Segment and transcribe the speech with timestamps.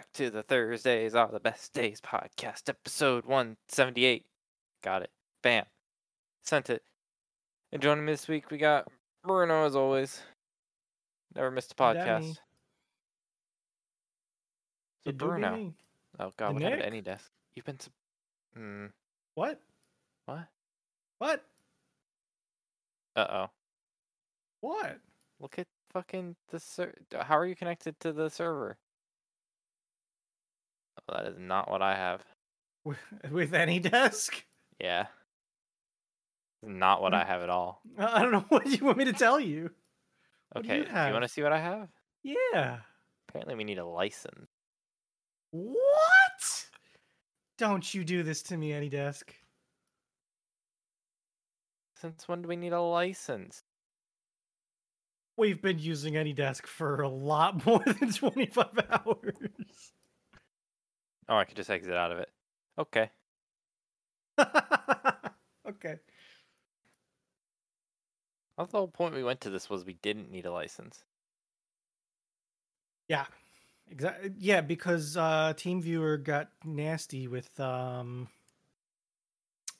[0.00, 4.24] back to the Thursdays are the best days podcast, episode 178.
[4.82, 5.10] Got it.
[5.42, 5.66] Bam.
[6.42, 6.82] Sent it.
[7.70, 8.88] And joining me this week, we got
[9.22, 10.22] Bruno as always.
[11.36, 12.38] Never missed a podcast.
[15.04, 15.74] So Bruno.
[16.18, 17.28] Oh god, what happened to AnyDesk?
[17.54, 17.78] You've been.
[17.78, 17.92] Sub-
[18.56, 18.86] Hmm.
[19.34, 19.60] What?
[20.24, 20.46] What?
[21.18, 21.44] What?
[23.14, 23.50] Uh oh.
[24.62, 24.98] What?
[25.40, 28.78] Look at fucking the ser- How are you connected to the server?
[31.10, 32.22] Oh, that is not what I have.
[32.84, 32.98] With,
[33.30, 34.42] with AnyDesk?
[34.80, 35.06] Yeah.
[36.62, 37.82] Not what I have at all.
[37.98, 39.70] I don't know what you want me to tell you.
[40.52, 41.88] What do Okay, you do you want to see what I have?
[42.22, 42.78] Yeah.
[43.28, 44.48] Apparently, we need a license.
[45.52, 46.66] What?
[47.58, 49.22] Don't you do this to me, AnyDesk.
[51.96, 53.62] Since when do we need a license?
[55.36, 59.92] We've been using AnyDesk for a lot more than 25 hours.
[61.30, 62.28] Oh, I could just exit out of it.
[62.76, 63.08] Okay.
[64.40, 65.94] okay.
[68.58, 71.04] I thought the whole point we went to this was we didn't need a license.
[73.08, 73.26] Yeah.
[73.88, 74.32] Exactly.
[74.38, 78.28] Yeah, because uh TeamViewer got nasty with um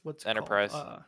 [0.04, 0.28] what's it?
[0.28, 0.72] Enterprise.
[0.72, 1.00] Uh,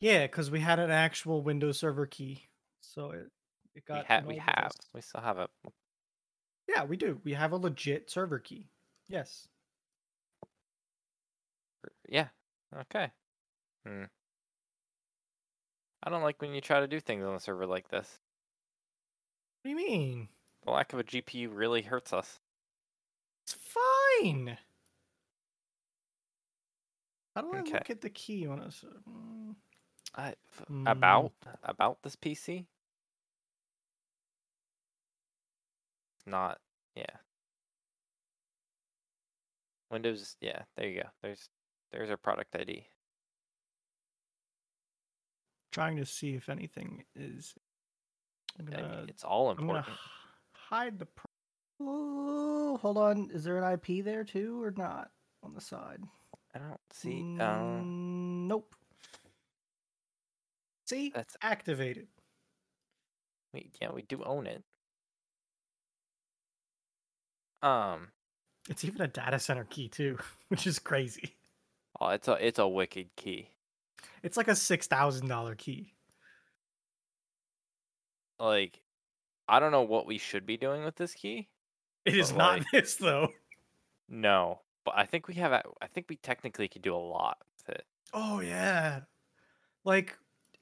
[0.00, 2.42] yeah, because we had an actual Windows Server key,
[2.80, 3.30] so it
[3.74, 4.72] it We, got ha- we have.
[4.92, 5.48] We still have a.
[6.68, 7.20] Yeah, we do.
[7.24, 8.68] We have a legit server key.
[9.08, 9.48] Yes.
[12.08, 12.28] Yeah.
[12.80, 13.10] Okay.
[13.86, 14.04] Hmm.
[16.02, 18.18] I don't like when you try to do things on a server like this.
[19.62, 20.28] What do you mean?
[20.64, 22.38] The lack of a GPU really hurts us.
[23.44, 24.58] It's fine.
[27.34, 27.72] How do I Okay.
[27.72, 28.84] look at the key on us?
[29.08, 29.54] Mm,
[30.14, 30.86] I, f- Hmm.
[30.86, 32.66] About about this PC.
[36.26, 36.58] Not
[36.94, 37.16] yeah.
[39.94, 40.62] Windows yeah.
[40.76, 41.08] There you go.
[41.22, 41.48] There's
[41.92, 42.84] there's our product ID.
[45.72, 47.54] Trying to see if anything is.
[48.58, 49.86] I'm I mean, gonna it's all important.
[49.86, 49.98] I'm gonna
[50.52, 51.06] hide the.
[51.06, 51.30] Pro-
[51.80, 53.30] oh, hold on.
[53.32, 55.10] Is there an IP there too, or not
[55.42, 56.02] on the side?
[56.54, 57.36] I don't see.
[57.40, 57.44] Uh,
[57.82, 58.74] Mm, nope.
[60.86, 62.08] See, that's activated.
[63.52, 64.62] we yeah we do own it.
[67.62, 68.08] Um.
[68.68, 71.34] It's even a data center key too, which is crazy.
[72.00, 73.48] Oh, it's a it's a wicked key.
[74.22, 75.92] It's like a six thousand dollar key.
[78.38, 78.80] Like,
[79.48, 81.48] I don't know what we should be doing with this key.
[82.04, 83.28] It is not like- this though.
[84.08, 85.52] No, but I think we have.
[85.52, 87.86] I think we technically could do a lot with it.
[88.12, 89.00] Oh yeah.
[89.84, 90.16] Like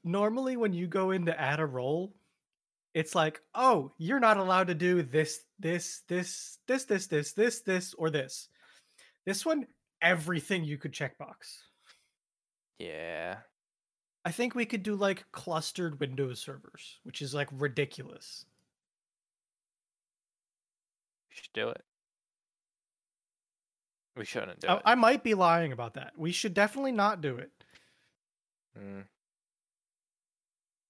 [0.04, 2.12] normally when you go in to add a role,
[2.94, 7.60] it's like, oh, you're not allowed to do this, this, this, this, this, this, this,
[7.62, 8.48] this, or this.
[9.24, 9.66] This one,
[10.02, 11.62] everything you could checkbox.
[12.78, 13.36] Yeah.
[14.24, 18.44] I think we could do like clustered Windows servers, which is like ridiculous.
[21.30, 21.82] We should do it.
[24.16, 24.82] We shouldn't do I, it.
[24.84, 26.12] I might be lying about that.
[26.16, 27.50] We should definitely not do it.
[28.78, 29.04] Mm.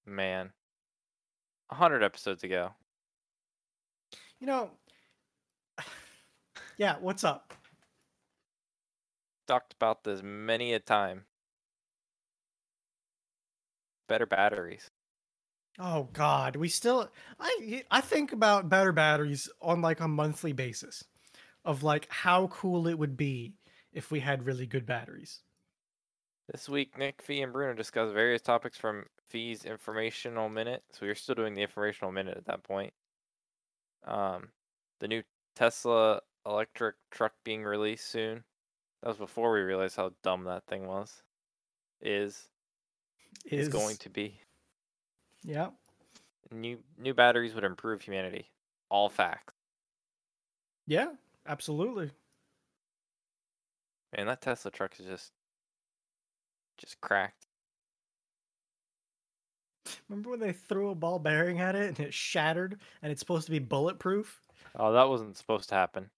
[0.06, 0.50] Man.
[1.71, 2.71] A hundred episodes ago.
[4.42, 4.70] You know,
[6.76, 7.54] yeah, what's up?
[9.47, 11.26] Talked about this many a time.
[14.08, 14.91] Better batteries.
[15.78, 17.08] Oh God, we still
[17.38, 21.04] I I think about better batteries on like a monthly basis
[21.64, 23.54] of like how cool it would be
[23.92, 25.38] if we had really good batteries.
[26.50, 30.82] This week, Nick, Fee, and Bruno discuss various topics from Fee's informational minute.
[30.91, 32.92] So we are still doing the informational minute at that point.
[34.05, 34.51] Um,
[35.01, 35.23] the new
[35.55, 38.45] Tesla electric truck being released soon.
[39.03, 41.22] That was before we realized how dumb that thing was.
[42.01, 42.49] Is
[43.45, 44.41] is going to be
[45.45, 45.71] Yeah.
[46.51, 48.51] new new batteries would improve humanity.
[48.91, 49.54] All facts.
[50.87, 51.15] Yeah,
[51.47, 52.10] absolutely.
[54.16, 55.33] Man, that Tesla truck is just
[56.78, 57.47] just cracked.
[60.09, 63.47] Remember when they threw a ball bearing at it and it shattered and it's supposed
[63.47, 64.42] to be bulletproof?
[64.74, 66.10] Oh, that wasn't supposed to happen.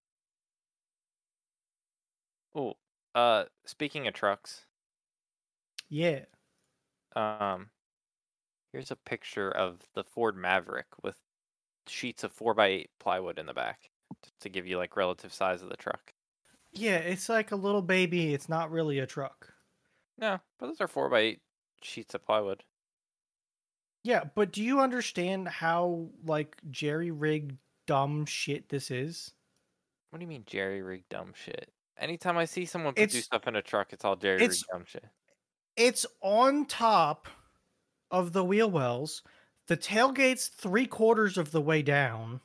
[2.55, 2.79] Oh,
[3.15, 4.67] uh, speaking of trucks,
[5.88, 6.26] Yeah.
[7.17, 7.71] um,
[8.73, 11.23] here's a picture of the Ford Maverick with
[11.87, 13.91] sheets of four by eight plywood in the back,
[14.41, 16.15] to give you like relative size of the truck.
[16.73, 18.35] Yeah, it's like a little baby.
[18.35, 19.55] It's not really a truck.
[20.17, 21.43] No, but those are four by eight
[21.81, 22.65] sheets of plywood.
[24.05, 27.56] Yeah, but do you understand how like jerry rigged
[27.87, 29.33] dumb shit this is?
[30.11, 31.73] What do you mean jerry rig dumb shit?
[31.99, 34.65] Anytime I see someone put It's stuff in a truck, it's all jerry rig it's
[34.71, 35.06] dumb shit.
[35.77, 37.29] it's on top
[38.11, 39.23] of the wheel wells.
[39.67, 42.41] The tailgate's three quarters of the way down.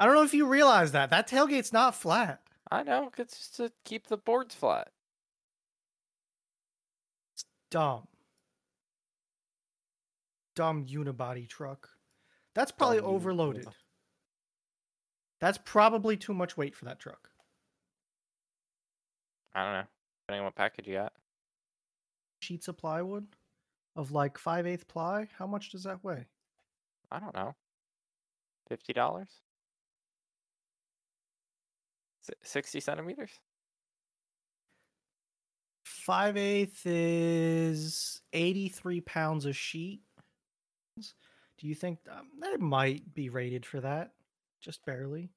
[0.00, 1.10] I don't know if you realize that.
[1.10, 2.40] That tailgate's not flat.
[2.70, 3.12] I know.
[3.18, 4.88] it's just to keep the boards flat.
[7.34, 8.08] It's dumb.
[10.54, 11.88] Dumb unibody truck.
[12.54, 13.64] That's probably Dumb overloaded.
[13.66, 13.74] unibo-
[15.40, 17.30] That's probably too much weight for that truck.
[19.54, 19.86] I don't know.
[20.26, 21.12] Depending on what package you got.
[22.40, 23.26] Sheets of plywood
[23.96, 25.28] of like 5 8 ply.
[25.38, 26.26] How much does that weigh?
[27.10, 27.54] I don't know.
[28.68, 29.28] Fifty dollars?
[32.42, 33.30] Sixty centimeters?
[35.84, 40.00] 5 8 is 83 pounds a sheet.
[41.62, 44.10] Do you think um, that might be rated for that?
[44.60, 45.30] Just barely.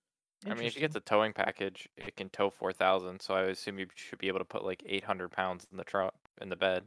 [0.43, 3.21] I mean, if you get the towing package, it can tow four thousand.
[3.21, 5.83] So I assume you should be able to put like eight hundred pounds in the
[5.83, 6.85] truck in the bed.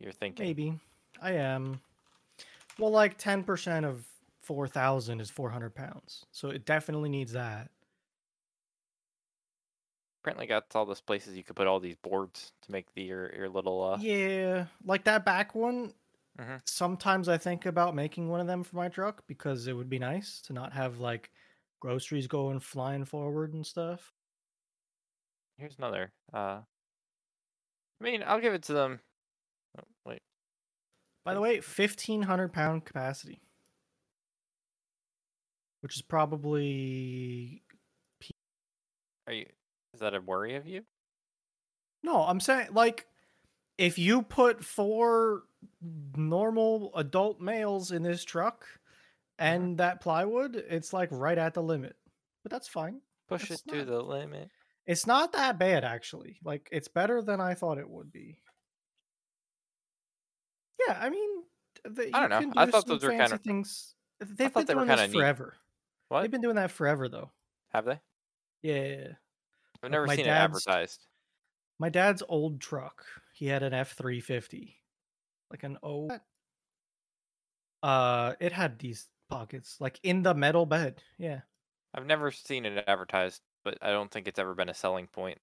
[0.00, 0.80] You're thinking Maybe.
[1.20, 1.80] I am.
[2.78, 4.04] Well, like 10% of
[4.42, 6.26] 4,000 is 400 pounds.
[6.32, 7.70] So it definitely needs that.
[10.20, 13.34] apparently got all those places you could put all these boards to make the your
[13.34, 14.66] your little uh Yeah.
[14.84, 15.92] Like that back one.
[16.38, 16.62] Mhm.
[16.66, 19.98] Sometimes I think about making one of them for my truck because it would be
[19.98, 21.30] nice to not have like
[21.80, 24.12] groceries going flying forward and stuff.
[25.56, 26.62] here's another uh
[28.00, 29.00] I mean I'll give it to them.
[29.78, 30.22] Oh, wait,
[31.24, 33.42] By the way, 1,500 pound capacity.
[35.82, 37.62] Which is probably.
[39.26, 39.46] are you
[39.92, 40.84] is that a worry of you?
[42.02, 43.06] No, I'm saying, like,
[43.78, 45.44] if you put four
[46.16, 48.64] normal adult males in this truck
[49.38, 51.96] and that plywood, it's like right at the limit.
[52.42, 53.00] But that's fine.
[53.28, 54.50] Push it to the limit.
[54.86, 56.38] It's not that bad, actually.
[56.44, 58.38] Like, it's better than I thought it would be.
[60.86, 61.30] Yeah, I mean,
[61.84, 62.40] the, I don't know.
[62.40, 63.94] can I thought those were kinda- things.
[64.20, 65.18] They've been they were doing this neat.
[65.18, 65.54] forever.
[66.08, 66.22] What?
[66.22, 67.30] They've been doing that forever, though.
[67.72, 68.00] Have they?
[68.62, 69.08] Yeah.
[69.82, 71.06] I've never my seen it advertised.
[71.78, 73.04] My dad's old truck.
[73.34, 74.76] He had an F three fifty,
[75.54, 76.08] like an O.
[77.80, 81.00] Uh, it had these pockets, like in the metal bed.
[81.16, 81.42] Yeah,
[81.94, 85.38] I've never seen it advertised, but I don't think it's ever been a selling point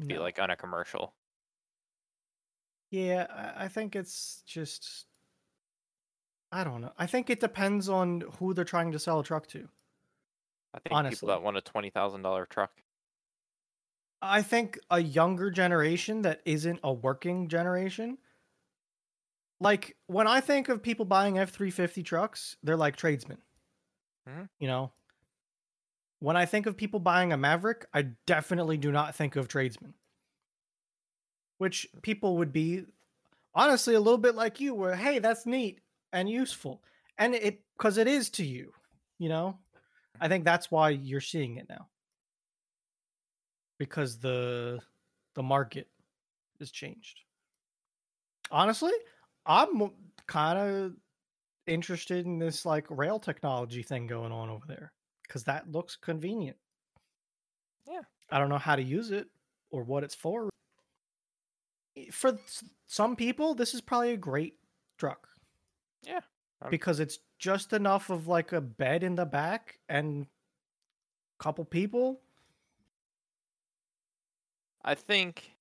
[0.00, 1.12] to be like on a commercial.
[2.90, 5.04] Yeah, I, I think it's just.
[6.50, 6.92] I don't know.
[6.96, 9.68] I think it depends on who they're trying to sell a truck to.
[10.72, 11.16] I think Honestly.
[11.16, 12.70] people that want a twenty thousand dollar truck.
[14.22, 18.16] I think a younger generation that isn't a working generation.
[19.60, 23.38] Like when I think of people buying F three fifty trucks, they're like tradesmen.
[24.28, 24.48] Mhm.
[24.58, 24.92] You know.
[26.20, 29.94] When I think of people buying a Maverick, I definitely do not think of tradesmen.
[31.58, 32.86] Which people would be
[33.54, 35.80] honestly a little bit like you, where hey, that's neat
[36.12, 36.82] and useful.
[37.18, 38.72] And it because it is to you,
[39.18, 39.58] you know?
[40.20, 41.88] I think that's why you're seeing it now
[43.78, 44.80] because the
[45.34, 45.88] the market
[46.58, 47.20] has changed.
[48.50, 48.92] Honestly,
[49.46, 49.90] I'm
[50.26, 50.92] kind of
[51.66, 54.92] interested in this like rail technology thing going on over there
[55.26, 56.56] because that looks convenient.
[57.86, 58.02] Yeah.
[58.30, 59.28] I don't know how to use it
[59.70, 60.48] or what it's for.
[62.10, 62.38] For
[62.86, 64.54] some people, this is probably a great
[64.98, 65.28] truck
[66.02, 66.20] Yeah.
[66.60, 71.64] I'm- because it's just enough of like a bed in the back and a couple
[71.64, 72.20] people.
[74.82, 75.53] I think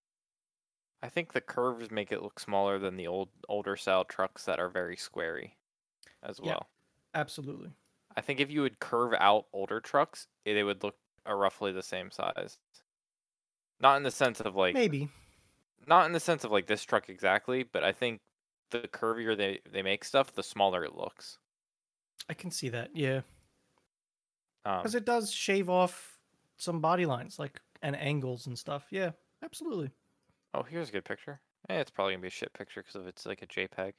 [1.04, 4.60] I think the curves make it look smaller than the old older style trucks that
[4.60, 5.58] are very squarey
[6.24, 6.56] as Yeah.
[6.56, 6.72] well.
[7.14, 7.74] Absolutely.
[8.16, 11.84] I think if you would curve out older trucks, they would look uh, roughly the
[11.84, 12.60] same size.
[13.80, 15.10] Not in the sense of like Maybe.
[15.86, 18.22] not in the sense of like this truck exactly, but I think
[18.72, 21.38] the curvier they they make stuff, the smaller it looks.
[22.30, 22.96] I can see that.
[22.96, 23.22] Yeah.
[24.66, 26.20] Um, Because it does shave off
[26.58, 28.88] some body lines, like and angles and stuff.
[28.92, 29.92] Yeah, absolutely.
[30.54, 31.40] Oh, here's a good picture.
[31.70, 33.94] Eh, it's probably gonna be a shit picture because if it's like a JPEG.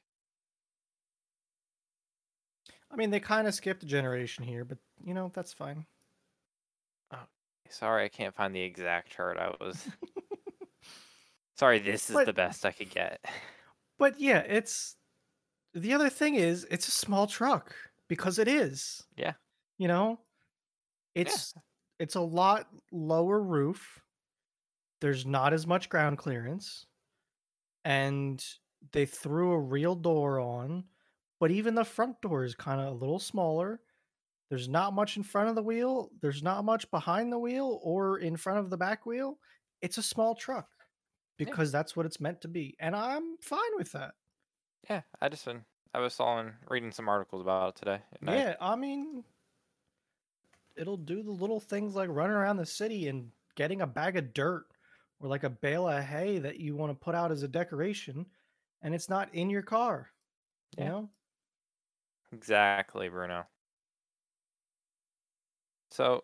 [2.91, 5.85] I mean, they kind of skipped a generation here, but you know that's fine.
[7.11, 7.17] Oh,
[7.69, 9.37] Sorry, I can't find the exact chart.
[9.37, 9.87] I was
[11.57, 11.79] sorry.
[11.79, 13.19] This is But- the best I could get.
[13.97, 14.95] But yeah, it's
[15.73, 17.73] the other thing is it's a small truck
[18.07, 19.03] because it is.
[19.17, 19.33] Yeah.
[19.77, 20.19] You know,
[21.15, 21.53] it's
[21.99, 24.01] it's a lot lower roof.
[25.01, 26.85] There's not as much ground clearance,
[27.83, 28.43] and
[28.91, 30.85] they threw a real door on,
[31.39, 33.81] but even the front door is kind of a little smaller.
[34.49, 36.11] There's not much in front of the wheel.
[36.21, 39.39] There's not much behind the wheel or in front of the back wheel.
[39.81, 40.69] It's a small truck
[41.37, 41.45] Yeah.
[41.45, 42.75] because that's what it's meant to be.
[42.79, 44.13] And I'm fine with that.
[44.89, 48.01] Yeah, I just been I was following reading some articles about it today.
[48.27, 49.23] I- Yeah, I mean,
[50.75, 54.33] it'll do the little things like running around the city and getting a bag of
[54.33, 54.67] dirt
[55.19, 58.25] or like a bale of hay that you want to put out as a decoration,
[58.81, 60.11] and it's not in your car.
[60.77, 60.89] You Yeah.
[60.89, 61.09] know?
[62.31, 63.47] exactly, Bruno.
[65.91, 66.23] So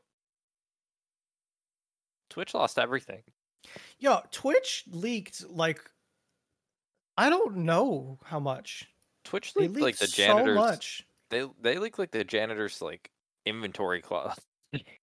[2.30, 3.24] Twitch lost everything.
[4.00, 5.90] Yo, Twitch leaked like
[7.18, 8.88] I don't know how much.
[9.24, 11.08] Twitch They leaked like leaked the so much.
[11.30, 13.12] They they leaked like the janitors like
[13.46, 14.46] inventory cloth.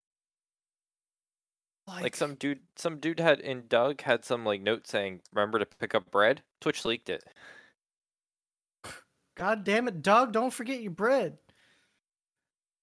[1.88, 5.58] Like, Like some dude, some dude had in Doug had some like note saying, "Remember
[5.58, 7.24] to pick up bread." Twitch leaked it.
[9.36, 11.38] God damn it, Doug, don't forget your bread.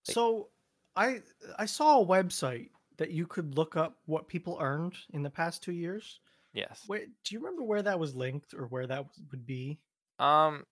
[0.07, 0.49] Like- So
[0.95, 1.21] I
[1.59, 5.61] I saw a website that you could look up what people earned in the past
[5.61, 6.19] two years.
[6.53, 6.83] Yes.
[6.87, 9.77] Wait, do you remember where that was linked or where that would be?
[10.17, 10.65] Um,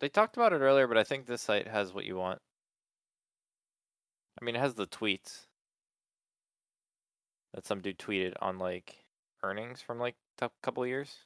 [0.00, 2.40] they talked about it earlier, but I think this site has what you want.
[4.40, 5.46] I mean, it has the tweets
[7.54, 9.04] that some dude tweeted on like
[9.42, 11.16] earnings from like a couple of years.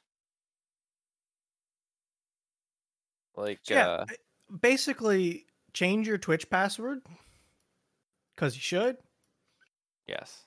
[3.35, 4.05] Like, Yeah, uh,
[4.61, 7.01] basically change your Twitch password
[8.35, 8.97] because you should,
[10.07, 10.45] yes.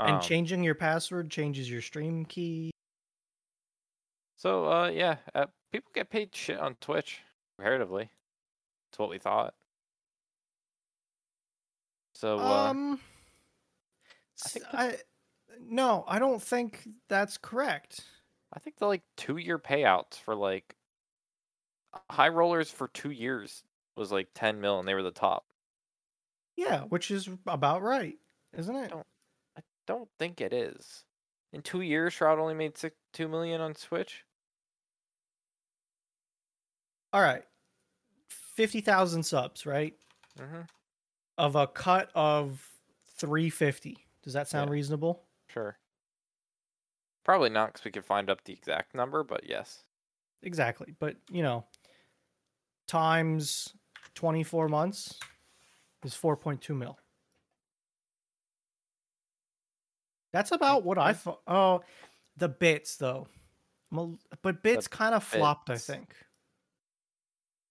[0.00, 2.72] and Um, changing your password changes your stream key.
[4.36, 7.20] So, uh, yeah, uh, people get paid shit on Twitch
[7.56, 8.10] comparatively.
[8.90, 9.54] It's what we thought.
[12.14, 13.00] So, uh, um,
[14.44, 14.96] I think I
[15.60, 18.00] no, I don't think that's correct.
[18.52, 20.74] I think the like two year payouts for like
[22.10, 23.62] high rollers for two years
[23.96, 25.44] was like 10 mil and they were the top.
[26.56, 28.16] Yeah, which is about right,
[28.56, 28.90] isn't it?
[28.90, 29.06] Don't-
[29.56, 31.04] I don't think it is.
[31.52, 34.24] In two years, Shroud only made six, 2 million on Twitch.
[37.12, 37.42] All right,
[38.56, 39.94] fifty thousand subs, right?
[40.40, 40.62] Mm-hmm.
[41.36, 42.66] Of a cut of
[43.18, 43.98] three fifty.
[44.22, 44.74] Does that sound Yeah.
[44.74, 45.24] reasonable?
[45.48, 45.78] Sure.
[47.24, 49.84] Probably not because we could find up the exact number, but yes.
[50.42, 51.64] Exactly, but you know,
[52.88, 53.74] times
[54.14, 55.18] twenty four months
[56.04, 56.98] is four point two mil.
[60.32, 61.42] That's about what I thought.
[61.46, 61.82] Oh,
[62.36, 63.28] the bits though,
[64.42, 65.70] but bits kind of flopped.
[65.70, 66.14] I think.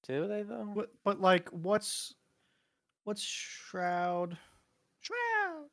[0.04, 0.72] Do they though?
[0.74, 2.14] But but like, what's
[3.04, 4.38] what's shroud?
[5.02, 5.70] Shroud.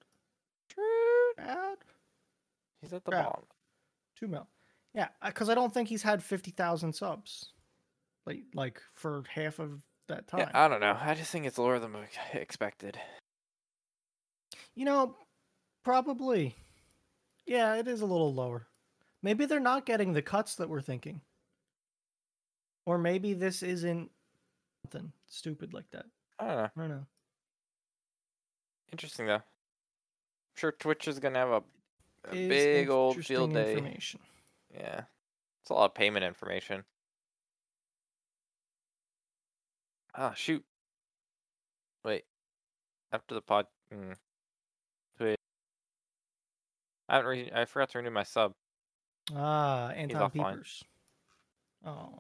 [1.37, 1.77] Shroud.
[2.81, 3.45] He's at the bottom.
[4.17, 4.47] Two mil.
[4.95, 7.53] Yeah, because I don't think he's had fifty thousand subs,
[8.27, 10.41] like like for half of that time.
[10.41, 10.97] Yeah, I don't know.
[11.01, 11.95] I just think it's lower than
[12.33, 12.99] expected.
[14.75, 15.17] You know,
[15.85, 16.57] probably.
[17.47, 18.67] Yeah, it is a little lower.
[19.23, 21.21] Maybe they're not getting the cuts that we're thinking.
[22.87, 24.11] Or maybe this isn't
[24.83, 26.07] something stupid like that.
[26.39, 26.63] I don't know.
[26.63, 27.07] I don't know.
[28.93, 29.43] Interesting though.
[30.59, 31.63] Sure Twitch is gonna have a,
[32.31, 33.75] a big old field day.
[33.75, 34.19] information.
[34.75, 35.03] Yeah,
[35.63, 36.83] it's a lot of payment information.
[40.17, 40.65] Ah, shoot.
[42.05, 42.25] Wait.
[43.13, 43.67] After the pod.
[43.95, 44.17] Mm.
[45.21, 45.39] Wait.
[47.09, 47.31] I haven't.
[47.31, 48.55] Re- I forgot to renew my sub.
[49.33, 50.31] Ah, Anton.
[50.33, 50.83] Peepers.
[51.87, 52.19] Oh,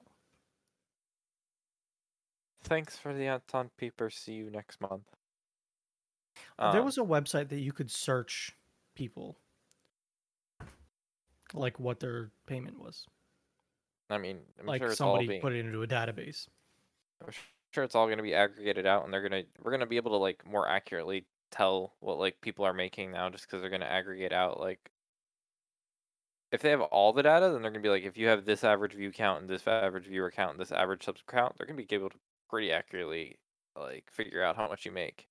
[2.62, 4.10] Thanks for the Anton Peeper.
[4.10, 5.17] See you next month.
[6.66, 8.56] There Um, was a website that you could search
[8.94, 9.40] people,
[11.54, 13.06] like what their payment was.
[14.10, 16.48] I mean, I'm like sure it's all somebody put it into a database.
[17.24, 17.32] I'm
[17.72, 20.10] sure it's all going to be aggregated out, and they're gonna we're gonna be able
[20.12, 23.84] to like more accurately tell what like people are making now, just because they're gonna
[23.86, 24.90] aggregate out like.
[26.52, 28.62] If they have all the data, then they're gonna be like, if you have this
[28.64, 31.82] average view count and this average viewer count and this average sub count, they're gonna
[31.82, 32.18] be able to
[32.50, 33.38] pretty accurately
[33.76, 35.28] like figure out how much you make.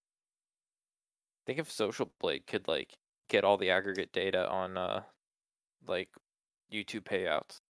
[1.47, 2.97] Think if Social Blade could like
[3.29, 5.01] get all the aggregate data on uh
[5.87, 6.09] like
[6.71, 7.61] YouTube payouts.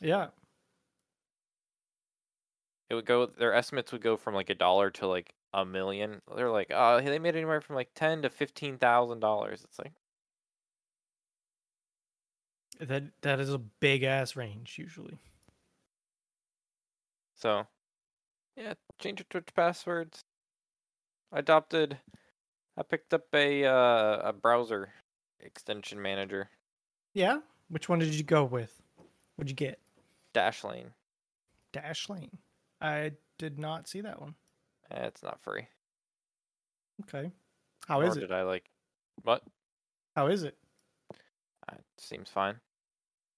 [0.00, 0.28] Yeah,
[2.90, 6.20] it would go their estimates would go from like a dollar to like a million.
[6.36, 9.62] They're like, oh, they made anywhere from like ten to fifteen thousand dollars.
[9.64, 9.92] It's like,
[12.80, 15.18] that that is a big ass range usually.
[17.34, 17.66] so
[18.56, 20.24] yeah, change your Twitch passwords.
[21.32, 21.98] I adopted.
[22.80, 24.88] I picked up a uh, a browser
[25.38, 26.48] extension manager,
[27.12, 28.72] Yeah, which one did you go with?
[29.36, 29.78] What'd you get?
[30.32, 30.92] Dashlane.
[31.74, 32.38] Dashlane.
[32.80, 34.34] I did not see that one.
[34.90, 35.66] Eh, it's not free.
[37.02, 37.30] Okay.
[37.86, 38.20] How Nor is it?
[38.20, 38.70] Did I like?
[39.24, 39.42] What?
[40.16, 40.56] How is it?
[41.68, 42.54] Uh, seems fine.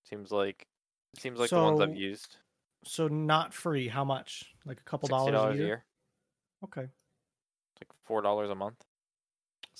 [0.08, 0.68] Seems like
[1.14, 2.36] it seems like the ones I've used.
[2.84, 3.88] So not free.
[3.88, 4.54] How much?
[4.64, 5.84] Like a couple Sixty dollars a year?
[6.62, 6.82] a Okay.
[6.82, 8.84] It's like four dollars a month.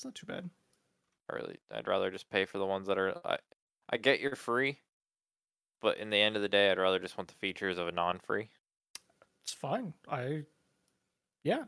[0.02, 0.50] It's not too bad.
[1.28, 3.20] I really, I'd rather just pay for the ones that are.
[3.26, 3.38] I,
[3.88, 4.80] I get your free,
[5.82, 7.92] but in the end of the day, I'd rather just want the features of a
[7.92, 8.50] non-free.
[9.42, 9.94] It's fine.
[10.08, 10.46] I
[11.44, 11.66] yeah.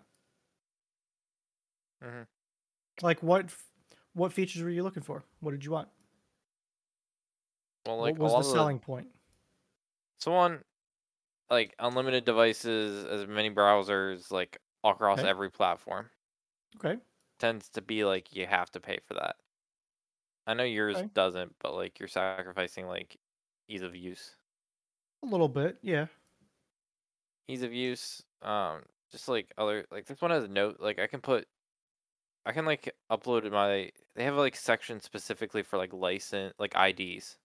[2.02, 2.24] Mm-hmm.
[3.02, 3.54] Like what
[4.14, 5.24] what features were you looking for?
[5.40, 5.88] What did you want?
[7.86, 9.08] Well, like what was the selling point?
[10.18, 10.62] someone
[11.50, 15.24] like unlimited devices, as many browsers, like across Okay.
[15.24, 16.10] every platform,
[16.76, 16.98] Okay.
[17.38, 19.36] Tends to be like you have to pay for that.
[20.46, 21.10] I know yours Okay.
[21.14, 23.18] doesn't, but like you're sacrificing like
[23.68, 24.36] ease of use.
[25.22, 26.06] A little bit, yeah.
[27.48, 31.06] ease of use um just like other like this one has a note like i
[31.06, 31.46] can put
[32.46, 37.38] i can like upload my they have like section specifically for like license like ids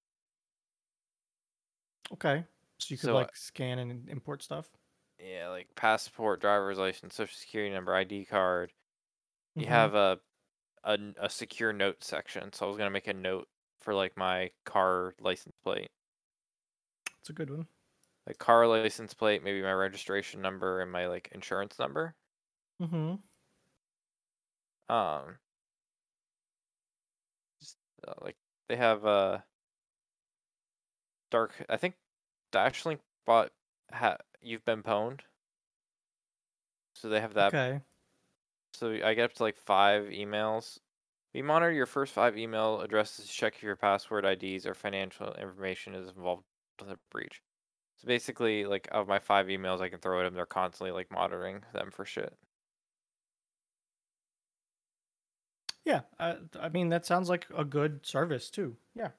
[2.11, 2.45] Okay.
[2.79, 4.71] So you could So, uh, like scan and import stuff.
[5.19, 8.73] yeah like passport driver's license social security number id card
[9.57, 9.67] you Mhm.
[9.67, 10.19] have a,
[10.85, 13.49] a n- a secure note section so i was going to make a note
[13.81, 15.91] for like my car license plate
[17.19, 17.67] It's a good one.
[18.25, 22.15] like car license plate maybe my registration number and my like insurance number
[22.81, 23.15] Mm-hmm.
[24.89, 25.39] um
[27.61, 27.77] just,
[28.07, 28.37] uh, like
[28.67, 29.39] they have uh
[31.31, 31.95] dark i think
[32.51, 33.51] Dashlane bought
[33.91, 35.21] ha you've been pwned
[36.93, 37.81] so they have that Okay.
[38.73, 40.79] So i get up to like five emails
[41.33, 45.33] we monitor your first five email addresses to check if your password ids or financial
[45.33, 46.43] information is involved
[46.79, 47.41] with a breach
[47.97, 51.11] so basically like of my five emails i can throw at them they're constantly like
[51.11, 52.33] monitoring them for shit
[55.89, 56.01] Yeah.
[56.19, 58.75] Uh, I, I mean, that sounds like a good service too.
[58.95, 59.09] Yeah.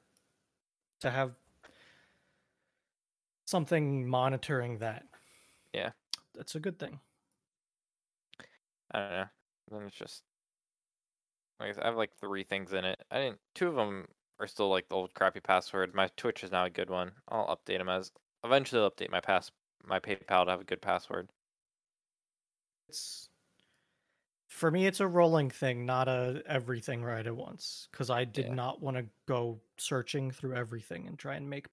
[1.00, 1.32] To have
[3.46, 5.04] something monitoring that.
[5.72, 5.90] Yeah.
[6.34, 7.00] That's a good thing.
[8.92, 9.24] I don't know.
[9.70, 10.24] Then it's just
[11.60, 13.02] like I have like three things in it.
[13.10, 13.40] I didn't.
[13.54, 14.06] Two of them
[14.40, 15.94] are still like the old crappy password.
[15.94, 17.12] My Twitch is now a good one.
[17.28, 18.10] I'll update them as
[18.44, 18.82] eventually.
[18.82, 19.50] I'll update my pass
[19.84, 21.30] my PayPal to have a good password.
[22.88, 23.30] It's
[24.48, 28.48] for me it's a rolling thing, not a everything right at once cuz I did
[28.48, 28.50] Yeah.
[28.50, 31.66] not want to go searching through everything and try and make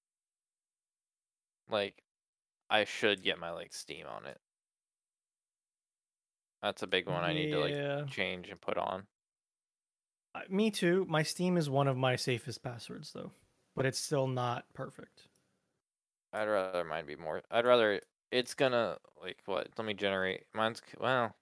[1.68, 2.02] Like
[2.70, 4.40] I should get my like Steam on it.
[6.62, 7.96] That's a big one I need to Yeah.
[7.96, 9.06] like change and put on.
[10.34, 11.06] Uh, Me too.
[11.08, 13.32] My Steam is one of my safest passwords though,
[13.76, 15.28] but it's still not perfect.
[16.32, 17.42] I'd rather mine be more.
[17.50, 19.68] I'd rather it's gonna like what?
[19.78, 20.44] Let me generate.
[20.52, 21.34] Mine's c- well.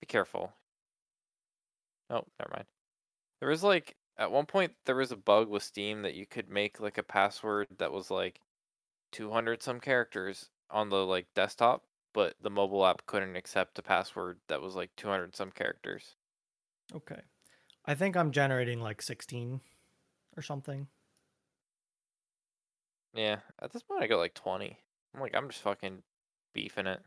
[0.00, 0.52] Be careful.
[2.10, 2.66] Oh, never mind.
[3.40, 6.48] There was like at one point there was a bug with Steam that you could
[6.48, 8.40] make like a password that was like
[9.12, 14.40] 200 some characters on the like desktop, but the mobile app couldn't accept a password
[14.48, 16.16] that was like 200 some characters.
[16.94, 17.20] Okay.
[17.84, 19.60] I think I'm generating like 16
[20.36, 20.88] or something.
[23.14, 24.78] Yeah, at this point I got like 20.
[25.14, 26.02] I'm like I'm just fucking
[26.52, 27.02] beefing it.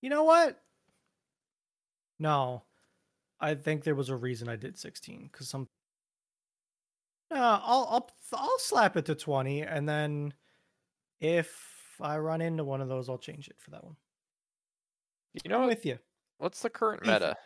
[0.00, 0.60] You know what?
[2.18, 2.62] No.
[3.40, 5.68] I think there was a reason I did 16 cuz some
[7.30, 10.34] No, I'll I'll I'll slap it to 20 and then
[11.20, 13.96] if I run into one of those I'll change it for that one.
[15.44, 15.68] You know I'm what?
[15.68, 15.98] with you.
[16.38, 17.38] What's the current meta?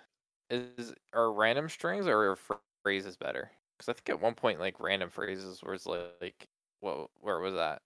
[0.51, 2.37] Is are random strings or are
[2.85, 3.53] phrases better?
[3.77, 6.49] Because I think at one point like random phrases was like,
[6.81, 7.83] what where was that?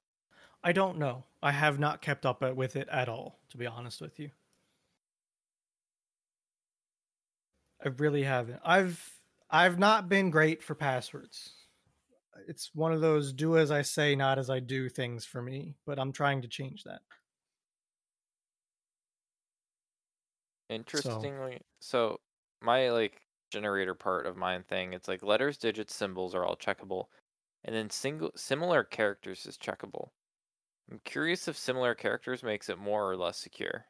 [0.64, 1.26] I don't know.
[1.40, 4.32] I have not kept up uh, with it at all, to be honest with you.
[7.84, 8.60] I really haven't.
[8.64, 9.20] I've
[9.50, 11.61] I've not been great for passwords.
[12.48, 15.76] It's one of those do as I say, not as I do things for me,
[15.86, 17.02] but I'm trying to change that.
[20.68, 22.20] Interestingly, so
[22.60, 27.06] my like generator part of mine thing, it's like letters, digits, symbols are all checkable,
[27.62, 30.10] and then single similar characters is checkable.
[30.90, 33.86] I'm curious if similar characters makes it more or less secure.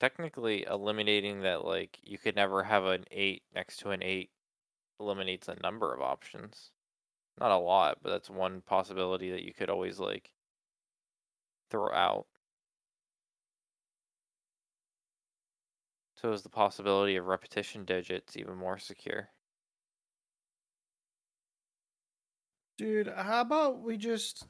[0.00, 4.30] Technically, eliminating that like you could never have an eight next to an eight
[5.02, 6.70] eliminates a number of options.
[7.40, 10.30] Not a lot, but that's one possibility that you could always like
[11.70, 12.26] throw out.
[16.14, 19.30] So is the possibility of repetition digits even more secure?
[22.78, 24.46] Dude, how about we just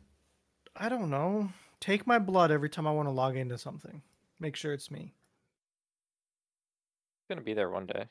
[0.76, 4.02] I don't know, take my blood every time I want to log into something.
[4.40, 5.14] Make sure it's me.
[7.20, 8.06] It's gonna be there one day.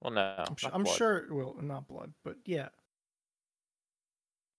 [0.00, 1.26] Well, no, I'm, sure, I'm sure.
[1.34, 2.70] Well, not blood, but yeah.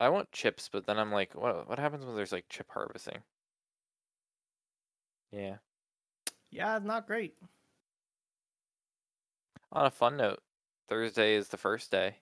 [0.01, 1.65] I want chips, but then I'm like, what?
[1.65, 3.23] What happens when there's like chip harvesting?
[5.31, 5.57] Yeah.
[6.51, 7.37] Yeah, it's not great.
[9.69, 10.41] On a fun note,
[10.87, 12.21] Thursday is the first day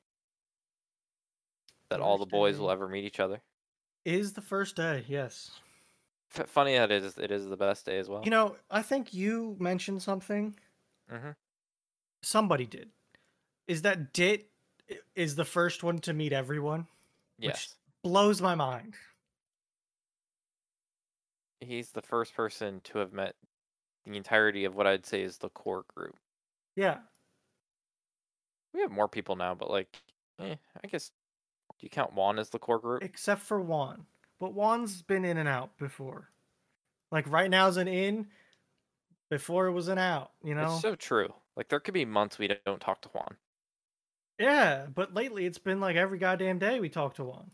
[1.89, 3.43] that all the boys will ever meet each other.
[4.03, 5.05] Is the first day?
[5.07, 5.61] Yes.
[6.33, 7.17] F- funny that it is.
[7.19, 8.23] It is the best day as well.
[8.23, 10.55] You know, I think you mentioned something.
[11.07, 11.35] Mhm.
[12.21, 12.91] Somebody did.
[13.69, 14.49] Is that Dit
[15.15, 16.87] is the first one to meet everyone?
[17.37, 18.95] yes, Blows my mind.
[21.61, 23.35] he's the first person to have met
[24.05, 26.15] the entirety of what I'd say is the core group.
[26.75, 26.97] Yeah.
[28.73, 30.01] We have more people now, but like,
[30.39, 31.11] eh, I guess.
[31.79, 33.03] Do you count Juan as the core group?
[33.03, 34.05] Except for Juan.
[34.39, 36.29] But Juan's been in and out before.
[37.11, 38.27] Like right now now's an in.
[39.29, 40.73] Before it was an out, you know?
[40.73, 41.31] It's so true.
[41.55, 43.37] Like there could be months we don't talk to Juan.
[44.39, 47.51] Yeah, but lately it's been like every goddamn day we talk to Juan.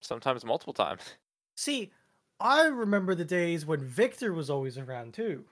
[0.00, 1.16] Sometimes multiple times.
[1.56, 1.92] See,
[2.40, 5.46] I remember the days when Victor was always around too.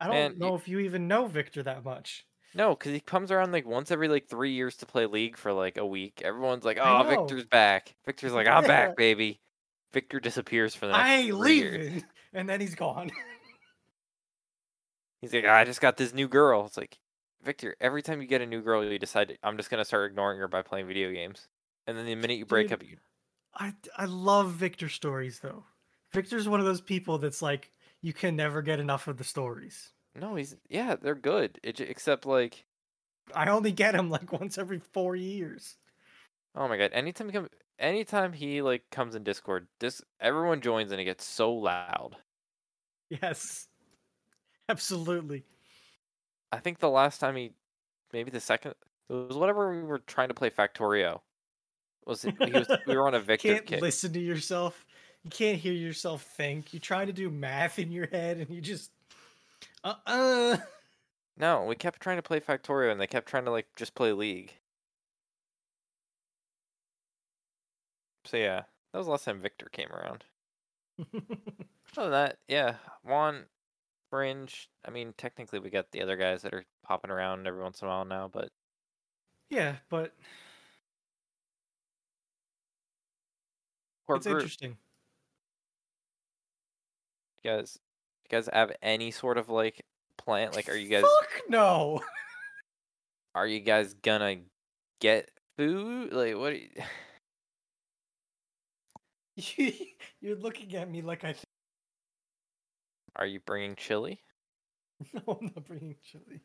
[0.00, 2.26] I don't Man, know if you even know Victor that much.
[2.54, 5.52] No, because he comes around like once every like three years to play League for
[5.52, 6.20] like a week.
[6.22, 7.02] Everyone's like, "Oh.
[7.04, 8.66] Victor's back." Victor's like, "I'm Yeah.
[8.66, 9.40] back, baby."
[9.92, 12.02] Victor disappears for the next I ain't three years.
[12.32, 13.10] And then he's gone.
[15.20, 16.98] He's like, "I just got this new girl." It's like,
[17.42, 17.76] Victor.
[17.80, 20.48] Every time you get a new girl, you decide I'm just gonna start ignoring her
[20.48, 21.48] by playing video games,
[21.86, 22.72] and then the minute you break Dude.
[22.72, 22.98] up, you
[23.54, 25.64] I I love Victor stories though.
[26.12, 29.92] Victor's one of those people that's like you can never get enough of the stories.
[30.14, 31.58] no, he's yeah, they're good.
[31.62, 32.64] It, except like,
[33.34, 35.76] I only get him like once every four years.
[36.54, 40.92] oh my god, anytime he come, anytime he like comes in Discord, this everyone joins
[40.92, 42.16] and it gets so loud.
[43.10, 43.68] Yes.
[44.68, 45.44] Absolutely.
[46.52, 47.52] I think the last time he,
[48.12, 48.74] maybe the second,
[49.08, 51.22] it was whatever we were trying to play Factorio.
[52.06, 53.80] Was it, he was we were on a Victor can't kick.
[53.80, 54.86] listen to yourself.
[55.24, 56.72] You can't hear yourself think.
[56.72, 58.90] You're trying to do math in your head and you just
[59.84, 60.56] uh uh
[61.36, 64.12] No, we kept trying to play Factorio and they kept trying to like just play
[64.12, 64.60] League.
[68.24, 70.24] So yeah, that was the last time Victor came around.
[71.00, 71.22] Other
[71.96, 73.46] than that, yeah, Juan,
[74.12, 74.68] Fringe.
[74.86, 77.88] I mean, technically we got the other guys that are popping around every once in
[77.88, 78.50] a while now, but
[79.48, 80.12] Yeah, but
[84.10, 84.76] it's group, interesting.
[87.42, 87.78] you guys,
[88.24, 89.80] you guys have any sort of like
[90.18, 90.52] plan?
[90.52, 92.02] Like, are you guys Fuck no.
[93.34, 94.36] are you guys gonna
[95.00, 96.12] get food?
[96.12, 96.52] Like, what?
[96.52, 96.68] Are you,
[100.20, 101.34] You're looking at me like I.
[103.16, 104.20] are you bringing chili?
[105.12, 106.42] No, I'm not bringing chili.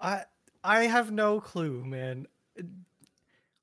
[0.00, 0.24] I
[0.62, 2.26] I have no clue, man.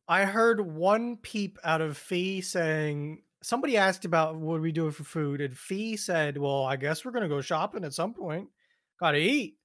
[0.08, 5.04] I heard one peep out of Fee saying somebody asked about what we do for
[5.04, 8.50] food, and Fee said, "Well, I guess we're gonna go shopping at some point.
[9.00, 9.58] Gotta eat."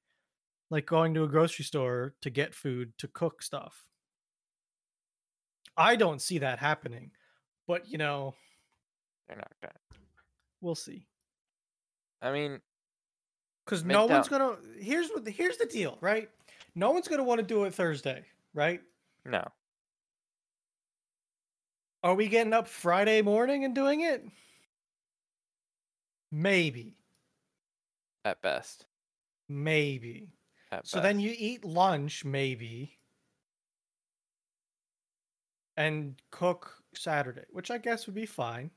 [0.71, 3.89] Like going to a grocery store to get food to cook stuff.
[5.77, 7.13] I don't see that happening,
[7.67, 8.35] but you know,
[9.29, 9.75] They're not gonna.
[10.67, 11.07] We'll see.
[12.21, 12.61] I mean,
[13.65, 14.57] Because no one's gonna.
[14.79, 15.27] Here's what.
[15.29, 16.31] Here's the deal, right?
[16.75, 18.25] No one's gonna want to do it Thursday,
[18.55, 18.83] right?
[19.25, 19.47] no.
[22.03, 24.25] Are we getting up Friday morning and doing it?
[26.31, 26.99] Maybe,
[28.25, 28.87] At best.
[29.49, 30.33] maybe.
[30.71, 31.03] At So best.
[31.03, 33.01] then you eat lunch, maybe,
[35.77, 38.71] and cook Saturday, which I guess would be fine.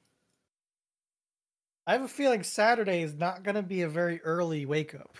[1.89, 5.17] I have a feeling Saturday is not going to be a very early wake up.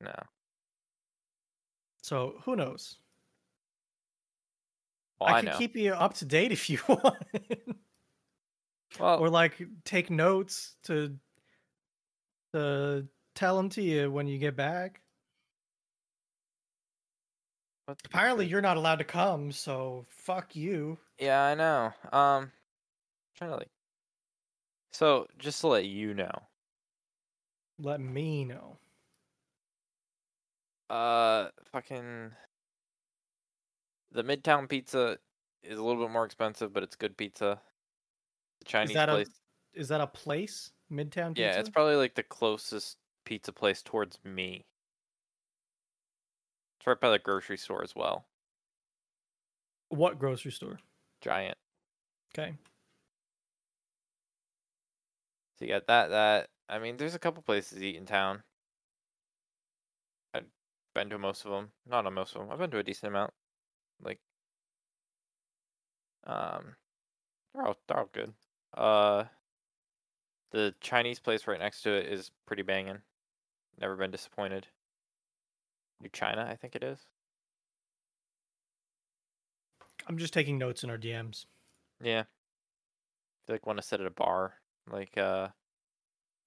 [0.00, 0.12] no.
[2.02, 2.96] So who knows?
[5.20, 5.58] Well, I I, can know.
[5.58, 7.22] keep you up to date if you want.
[8.98, 11.16] well, or like take notes to
[12.52, 15.02] to tell them to you when you get back.
[17.86, 20.98] Apparently, you're not allowed to come, so fuck you.
[21.20, 21.92] Yeah, I know.
[22.12, 22.50] Um,
[23.36, 23.68] trying to like.
[24.92, 26.30] So just to let you know,
[27.78, 28.78] Let me know.
[30.90, 32.32] uh, fucking.
[34.10, 35.18] The Midtown pizza
[35.62, 37.60] is a little bit more expensive, but it's good pizza.
[38.60, 39.28] The Chinese that a place.
[39.74, 40.72] Is that a place?
[40.90, 41.42] Midtown Pizza.
[41.42, 44.64] Yeah, it's probably like the closest pizza place towards me.
[46.80, 48.24] It's right by the grocery store as well.
[49.90, 50.78] what grocery store?
[51.20, 51.56] Giant.
[52.32, 52.54] Okay.
[55.58, 56.10] So you got that.
[56.10, 58.42] That I mean, there's a couple places to eat in town.
[60.34, 60.44] I've
[60.94, 61.70] been to most of them.
[61.86, 62.50] Not on most of them.
[62.52, 63.32] I've been to a decent amount.
[64.02, 64.20] Like,
[66.26, 66.76] um,
[67.54, 68.32] they're all they're all good.
[68.76, 69.24] Uh,
[70.52, 72.98] the Chinese place right next to it is pretty banging.
[73.80, 74.66] Never been disappointed.
[76.00, 76.98] New China, I think it is.
[80.06, 81.46] I'm just taking notes in our DMs.
[82.02, 82.24] Yeah.
[83.46, 84.54] They like want to sit at a bar,
[84.90, 85.48] like uh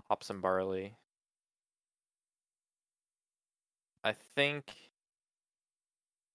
[0.10, 0.96] hops and barley.
[4.04, 4.74] I think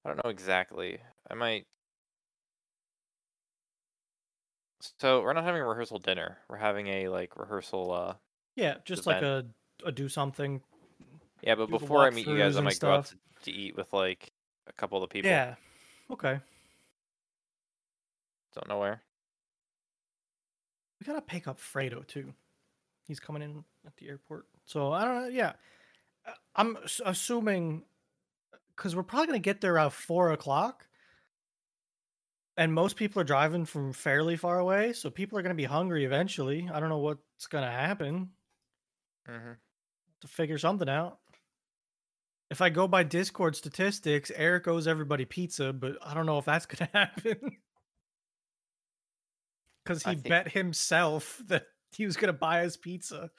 [0.04, 0.98] I don't know exactly.
[1.30, 1.66] I might
[5.00, 6.38] So we're not having a rehearsal dinner.
[6.48, 8.14] We're having a like rehearsal uh
[8.54, 9.44] Yeah, just like a,
[9.84, 10.62] a do something.
[11.42, 13.92] Yeah, but before I meet you guys, I might go out to, to eat with
[13.92, 14.32] like
[14.66, 15.30] a couple of the people.
[15.30, 15.54] Yeah.
[16.10, 16.40] Okay.
[18.54, 19.02] Don't know where.
[21.00, 22.32] We gotta pick up Fredo too.
[23.06, 24.46] He's coming in at the airport.
[24.64, 25.28] So I don't know.
[25.28, 25.52] Yeah,
[26.26, 27.84] Uh, I'm assuming
[28.74, 30.86] because we're probably gonna get there at four o'clock,
[32.56, 36.04] and most people are driving from fairly far away, so people are gonna be hungry
[36.04, 36.68] eventually.
[36.72, 38.30] I don't know what's gonna happen
[39.28, 39.52] Mm-hmm.
[40.20, 41.18] to figure something out.
[42.48, 46.44] If I go by Discord statistics, Eric owes everybody pizza, but I don't know if
[46.44, 47.56] that's gonna happen.
[49.86, 53.30] Because he think- bet himself that he was gonna buy us pizza.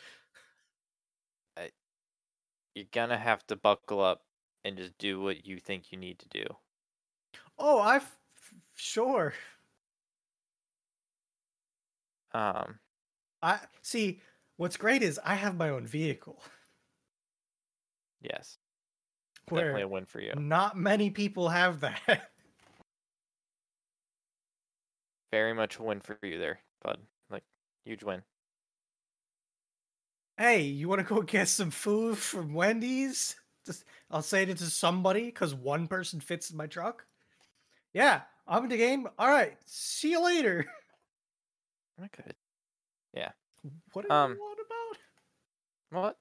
[2.76, 4.24] You're gonna have to buckle up
[4.64, 6.46] and just do what you think you need to do.
[7.58, 8.20] Oh, I f-
[8.76, 9.34] sure.
[12.34, 12.80] Um,
[13.42, 14.22] I see.
[14.58, 16.44] What's great is I have my own vehicle,
[18.22, 18.60] yes,
[19.48, 20.34] definitely a win for you.
[20.36, 22.30] not many people have that.
[25.32, 27.00] Very much a win for you there, bud.
[27.30, 27.44] Like
[27.86, 28.24] huge win.
[30.38, 33.36] hey, you want to go get some food from Wendy's?
[33.66, 37.06] Just, I'll say it to somebody because one person fits in my truck.
[37.94, 39.08] Yeah, I'm in the game.
[39.20, 40.66] All right, see you later.
[42.02, 42.36] I could.
[43.94, 44.56] What are Um, you on
[45.92, 46.04] about?
[46.04, 46.18] What?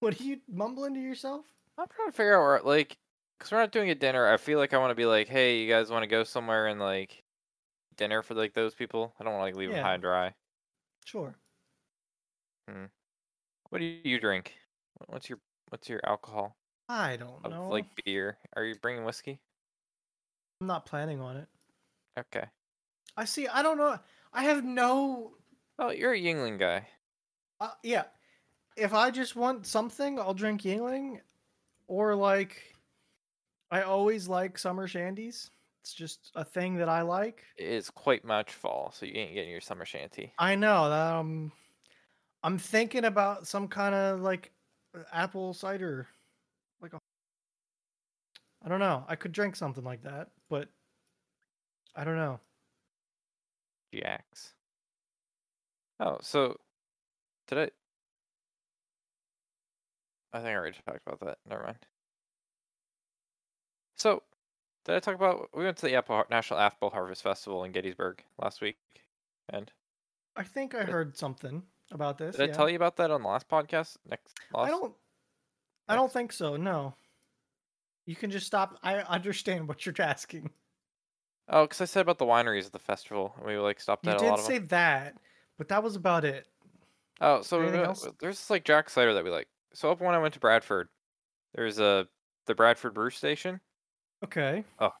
[0.00, 1.44] What are you mumbling to yourself?
[1.78, 2.96] I'm trying to figure out where, like,
[3.38, 4.28] because we're not doing a dinner.
[4.32, 6.66] I feel like I want to be like, hey, you guys want to go somewhere
[6.68, 7.24] and like
[8.02, 9.14] dinner for like those people?
[9.20, 9.82] I don't want to like leave them Yeah.
[9.84, 10.34] high and dry.
[11.04, 11.34] Sure.
[13.70, 14.54] What do you drink?
[14.98, 15.38] Wh- What's your
[15.68, 16.56] what's your alcohol
[16.88, 17.68] I don't of know.
[17.68, 18.38] like beer?
[18.56, 19.40] Are you bringing whiskey?
[20.60, 21.48] I'm not planning on it.
[22.18, 22.44] Okay.
[23.16, 23.46] I see.
[23.48, 23.98] I don't know.
[24.32, 25.32] I have no
[25.78, 26.86] Oh, you're a Yuengling guy.
[27.60, 28.04] Uh, yeah.
[28.76, 31.20] If I just want something, I'll drink Yuengling.
[31.88, 32.74] Or like,
[33.70, 35.50] I always like summer shandies.
[35.82, 37.42] It's just a thing that I like.
[37.56, 40.32] It's quite much fall, so you ain't getting your summer shandy.
[40.38, 41.50] I know um,
[42.44, 44.52] I'm thinking about some kind of like
[44.96, 46.06] uh, apple cider,
[46.80, 46.98] like a.
[48.64, 49.04] I don't know.
[49.08, 50.68] I could drink something like that, but
[51.96, 52.38] I don't know.
[53.92, 54.54] Jacks.
[55.98, 56.60] Oh, so
[57.48, 57.70] did I?
[60.32, 61.38] I think I already talked about that.
[61.48, 61.78] Never mind.
[63.96, 64.22] So,
[64.84, 65.48] did I talk about?
[65.54, 68.76] We went to the Apple National Apple Harvest Festival in Gettysburg last week,
[69.48, 69.70] and
[70.36, 72.36] I think I heard something about this.
[72.36, 72.52] did I yeah.
[72.52, 73.96] tell you about that on the last podcast?
[74.08, 74.94] Next, last, I don't.
[75.88, 76.56] I don't think so.
[76.56, 76.94] No.
[78.06, 78.78] You can just stop.
[78.82, 80.50] I understand what you're asking.
[81.48, 84.12] Oh, because I said about the wineries at the festival, and we like stopped You
[84.12, 84.68] at a did lot of say them.
[84.68, 85.14] that,
[85.58, 86.46] but that was about it.
[87.20, 89.48] Oh, so we went- there's this like Jack cider that we like.
[89.74, 90.88] So up when I went to Bradford,
[91.54, 92.08] there's a
[92.46, 93.60] the Bradford Brew Station.
[94.24, 94.64] Okay.
[94.78, 94.92] Oh,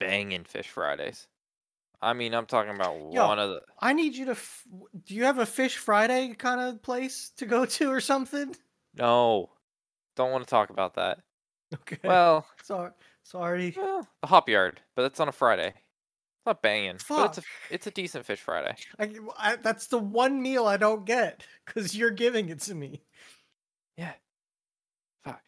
[0.00, 1.26] banging Fish Fridays.
[2.02, 3.26] I mean, I'm talking about Yo.
[3.26, 3.62] one of the.
[3.80, 4.32] I need you to.
[4.32, 4.64] F-
[5.06, 8.54] do you have a Fish Friday kind of place to go to or something?
[8.96, 9.50] No,
[10.16, 11.18] don't want to talk about that.
[11.72, 11.98] Okay.
[12.04, 12.90] Well, sorry.
[13.22, 13.74] Sorry.
[13.76, 15.68] well, the Hop Yard, but that's on a Friday.
[15.68, 17.44] It's not banging, but it's a Fuck.
[17.70, 18.74] it's a decent Fish Friday.
[18.98, 23.00] I, I, that's the one meal I don't get because you're giving it to me.
[23.96, 24.12] Yeah.
[25.24, 25.40] Fuck.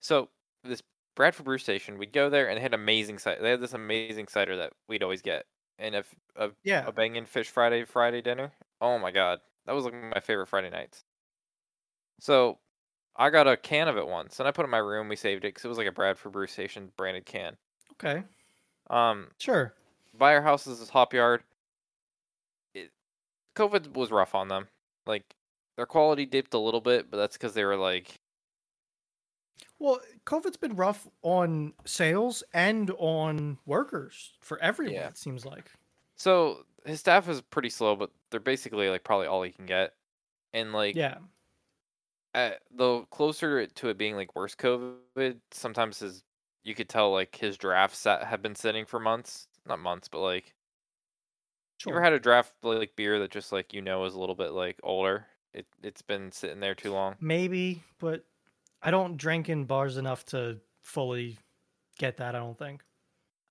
[0.00, 0.28] So
[0.62, 0.82] this
[1.16, 3.42] Bradford Brew Station, we'd go there and they had amazing cider.
[3.42, 5.46] They had this amazing cider that we'd always get,
[5.78, 6.86] and if a Yeah.
[6.86, 10.70] a banging Fish Friday Friday dinner, oh my god, that was like my favorite Friday
[10.70, 11.04] nights.
[12.20, 12.60] So
[13.16, 15.08] I got a can of it once, and I put it in my room.
[15.08, 17.58] We saved it because it was like a Bradford Brew Station branded can.
[17.92, 18.24] Okay.
[18.90, 19.74] Um, Sure.
[20.14, 21.44] by our house is this hop yard.
[22.74, 22.92] It,
[23.56, 24.68] COVID was rough on them.
[25.06, 25.36] Like
[25.76, 28.20] their quality dipped a little bit, but that's because they were like,
[29.78, 34.94] Well, COVID's been rough on sales and on workers for everyone.
[34.94, 35.08] Yeah.
[35.10, 35.70] It seems like.
[36.16, 39.94] so his staff is pretty slow, but they're basically like probably all he can get.
[40.54, 41.18] and like Yeah.
[42.34, 46.24] uh, the closer to it being like worse COVID, sometimes his
[46.64, 50.20] you could tell like his drafts that have been sitting for months, not months, but
[50.20, 50.54] like
[51.86, 54.34] you ever had a draft like beer that just like you know is a little
[54.34, 55.26] bit like older?
[55.52, 57.18] It it's been sitting there too long.
[57.18, 58.26] Maybe, but
[58.86, 61.38] I don't drink in bars enough to fully
[61.98, 62.34] get that.
[62.34, 62.84] I don't think.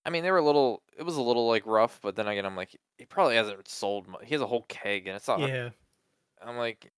[0.06, 0.84] I mean, they were a little.
[0.98, 4.08] It was a little like rough, but then again, I'm like, he probably hasn't sold.
[4.08, 4.26] Much.
[4.26, 5.52] He has a whole keg, and it's not.
[5.52, 5.71] Yeah.
[6.41, 6.93] I'm like,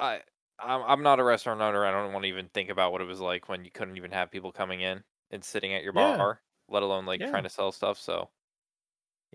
[0.00, 0.22] I,
[0.58, 1.84] I'm, I'm not a restaurant owner.
[1.84, 4.10] I don't want to even think about what it was like when you couldn't even
[4.12, 6.26] have people coming in and sitting at your Yeah.
[6.26, 7.26] bar, let alone like Yeah.
[7.26, 7.98] trying to sell stuff.
[7.98, 8.30] So,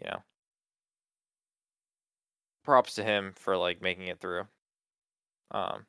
[0.02, 0.24] you know,
[2.64, 4.50] props to him for like making it through.
[5.52, 5.88] Um,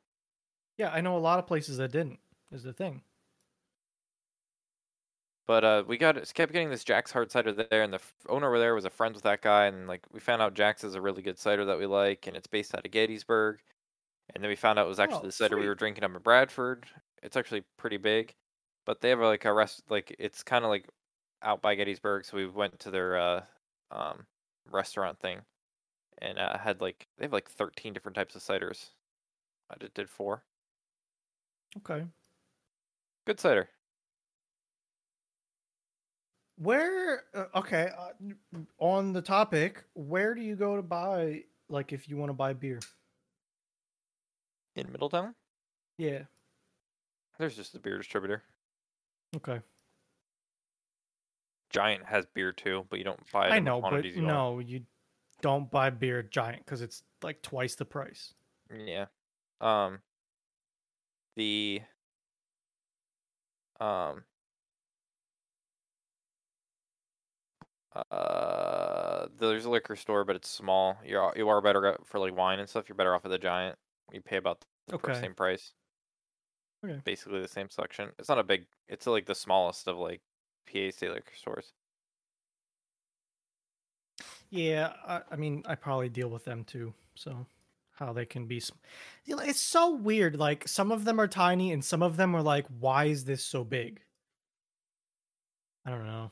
[0.77, 2.19] Yeah, I know a lot of places that didn't.
[2.51, 3.03] Is the thing.
[5.45, 8.47] But uh, we got kept getting this Jack's hard cider there, and the f- owner
[8.47, 10.95] over there was a friend with that guy, and like we found out Jack's is
[10.95, 13.61] a really good cider that we like, and it's based out of Gettysburg.
[14.35, 16.15] And then we found out it was actually Oh, the cider we were drinking up
[16.15, 16.87] in Bradford.
[17.23, 18.35] It's actually pretty big,
[18.85, 20.89] but they have like a rest, like it's kind of like
[21.43, 23.45] out by Gettysburg, so we went to their uh,
[23.91, 24.27] um,
[24.65, 25.41] restaurant thing,
[26.19, 28.91] and uh, had like they have like thirteen different types of ciders.
[29.71, 30.45] I did, did four.
[31.77, 32.05] Okay.
[33.25, 33.69] Good cider.
[36.57, 37.23] Where?
[37.33, 37.91] Uh, okay.
[37.97, 41.43] Uh, on the topic, where do you go to buy?
[41.69, 42.79] Like, if you want to buy beer?
[44.75, 45.33] In Middletown,
[45.97, 46.23] Yeah.
[47.39, 48.43] there's just a beer distributor.
[49.35, 49.59] Okay.
[51.71, 54.27] Giant has beer too, but you don't buy it I know, but you want.
[54.27, 54.85] no, you
[55.41, 58.33] don't buy beer at Giant because it's like twice the price.
[58.73, 59.07] Yeah.
[59.61, 59.99] Um.
[61.37, 61.83] The.
[63.79, 64.25] Um.
[68.11, 70.97] Uh, there's a liquor store, but it's small.
[71.05, 72.89] You're you are better for like wine and stuff.
[72.89, 73.77] You're better off at the Giant.
[74.11, 75.13] You pay about the Okay.
[75.13, 75.73] same price.
[76.85, 77.01] Okay.
[77.03, 78.67] Basically the same selection It's not a big.
[78.87, 80.21] It's like the smallest of like
[80.71, 81.73] PA state liquor stores.
[84.49, 86.93] Yeah, I, I mean, I probably deal with them too.
[87.15, 87.45] So,
[87.97, 88.59] how they can be.
[88.59, 88.75] sm-
[89.27, 90.37] It's so weird.
[90.37, 93.43] Like, some of them are tiny and some of them are like, why is this
[93.43, 94.01] so big?
[95.85, 96.31] I don't know.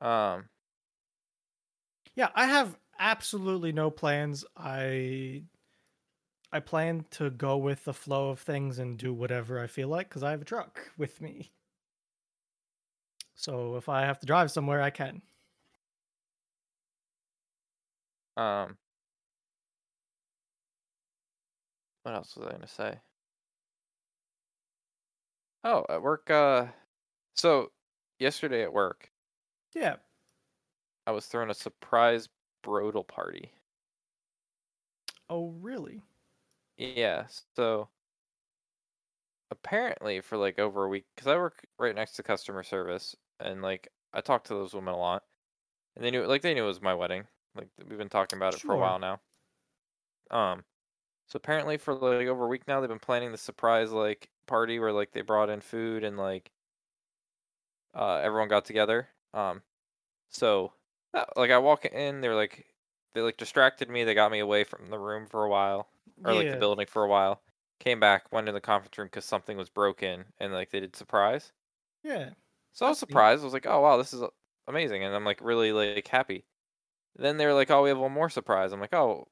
[0.00, 0.48] Um.
[2.14, 4.44] Yeah, I have absolutely no plans.
[4.56, 5.44] I
[6.52, 10.08] I plan to go with the flow of things and do whatever I feel like
[10.08, 11.50] because I have a truck with me.
[13.34, 15.22] So if I have to drive somewhere, I can.
[18.36, 18.78] Um.
[22.02, 23.00] What else was I gonna say?
[25.64, 26.30] Oh, at work.
[26.30, 26.68] Uh,
[27.34, 27.72] so
[28.18, 29.12] yesterday at work,
[29.74, 29.96] Yeah.
[31.06, 32.30] I was throwing a surprise
[32.62, 33.52] brodal party.
[35.30, 36.02] Oh, really?
[36.76, 37.90] Yeah, so
[39.50, 43.62] apparently for like over a week, because I work right next to customer service, and
[43.62, 45.24] like I talked to those women a lot,
[45.96, 47.28] and they knew like they knew it was my wedding.
[47.54, 48.78] Like we've been talking about it for a Sure.
[48.78, 49.20] while now.
[50.30, 50.64] Um,
[51.26, 54.78] so apparently for like over a week now, they've been planning the surprise like party
[54.80, 56.52] where like they brought in food and like
[57.94, 59.08] uh everyone got together.
[59.34, 59.62] Um,
[60.30, 60.74] so
[61.14, 62.74] uh, like I walk in, they're like
[63.14, 64.04] they like distracted me.
[64.04, 65.90] They got me away from the room for a while
[66.24, 66.58] or like the Yeah.
[66.58, 67.42] building for a while.
[67.80, 70.96] Came back, went in the conference room because something was broken, and like they did
[70.96, 71.52] surprise.
[72.02, 72.34] Yeah.
[72.72, 73.24] So I was That's neat.
[73.24, 73.42] surprised.
[73.42, 74.22] I was like, "Oh wow, this is
[74.66, 76.46] amazing," and I'm like really like happy.
[77.16, 79.28] Then they were like, "Oh, we have one more surprise." I'm like, "Oh,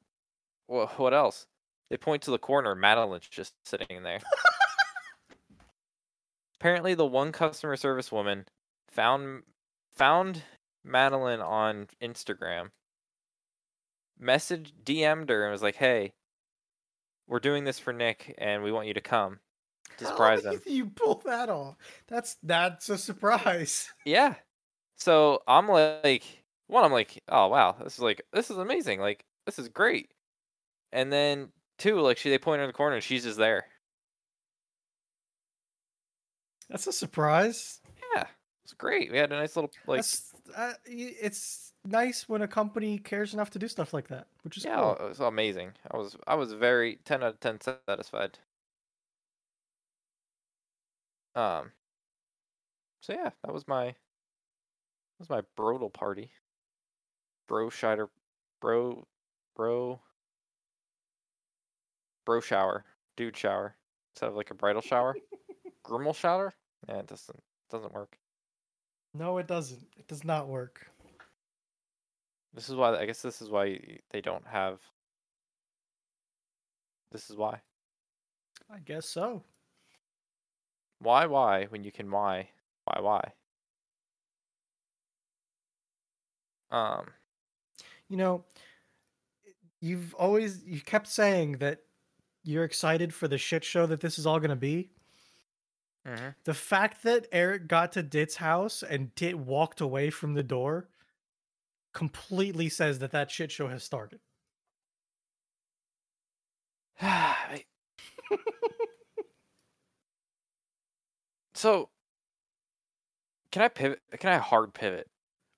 [0.68, 1.46] wha what else?"
[1.90, 2.74] They point to the corner.
[2.74, 4.20] Madeline's just sitting in there.
[6.60, 8.46] Apparently, the one customer service woman
[8.88, 9.44] found
[9.92, 10.42] found
[10.84, 12.70] Madeline on Instagram,
[14.20, 16.14] messaged, DM'd her, and was like, "Hey,
[17.26, 19.40] we're doing this for Nick, and we want you to come
[19.98, 21.76] to surprise him." You pull that off.
[22.08, 23.88] That's that's a surprise.
[24.04, 24.34] Yeah.
[24.96, 26.37] So I'm like,
[26.68, 29.00] one, I'm like, oh wow, this is like, this is amazing.
[29.00, 30.10] Like, this is great.
[30.92, 31.48] And then
[31.78, 33.66] two, like, she they point her in the corner and she's just there.
[36.68, 37.80] That's a surprise.
[38.14, 38.26] Yeah,
[38.64, 39.10] it's great.
[39.10, 40.04] We had a nice little like,
[40.54, 44.64] uh, it's nice when a company cares enough to do stuff like that, which is
[44.64, 44.96] yeah, cool.
[45.00, 45.72] it was amazing.
[45.90, 48.38] I was I was very ten out of ten satisfied.
[51.34, 51.72] Um.
[53.00, 53.94] So yeah, that was my that
[55.20, 56.30] was my brodal party.
[57.48, 58.08] Bro shider,
[58.60, 59.06] bro,
[59.56, 60.00] bro,
[62.24, 62.84] bro shower,
[63.16, 63.74] dude shower
[64.14, 65.16] instead of like a bridal shower.
[65.84, 66.52] Grimmel shower?
[66.88, 67.40] Yeah, it doesn't
[67.70, 68.18] doesn't work.
[69.14, 69.82] No, it doesn't.
[69.96, 70.86] It does not work.
[72.52, 73.78] This is why I guess this is why
[74.10, 74.80] they don't have.
[77.12, 77.60] This is why.
[78.70, 79.42] I guess so.
[80.98, 82.48] Why why when you can why
[82.84, 83.32] why why?
[86.70, 87.06] Um.
[88.08, 88.44] You know,
[89.80, 91.80] you've always you kept saying that
[92.44, 94.90] you're excited for the shit show that this is all going to be.
[96.06, 96.34] mhm.
[96.44, 100.88] The fact that Eric got to Dit's house and Dit walked away from the door
[101.92, 104.20] completely says that that shit show has started.
[111.54, 111.90] So,
[113.50, 114.00] can I pivot?
[114.18, 115.08] Can I hard pivot?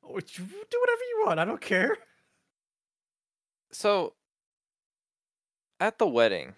[0.03, 1.41] Oh, Do whatever you want.
[1.41, 1.97] I don't care.
[3.73, 4.15] So,
[5.81, 6.55] at the wedding,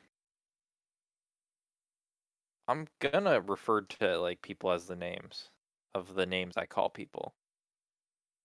[2.66, 5.50] I'm gonna refer to like people as the names
[5.94, 7.36] of the names I call people.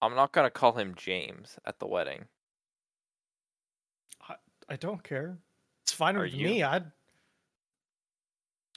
[0.02, 2.30] I'm not gonna call him James at the wedding.
[4.70, 5.40] I don't care.
[5.84, 6.46] It's fine Are with you?
[6.46, 6.64] me.
[6.64, 6.92] I'd.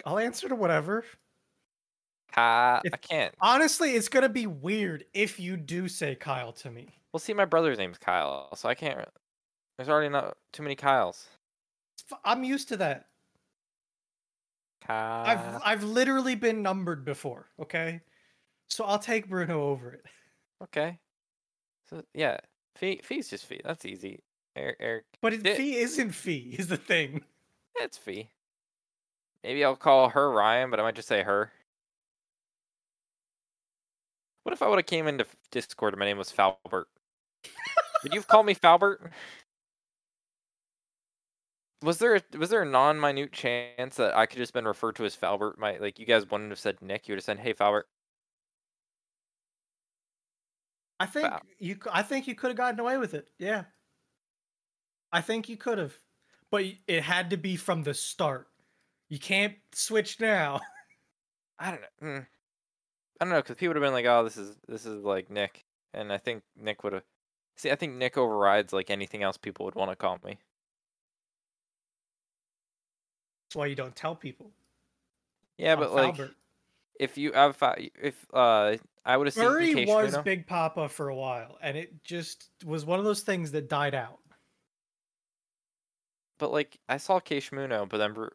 [0.05, 1.05] I'll answer to whatever.
[2.33, 3.35] Ka- If- I can't.
[3.41, 7.03] Honestly, it's gonna be weird if you do say Kyle to me.
[7.13, 9.09] Well, see, my brother's name's Kyle, so I can't.
[9.81, 11.27] There's already not too many Kyles.
[12.23, 13.07] I'm used to that.
[14.85, 15.27] Kyle.
[15.27, 17.47] I've I've literally been numbered before.
[17.59, 18.03] Okay,
[18.69, 20.05] so I'll take Bruno over it.
[20.63, 20.99] Okay.
[21.89, 22.37] So yeah,
[22.77, 23.63] fee fee's just fee.
[23.65, 24.23] That's easy.
[24.55, 27.25] Eric, Eric But it, fee isn't fee is the thing.
[27.77, 28.29] it's fee.
[29.43, 31.53] Maybe I'll call her Ryan, but I might just say her.
[34.43, 36.85] What if I would have came into Discord and my name was Falbert?
[38.03, 39.11] Would you have called me Falbert?
[41.83, 45.05] Was there a, was there a non-minute chance that I could just been referred to
[45.05, 45.59] as Falbert?
[45.59, 47.07] My like you guys wouldn't have said Nick.
[47.09, 47.85] You would have said, "Hey, Falbert."
[51.01, 51.41] I think Wow.
[51.59, 51.79] you.
[51.91, 53.31] I think you could have gotten away with it.
[53.39, 53.65] Yeah.
[55.13, 55.99] I think you could have,
[56.51, 58.49] but it had to be from the start.
[59.09, 60.61] You can't switch now.
[61.59, 61.89] I don't know.
[62.03, 62.27] Mm.
[63.21, 65.31] I don't know because people would have been like, "Oh, this is this is like
[65.31, 67.05] Nick," and I think Nick would have.
[67.57, 70.41] See, I think Nick overrides like anything else people would want to call me.
[73.51, 74.53] That's why you don't tell people.
[75.59, 76.21] Yeah, I'm but like,
[77.01, 77.61] if you have,
[78.01, 82.05] if uh, I would have seen Furry was Big Papa for a while, and it
[82.05, 84.21] just was one of those things that died out.
[86.39, 88.31] but like I saw Kei Shmuno, but then Bru-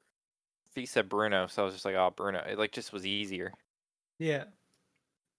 [0.73, 3.53] Fee said Bruno, so I was just like, "Oh, Bruno." It like just was easier.
[4.19, 4.43] Yeah,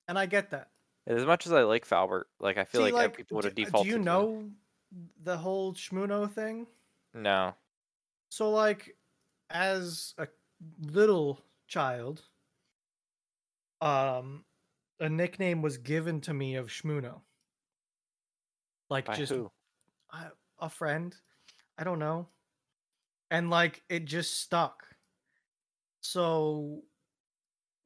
[0.09, 0.71] and I get that.
[1.07, 3.55] As much as I like Falbert, like I feel See, like, uh, people would have
[3.55, 3.93] Do defaulted.
[3.93, 4.45] you to- know
[5.23, 6.67] the whole Shmuno thing?
[7.13, 7.55] No.
[8.29, 8.96] So, like,
[9.51, 10.29] as a
[10.81, 12.23] little child,
[13.81, 14.45] um,
[15.01, 17.21] a nickname was given to me of Shmuno.
[18.89, 19.51] Like, By just who?
[20.61, 21.15] A friend.
[21.79, 22.29] I don't know.
[23.31, 24.87] And like it just stuck.
[26.01, 26.83] So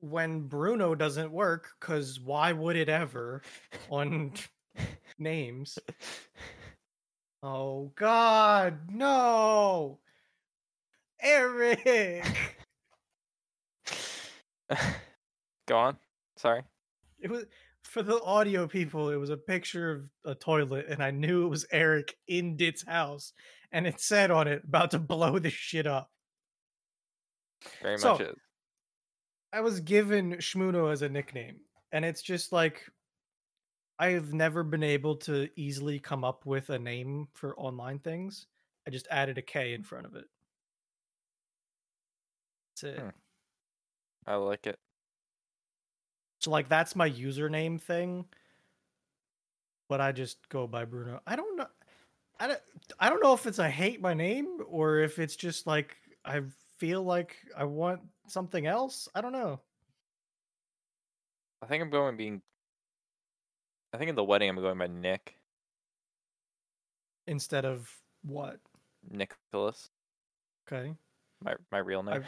[0.00, 3.42] when Bruno doesn't work, because why would it ever
[3.88, 4.32] on
[5.18, 5.78] names?
[7.42, 9.98] Oh God, no,
[11.22, 12.24] Eric.
[15.66, 15.96] Go on.
[16.36, 16.62] Sorry.
[17.18, 17.44] It was
[17.84, 19.10] for the audio people.
[19.10, 22.84] It was a picture of a toilet, and I knew it was Eric in Dit's
[22.86, 23.32] house,
[23.72, 26.10] and it said on it about to blow this shit up.
[27.82, 28.20] Very So- much.
[28.22, 28.36] Is.
[29.52, 31.60] I was given Shmuno as a nickname,
[31.90, 32.88] and it's just like
[33.98, 38.46] I've never been able to easily come up with a name for online things.
[38.86, 40.24] I just added a K in front of it.
[42.82, 43.02] That's it.
[43.02, 43.08] Hmm.
[44.26, 44.78] I like it.
[46.40, 48.24] So like that's my username thing.
[49.88, 51.20] But I just go by Bruno.
[51.26, 51.66] I don't know.
[52.38, 52.60] I don't,
[52.98, 56.42] I don't know if it's I hate my name or if it's just like I
[56.78, 59.08] feel like I want something else.
[59.14, 59.60] I don't know.
[61.62, 62.40] I think I'm going being.
[63.92, 65.34] I think in the wedding I'm going by Nick
[67.26, 67.90] Instead of
[68.22, 68.58] what?
[69.10, 69.90] Nicholas.
[70.66, 70.94] Okay.
[71.44, 72.24] My my real name.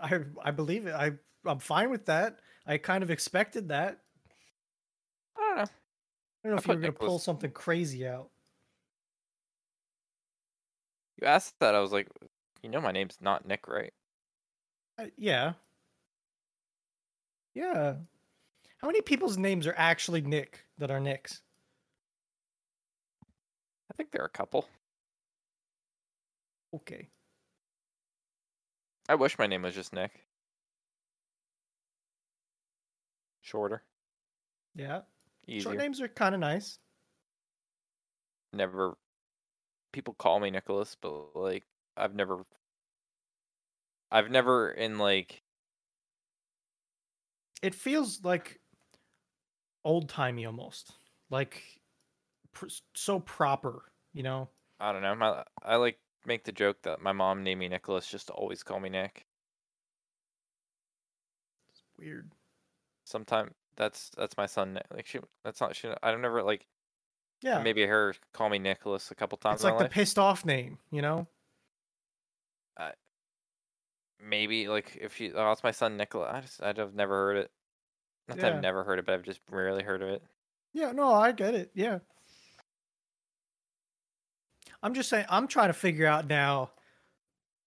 [0.00, 0.94] I I believe it.
[0.94, 1.12] I
[1.44, 2.38] I'm fine with that.
[2.66, 4.00] I kind of expected that.
[5.36, 5.62] I don't know.
[5.62, 8.30] I don't know I if you were gonna pull something crazy out.
[11.20, 11.74] You asked that.
[11.74, 12.08] I was like,
[12.62, 13.92] you know, my name's not Nick, right?
[14.98, 15.54] I, yeah.
[17.54, 17.94] Yeah.
[18.78, 21.40] How many people's names are actually Nick that are Nicks?
[23.90, 24.68] I think there are a couple.
[26.74, 27.08] Okay.
[29.08, 30.26] I wish my name was just Nick.
[33.40, 33.84] Shorter,
[34.74, 35.02] Yeah.
[35.46, 35.60] easier.
[35.60, 36.78] Short names are kind of nice.
[38.52, 38.96] never.
[39.92, 41.64] People call me Nicholas, but like
[41.96, 42.44] I've never.
[44.10, 45.42] I've never in like
[47.62, 48.60] It feels like
[49.84, 50.92] old timey almost,
[51.30, 51.62] like
[52.52, 53.92] pr- so proper.
[54.12, 54.50] You know,
[54.80, 55.14] I don't know.
[55.14, 58.62] My I like make the joke that my mom named me Nicholas just to always
[58.62, 59.26] call me Nick.
[61.72, 62.30] it's weird.
[63.04, 64.74] Sometime that's that's my son.
[64.74, 64.86] Nick.
[64.92, 65.88] Like she, that's not she.
[66.02, 66.66] I don't never like
[67.42, 69.92] Yeah, maybe her call me Nicholas a couple times it's like the life.
[69.92, 70.78] pissed off name.
[70.90, 71.26] You know,
[74.22, 76.30] maybe like if she, oh, it's my son Nicholas.
[76.32, 77.50] I just I've never heard it.
[78.28, 78.56] Not that Yeah.
[78.56, 80.22] I've never heard it, but I've just rarely heard of it.
[80.72, 80.92] yeah.
[80.92, 81.70] No, I get it.
[81.74, 81.98] Yeah,
[84.84, 85.24] I'm just saying.
[85.28, 86.70] I'm trying to figure out now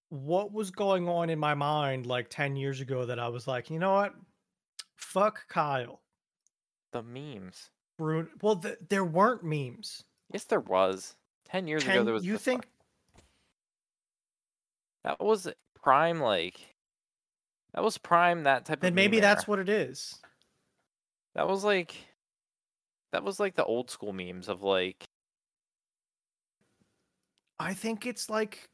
[0.10, 3.70] what was going on in my mind like 10 years ago that I was like,
[3.70, 4.14] you know what?
[4.96, 6.00] Fuck Kyle.
[6.94, 7.72] The memes.
[7.98, 8.30] Bruno.
[8.42, 10.04] Well, th- there weren't memes.
[10.32, 11.16] Yes, there was.
[11.46, 12.26] Ten years ago, there was.
[12.26, 12.68] you the think
[15.04, 15.48] that was
[15.82, 16.20] prime?
[16.20, 16.60] Like
[17.74, 18.44] that was prime.
[18.44, 18.96] That type of then of.
[18.96, 19.50] maybe meme that's era.
[19.50, 20.20] what it is.
[21.36, 21.96] That was like.
[23.14, 25.07] That was like the old school memes of like.
[27.60, 28.70] I think it's like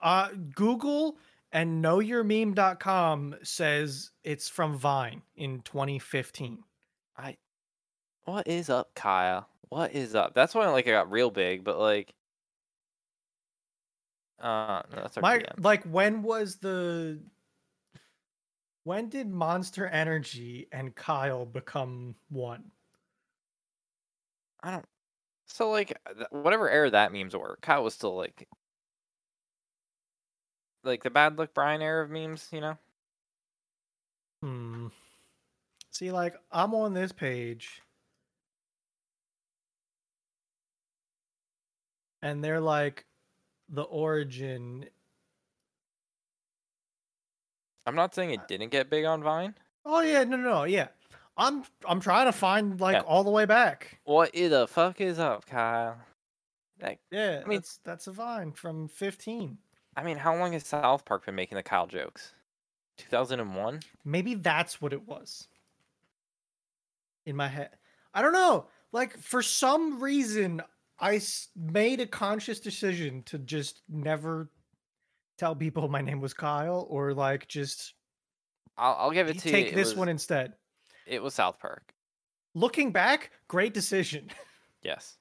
[0.00, 1.18] uh Google
[1.52, 6.64] and knowyourmeme.com says it's from Vine in 2015.
[7.16, 7.36] I.
[8.24, 9.48] What is up, Kyle?
[9.68, 10.34] What is up?
[10.34, 12.14] That's when like I got real big, but like.
[14.40, 17.20] Uh, no, that's My like when was the
[18.84, 22.64] when did Monster Energy and Kyle become one?
[24.62, 24.84] I don't.
[25.52, 25.98] So like
[26.30, 28.48] whatever era that memes were, Kyle was still like.
[30.82, 32.78] Like the bad luck Brian era of memes, you know.
[34.42, 34.88] Hmm.
[35.90, 37.82] See, like I'm on this page,
[42.22, 43.04] and they're like
[43.68, 44.86] the origin.
[47.86, 49.54] I'm not saying it didn't get big on Vine.
[49.84, 50.88] Oh yeah, no, no, no, yeah.
[51.36, 53.00] I'm I'm trying to find like Yeah.
[53.02, 54.00] all the way back.
[54.04, 55.96] What the fuck is up, Kyle?
[56.80, 59.58] Like, Yeah, I mean- that's that's a vine from 15.
[59.96, 62.34] I mean, how long has South Park been making the Kyle jokes?
[62.98, 63.80] 2001.
[64.04, 65.48] Maybe that's what it was.
[67.24, 67.70] In my head,
[68.12, 68.66] I don't know.
[68.90, 70.60] Like for some reason,
[70.98, 74.50] I s- made a conscious decision to just never
[75.38, 77.94] tell people my name was Kyle, or like just
[78.76, 79.72] I'll, I'll give it to take you.
[79.72, 80.54] it this was- one instead.
[81.06, 81.94] It was South Park.
[82.54, 84.30] Looking back, great decision.
[84.84, 85.16] Yes.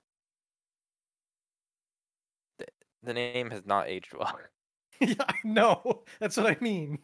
[2.57, 2.65] The,
[3.03, 4.39] the name has not aged well.
[4.99, 6.01] yeah, I know.
[6.19, 6.97] That's what I mean.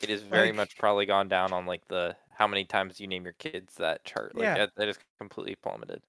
[0.00, 3.08] It is very Like- much probably gone down on like the how many times you
[3.08, 4.36] name your kids that chart.
[4.36, 4.58] Like Yeah.
[4.58, 6.02] that, that is completely plummeted.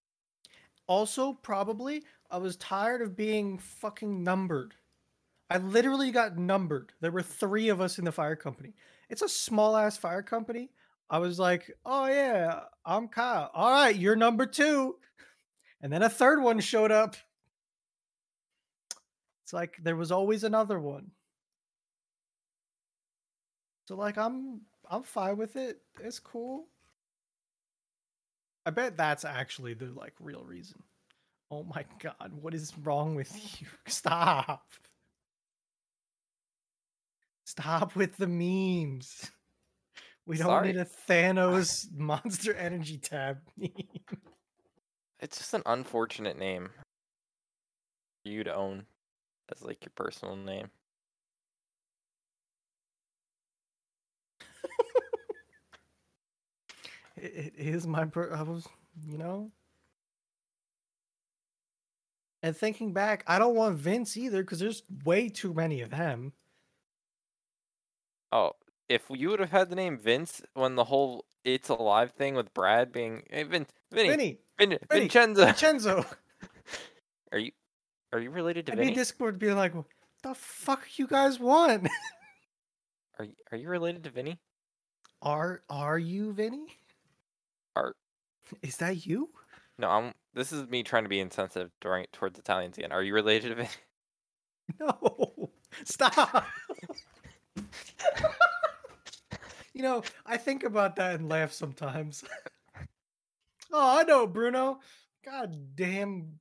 [0.86, 4.75] Also, probably, I was tired of being fucking numbered.
[5.49, 6.93] I literally got numbered.
[7.01, 8.73] There were three of us in the fire company.
[9.09, 10.69] It's a small ass fire company.
[11.10, 13.49] I was like, oh yeah, I'm Kyle.
[13.53, 14.95] All right, you're number two.
[15.82, 17.16] And then a third one showed up.
[19.43, 21.12] It's like there was always another one.
[23.88, 25.80] So like I'm I'm fine with it.
[26.03, 26.68] It's cool.
[28.66, 30.84] I bet that's actually the like real reason.
[31.49, 33.32] Oh my god, what is wrong with
[33.62, 33.68] you?
[33.88, 34.66] Stop.
[37.45, 39.32] Stop with the memes.
[40.28, 40.67] We don't Sorry.
[40.67, 43.39] need a Thanos Monster Energy tab.
[45.19, 46.69] It's just an unfortunate name
[48.21, 48.86] for you to own
[49.51, 50.69] as like your personal name.
[57.15, 58.67] It, it is my per- I was,
[59.07, 59.49] you know.
[62.43, 66.32] And thinking back, I don't want Vince either because there's way too many of them.
[68.32, 68.51] Oh,
[68.89, 72.53] if you would have had the name Vince when the whole "It's Alive" thing with
[72.53, 76.05] Brad being hey, Vin, Vinny, Vinny, Vin, Vinny, Vincenzo, Vincenzo.
[77.31, 77.51] are you
[78.13, 78.89] are you related to be Vinny?
[78.89, 79.85] in Discord being like, "What
[80.23, 81.88] the fuck you guys want?
[83.19, 84.39] Are you, are you related to Vinny?
[85.21, 86.67] are are you Vinny?
[87.75, 87.95] Are
[88.61, 89.29] Is that you?
[89.79, 90.13] no, I'm.
[90.33, 92.91] This is me trying to be insensitive during towards Italians again.
[92.91, 93.69] Are you related to Vinny?
[94.81, 95.49] No,
[95.85, 96.45] stop.
[99.78, 102.23] you know, I think about that and laugh sometimes.
[103.71, 104.80] oh, I know, Bruno.
[105.23, 106.39] God damn.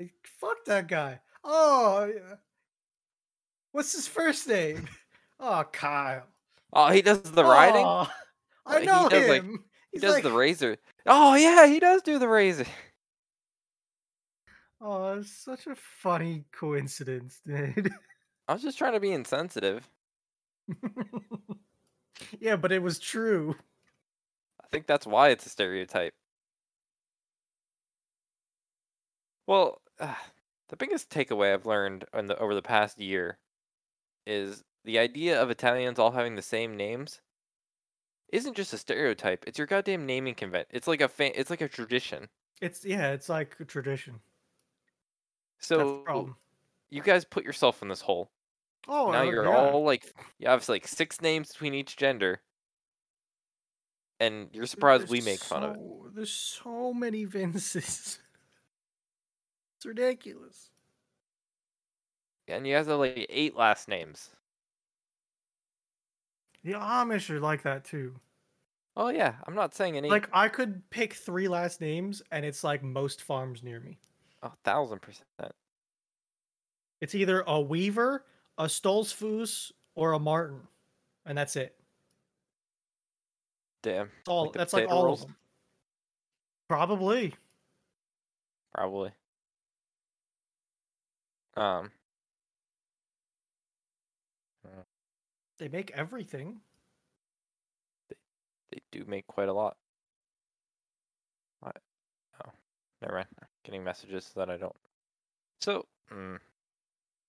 [0.00, 1.20] Like, Fuck that guy.
[1.44, 2.36] Oh, yeah.
[3.72, 4.88] what's his first name?
[5.40, 6.26] Oh, Kyle.
[6.72, 7.84] Oh, he does the oh, riding.
[7.84, 8.12] Aw,
[8.66, 9.62] I Like, he know does, like- him.
[9.92, 10.78] he does like, the razor.
[11.06, 12.66] Oh yeah, he does do the razor.
[14.80, 17.92] Oh, it's such a funny coincidence, dude.
[18.48, 19.88] I was just trying to be insensitive.
[22.40, 23.56] yeah, but it was true.
[24.62, 26.14] I think that's why it's a stereotype.
[29.46, 30.14] Well, uh,
[30.68, 33.38] the biggest takeaway I've learned in the, over the past year
[34.26, 37.20] is the idea of Italians all having the same names
[38.32, 39.44] isn't just a stereotype.
[39.46, 40.68] It's your goddamn naming convention.
[40.70, 42.28] It's like a fa- it's like a tradition.
[42.60, 44.20] It's yeah, it's like a tradition.
[45.58, 46.36] So problem.
[46.90, 48.30] you guys put yourself in this hole.
[48.86, 49.56] Oh, now uh, you're yeah.
[49.56, 52.40] all like you have like six names between each gender,
[54.20, 55.80] and you're surprised we There's make fun of it.
[56.14, 58.18] There's so many Vinces.
[59.76, 60.70] it's ridiculous.
[62.46, 64.30] And you guys have like eight last names.
[66.64, 68.14] The Amish are like that too.
[68.96, 70.08] Oh yeah, I'm not saying any.
[70.08, 73.98] Like I could pick three last names, and it's like most farms near me.
[74.42, 75.26] a thousand percent.
[77.00, 78.24] It's either a Weaver,
[78.58, 80.60] a Stoltzfus, or a Martin,
[81.24, 81.74] and that's it.
[83.82, 84.06] Damn.
[84.06, 84.44] That's all.
[84.44, 85.22] Like that's like all rolls?
[85.22, 85.36] of them.
[86.68, 87.34] Probably.
[88.74, 89.12] Probably.
[91.56, 91.90] Um.
[95.58, 96.60] They make everything.
[98.08, 98.16] They
[98.70, 99.76] they do make quite a lot.
[101.60, 101.76] What?
[102.44, 102.50] Oh,
[103.02, 103.26] never mind.
[103.64, 104.76] Getting messages that I don't.
[105.60, 106.38] So, mm,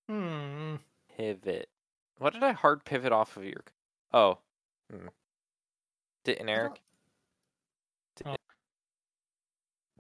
[0.10, 0.76] Hmm.
[1.20, 1.70] Pivot.
[2.18, 3.64] What did I hard pivot off of your?
[4.14, 4.40] Oh,
[4.92, 5.08] hmm.
[6.24, 6.72] Didn't I Eric?
[6.72, 6.80] thought-
[8.16, 8.36] Did- Oh.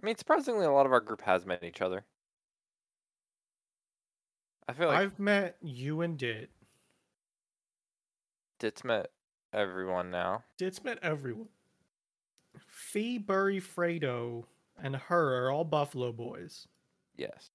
[0.02, 2.06] I mean, surprisingly, a lot of our group has met each other.
[4.68, 6.52] I feel like I've met you and Dit.
[8.60, 9.12] Dit's met
[9.54, 10.44] everyone now.
[10.58, 11.50] Dit's met everyone.
[12.68, 14.46] Fee, Burry, Fredo,
[14.78, 16.68] and her are all Buffalo boys.
[17.16, 17.50] Yes.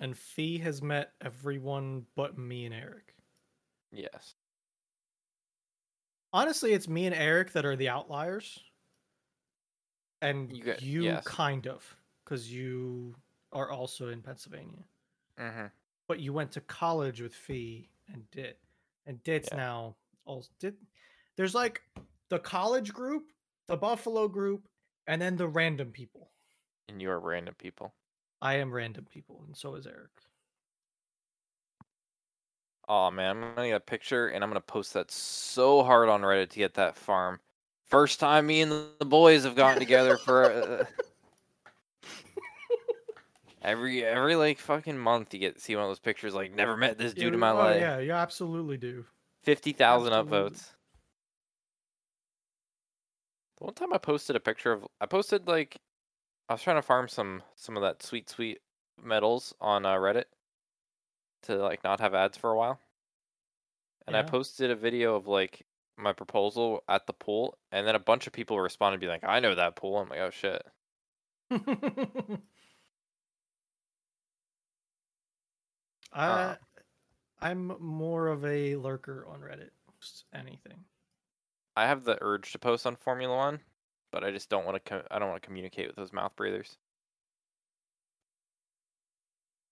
[0.00, 3.14] And Fee has met everyone but me and Eric.
[3.90, 4.34] Yes.
[6.32, 8.62] Honestly, it's me and Eric that are the outliers.
[10.20, 11.24] And You get- you yes.
[11.26, 13.16] kind of, because you
[13.52, 14.84] are also in Pennsylvania.
[15.38, 15.66] Mm-hmm.
[16.06, 18.60] But you went to college with Fee and Dit.
[19.06, 19.56] And Dit's Yeah.
[19.58, 19.96] now
[20.26, 20.76] also Dit.
[21.36, 21.82] There's like
[22.28, 23.32] the college group,
[23.66, 24.68] the Buffalo group,
[25.06, 26.30] and then the random people.
[26.88, 27.94] And you are random people.
[28.40, 30.10] I am random people, and so is Eric.
[32.88, 36.22] Oh man, I'm gonna get a picture and I'm gonna post that so hard on
[36.22, 37.38] Reddit to get that farm.
[37.84, 40.84] First time me and the boys have gotten together for uh,
[43.62, 46.78] every every like fucking month you get to see one of those pictures like never
[46.78, 47.80] met this dude in my oh, life.
[47.80, 49.04] Yeah, you absolutely do.
[49.42, 50.70] Fifty thousand upvotes.
[53.58, 55.76] The one time I posted a picture of I posted like
[56.48, 58.60] I was trying to farm some some of that sweet sweet
[59.02, 60.24] medals on uh, Reddit
[61.42, 62.80] to like not have ads for a while.
[64.06, 65.66] And I posted a video of like
[65.98, 69.40] my proposal at the pool and then a bunch of people responded be like, I
[69.40, 69.98] know that pool.
[69.98, 70.62] I'm like, oh shit.
[76.12, 76.56] I, Uh.
[77.40, 79.70] I'm more of a lurker on Reddit.
[80.00, 80.84] Just anything.
[81.76, 83.60] I have the urge to post on Formula One,
[84.12, 84.90] but I just don't want to.
[84.90, 86.76] Co- I don't want to communicate with those mouth breathers.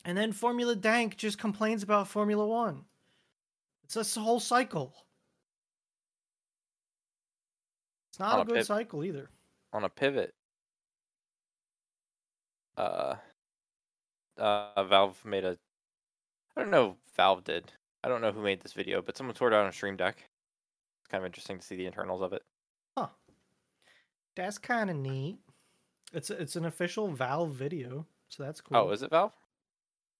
[0.04, 2.84] And then Formula Dank just complains about Formula One.
[3.84, 4.94] It's this whole cycle.
[8.10, 9.30] It's not a a good pit- cycle either.
[9.72, 10.32] on a pivot.
[12.76, 13.16] Uh,
[14.38, 15.56] uh, Valve made a.
[16.56, 16.96] I don't know.
[17.06, 17.72] if Valve did.
[18.04, 20.16] I don't know who made this video, but someone tore it out on Steam Deck.
[21.00, 22.42] It's kind of interesting to see the internals of it.
[22.96, 23.08] Huh.
[24.36, 25.38] That's kind of neat.
[26.12, 28.76] It's it's an official Valve video, so that's cool.
[28.76, 29.32] Oh, is it Valve?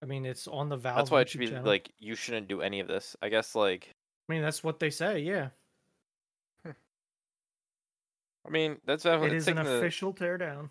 [0.03, 0.97] I mean, it's on the Valve.
[0.97, 1.65] That's why it should be channel.
[1.65, 3.15] like you shouldn't do any of this.
[3.23, 3.95] I guess like
[4.29, 5.21] I mean, that's what they say.
[5.21, 5.49] Yeah,
[6.65, 10.71] I mean that's definitely it's an taking the- official teardown.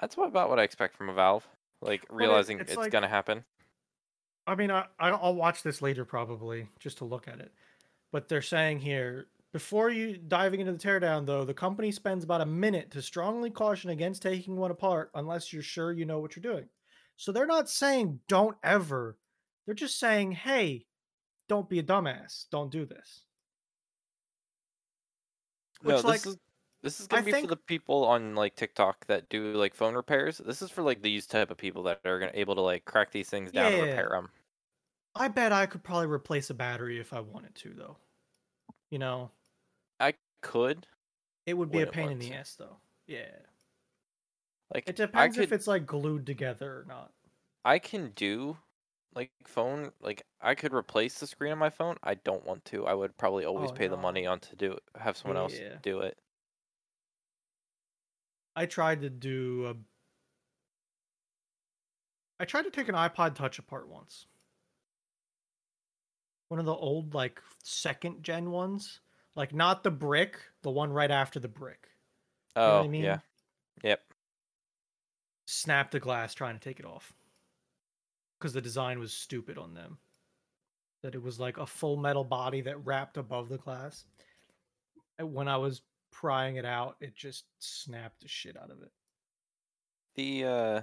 [0.00, 1.46] That's what about what I expect from a Valve.
[1.80, 3.44] Like realizing it's it's like- gonna happen.
[4.46, 7.52] I mean, I I- I'll watch this later probably just to look at it.
[8.10, 12.40] But they're saying here before you diving into the teardown, though, the company spends about
[12.40, 16.34] a minute to strongly caution against taking one apart unless you're sure you know what
[16.34, 16.68] you're doing.
[17.16, 19.18] So they're not saying don't ever.
[19.66, 20.86] They're just saying, hey,
[21.48, 22.46] don't be a dumbass.
[22.50, 23.24] Don't do this.
[25.82, 26.38] No, this like, is
[26.82, 29.94] this is gonna be think- for the people on like TikTok that do like phone
[29.94, 30.38] repairs.
[30.38, 33.12] This is for like these type of people that are gonna able to like crack
[33.12, 33.78] these things down Yeah.
[33.78, 34.30] and repair them.
[35.14, 37.98] I bet I could probably replace a battery if I wanted to, though.
[38.90, 39.30] You know,
[40.42, 40.86] could.
[41.46, 42.76] it would be a pain in the ass, though.
[43.06, 43.30] Yeah.
[44.74, 47.12] Like It depends could if it's like glued together or not.
[47.64, 48.58] I can do
[49.14, 51.96] like phone like I could replace the screen on my phone.
[52.02, 52.86] I don't want to.
[52.86, 55.54] I would probably always Oh, pay the money on to do it, have someone else
[55.58, 55.78] Yeah.
[55.82, 56.18] do it.
[58.56, 59.76] I tried to do a.
[62.38, 64.26] I tried to take an iPod Touch apart once.
[66.48, 69.00] One of the old, like, second gen ones.
[69.34, 71.88] Like, not the brick, the one right after the brick.
[72.64, 73.04] You know Oh what I mean?
[73.04, 73.18] yeah.
[73.82, 74.00] Yep.
[75.46, 77.12] Snap the glass trying to take it off.
[78.38, 79.98] Because the design was stupid on them.
[81.02, 84.04] That it was like a full metal body that wrapped above the glass.
[85.18, 88.92] And when I was prying it out, it just snapped the shit out of it.
[90.14, 90.82] The uh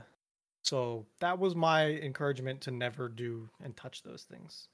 [0.63, 4.67] So that was my encouragement to never do and touch those things.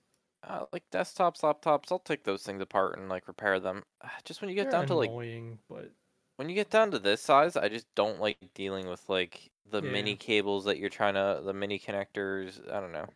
[0.47, 3.83] Uh, like desktops, laptops, I'll take those things apart and like repair them.
[4.23, 5.91] Just when you get They're down to like annoying, but
[6.35, 9.81] when you get down to this size, I just don't like dealing with like the
[9.81, 12.59] mini cables that you're trying to the mini connectors.
[12.71, 13.07] I don't know.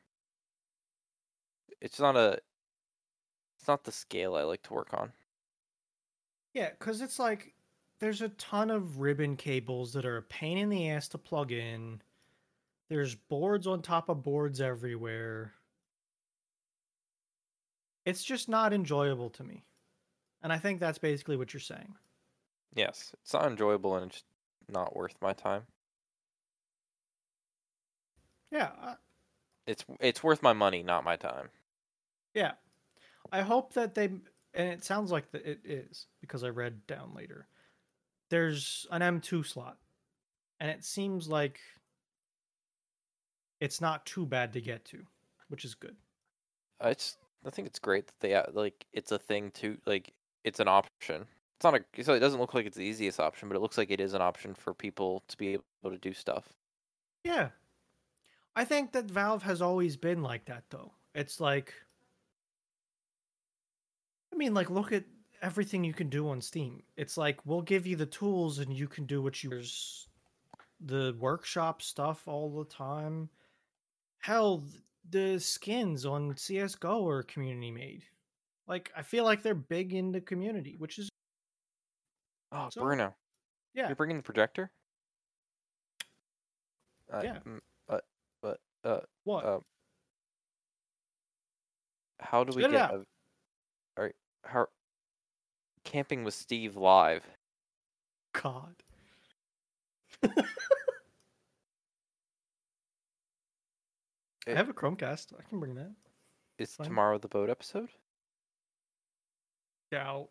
[1.82, 2.39] It's not a
[3.57, 5.11] it's not the scale I like to work on.
[6.53, 7.53] yeah, because it's like
[7.99, 11.51] there's a ton of ribbon cables that are a pain in the ass to plug
[11.51, 12.01] in.
[12.89, 15.53] There's boards on top of boards everywhere.
[18.10, 19.64] It's just not enjoyable to me.
[20.41, 21.93] And I think that's basically what you're saying.
[22.76, 24.24] Yes, it's not enjoyable and it's
[24.68, 25.64] not worth my time.
[28.51, 28.95] Yeah, I,
[29.68, 31.49] It's it's worth my money, not my time.
[32.34, 32.53] yeah.
[33.32, 37.14] I hope that they and it sounds like that it is because I read down
[37.14, 37.47] later.
[38.30, 39.78] There's an M2 slot.
[40.60, 41.60] And it seems like
[43.60, 45.05] it's not too bad to get to,
[45.49, 45.95] which is good.
[46.82, 49.78] Uh, I just I think it's great that they uh, like it's a thing to
[49.86, 50.14] like
[50.44, 51.26] it's an option.
[51.58, 53.78] It's not a so it doesn't look like it's the easiest option, but it looks
[53.78, 56.50] like it is an option for people to be able to do stuff.
[57.24, 57.50] Yeah.
[58.56, 60.92] I think that Valve has always been like that though.
[61.16, 61.74] It's like
[64.34, 65.06] I mean like look at
[65.42, 66.84] everything you can do on Steam.
[66.98, 70.08] It's like we'll give you the tools and you can do what you There's
[70.82, 73.30] the workshop stuff all the time.
[74.20, 74.64] Hell,
[75.12, 78.03] the skins on CS:GO are community made.
[78.68, 81.10] Like I feel like they're big into community, which is
[82.51, 83.16] Oh, So, Bruno,
[83.76, 83.88] yeah.
[83.88, 84.72] you're bringing the projector?
[87.12, 87.39] Uh, Yeah.
[87.88, 88.05] But
[88.41, 89.45] but uh What?
[89.45, 89.60] uh,
[92.20, 92.93] how do we Spit it get out.
[92.93, 92.97] a,
[93.97, 94.68] all right, how
[95.84, 97.24] camping with Steve live?
[98.34, 98.76] God.
[104.50, 105.34] I have a Chromecast.
[105.38, 105.91] I can bring that.
[106.58, 106.88] Is Fine.
[106.88, 107.89] tomorrow the boat episode?
[109.91, 110.30] Doubt.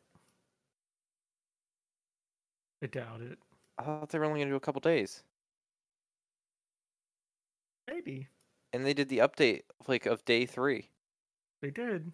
[2.83, 3.39] I doubt it.
[3.79, 5.23] I thought they were only gonna do a couple days.
[7.89, 8.29] Maybe
[8.73, 10.91] And they did the update like of day three.
[11.63, 12.13] they did.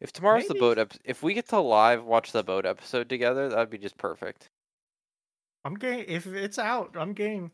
[0.00, 3.48] If tomorrow's the boat ep- if we get to live watch the boat episode together,
[3.48, 4.48] that'd be just perfect.
[5.64, 6.04] I'm game.
[6.06, 7.50] If it's out, I'm game.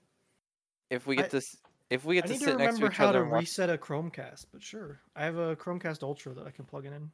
[0.90, 1.56] If we I- get this,
[1.90, 3.32] if we get I to need to next to remember each how other to and
[3.32, 5.00] watch, reset a Chromecast, but sure.
[5.14, 7.10] I have a Chromecast Ultra that I can plug it in.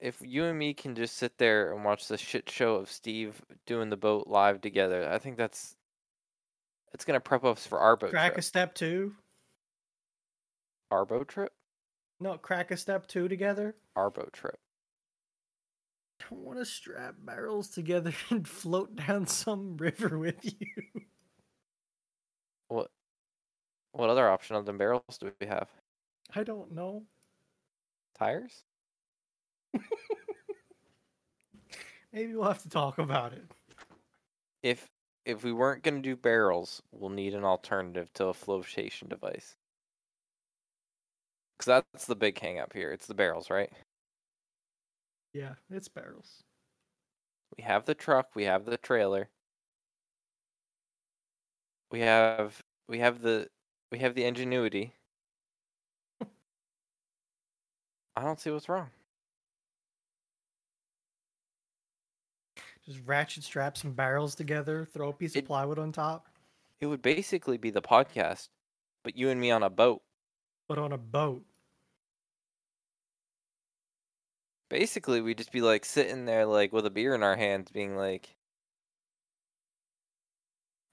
[0.00, 3.40] if you and me can just sit there and watch the shit show of Steve
[3.66, 5.76] doing the boat live together, I think that's
[6.92, 9.14] it's gonna prep us for our boat Crack a step two.
[10.90, 11.52] Our boat trip.
[12.18, 13.76] No, crack a step two together.
[13.94, 14.58] Our boat trip.
[16.30, 21.02] I want to strap barrels together and float down some river with you.
[23.92, 24.10] What?
[24.10, 25.68] Other option other than barrels do we have?
[26.34, 27.04] I don't know.
[28.18, 28.64] Tires?
[32.12, 33.44] Maybe we'll have to talk about it.
[34.62, 34.88] If
[35.24, 39.56] if we weren't gonna do barrels, we'll need an alternative to a flotation device.
[41.58, 42.90] Cause that's the big hang up here.
[42.90, 43.70] It's the barrels, right?
[45.32, 46.42] Yeah, it's barrels.
[47.56, 49.28] We have the truck, we have the trailer.
[51.90, 53.48] We have we have the
[53.90, 54.94] we have the ingenuity.
[58.16, 58.90] I don't see what's wrong.
[62.84, 66.26] Just ratchet strap some barrels together, throw a piece of plywood on top,
[66.80, 68.48] It would basically be the podcast,
[69.04, 70.02] but you and me on a boat.
[70.68, 71.44] but on a boat.
[74.68, 77.96] Basically, we'd just be like sitting there like with a beer in our hands, being
[77.96, 78.36] like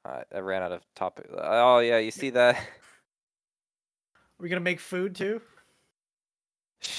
[0.05, 1.27] I I ran out of topic.
[1.31, 2.57] Oh yeah, you see that?
[4.39, 5.41] Are we gonna make food too?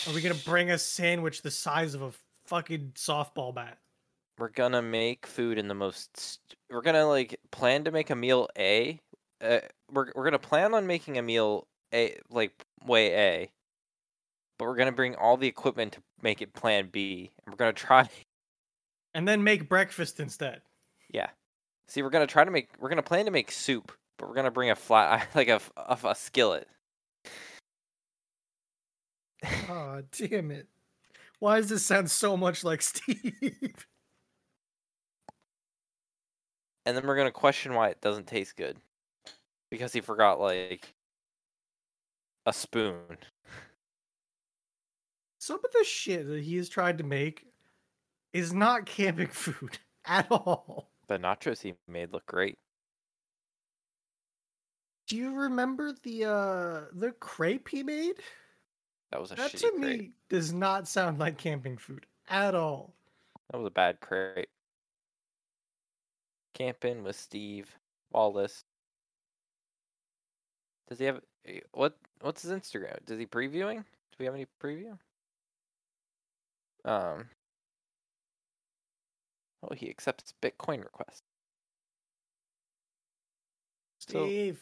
[0.07, 2.12] Are we gonna bring a sandwich the size of a
[2.47, 3.78] fucking softball bat?
[4.39, 6.16] we're gonna make food in the most.
[6.16, 9.01] St- we're gonna like plan to make a meal A.
[9.43, 9.61] Uh,
[9.93, 13.51] we're we're gonna plan on making a meal A like way A.
[14.59, 17.72] But we're gonna bring all the equipment to make it Plan B, and we're gonna
[17.72, 18.09] try.
[19.14, 20.61] And then make breakfast instead.
[21.12, 21.30] Yeah.
[21.89, 22.70] See, we're gonna try to make.
[22.78, 25.99] We're gonna plan to make soup, but we're gonna bring a flat like a a,
[26.05, 26.68] a skillet.
[29.69, 30.66] Oh, damn it.
[31.39, 33.87] Why does this sound so much like Steve?
[36.87, 38.79] and then we're gonna question why it doesn't taste good
[39.71, 40.95] because he forgot like
[42.47, 43.19] a spoon.
[45.39, 47.47] Some of the shit that he has tried to make
[48.33, 50.91] is not camping food at all.
[51.09, 52.59] The nachos he made look great.
[55.09, 58.16] Do you remember the uh the crepe he made?
[59.11, 60.00] That was a That to crate.
[60.00, 62.94] me does not sound like camping food at all.
[63.50, 64.50] That was a bad crate.
[66.52, 67.74] Camping with Steve
[68.12, 68.64] Wallis.
[70.88, 71.96] Does he have eh, what?
[72.20, 73.04] What's his Instagram?
[73.06, 73.76] Does he previewing?
[73.78, 74.98] Do we have any preview?
[76.84, 77.28] Um.
[79.62, 81.22] Oh, he accepts Bitcoin requests.
[83.98, 84.61] Steve,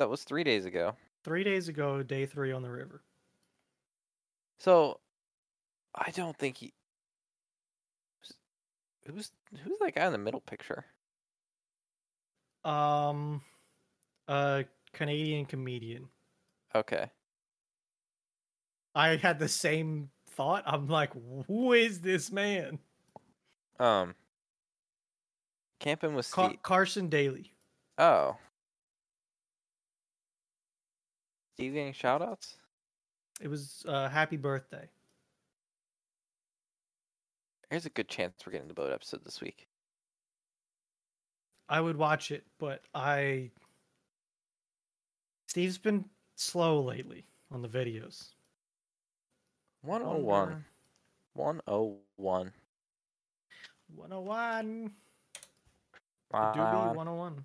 [0.00, 0.96] That was three days ago.
[1.24, 3.02] three days ago, day three on the river.
[4.58, 4.98] So,
[5.94, 6.72] I don't think he.
[9.04, 9.30] Who's
[9.62, 10.86] who's that guy in the middle picture?
[12.64, 13.42] Um,
[14.26, 16.08] a Canadian comedian.
[16.74, 17.10] Okay.
[18.94, 20.62] I had the same thought.
[20.66, 21.10] I'm like,
[21.46, 22.78] who is this man?
[23.78, 24.14] Um.
[25.78, 26.56] Camping with Ca-.
[26.62, 27.52] Carson Daly.
[27.98, 28.38] Oh.
[31.60, 32.56] Steve getting shout outs?
[33.38, 34.88] It was uh, happy birthday.
[37.68, 39.68] There's a good chance we're getting the boat episode this week.
[41.68, 43.50] I would watch it, but I.
[45.48, 48.28] Steve's been slow lately on the videos.
[49.82, 50.24] 101.
[50.24, 50.64] Wonder-
[51.34, 52.52] 101.
[53.96, 54.92] 101.
[56.32, 56.54] Wow.
[56.56, 57.44] Doobie 101.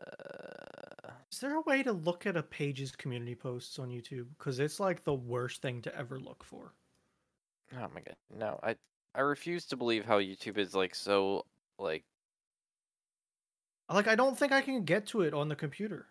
[0.00, 0.43] Uh,
[1.34, 4.28] Is there a way to look at a page's community posts on YouTube?
[4.38, 6.74] Because it's like the worst thing to ever look for.
[7.72, 8.14] oh my god.
[8.30, 8.76] No, I
[9.16, 11.44] I refuse to believe how YouTube is like so
[11.76, 12.04] like
[13.88, 16.06] Like, I don't think I can get to it on the computer.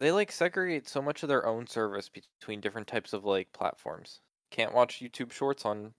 [0.00, 4.18] they like segregate so much of their own service between different types of like platforms.
[4.50, 5.94] Can't watch YouTube Shorts on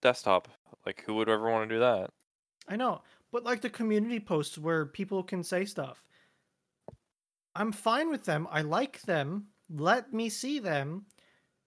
[0.00, 0.46] desktop.
[0.86, 2.10] Like who would ever want to do that?
[2.68, 6.04] I know, but like the community posts where people can say stuff.
[7.56, 8.46] I'm fine with them.
[8.50, 9.46] I like them.
[9.70, 11.06] Let me see them.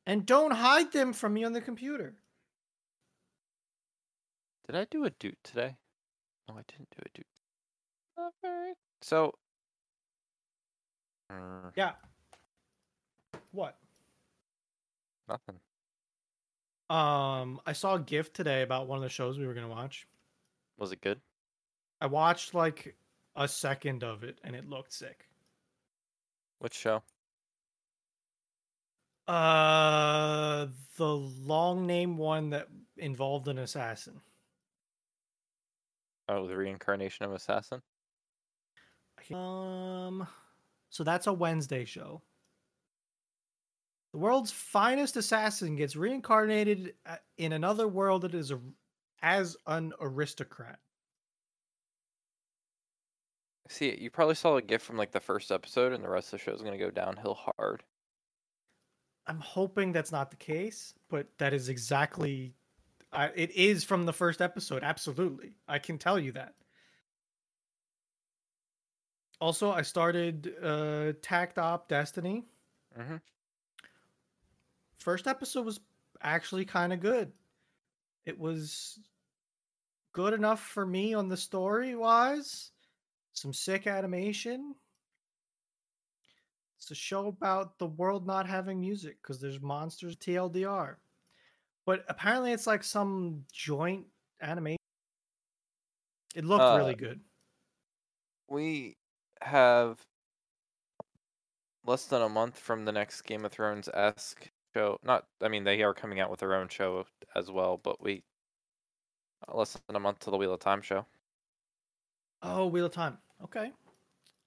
[0.06, 2.16] And don't hide them from me on the computer.
[4.68, 5.76] Did I do a doot today?
[6.48, 7.26] No, I didn't do a.
[8.18, 8.76] Not.
[9.02, 9.34] So.
[11.76, 11.94] Yeah.
[13.52, 13.78] What?
[15.28, 15.56] nothing.
[16.90, 20.08] Um, I saw a gift today about one of the shows we were gonna watch.
[20.78, 21.22] Was it good?
[22.02, 22.96] I watched like
[23.36, 25.29] a second of it and it looked sick.
[26.60, 27.04] Which show?
[29.28, 34.22] Uh, the long name one that involved an assassin.
[36.28, 37.82] Oh, the reincarnation of Assassin.
[39.34, 40.28] Um,
[40.90, 42.22] so that's a Wednesday show.
[44.12, 48.60] The world's finest assassin gets reincarnated uh, in another world that is a,
[49.22, 50.80] as an aristocrat.
[53.70, 56.40] See, you probably saw a gif from like the first episode, and the rest of
[56.40, 57.84] the show is gonna go downhill hard.
[59.28, 62.56] I'm hoping that's not the case, but that is exactly.
[63.14, 64.84] I, it is from the first episode.
[64.84, 66.56] Absolutely, I can tell you that.
[69.40, 71.88] Also, I started uh, Takt Op.
[71.88, 72.46] Destiny.
[73.00, 73.18] Mm-hmm.
[74.98, 75.80] First episode was
[76.22, 77.32] actually kind of good.
[78.26, 79.00] It was
[80.12, 82.72] good enough for me on the story wise.
[83.40, 84.76] Some sick animation.
[86.76, 90.98] It's a show about the world not having music because there's monsters TLDR.
[91.86, 94.08] But apparently it's like some joint
[94.42, 94.76] animation.
[96.36, 97.22] It looked Uh, really good.
[98.50, 98.98] We
[99.42, 100.06] have
[101.86, 104.98] less than a month from the next Game of Thrones esque show.
[105.02, 108.22] Not, I mean, they are coming out with their own show as well, but we
[109.48, 111.06] uh, less than a month to the Wheel of Time show.
[112.42, 113.20] Oh, Wheel of Time.
[113.44, 113.72] Okay.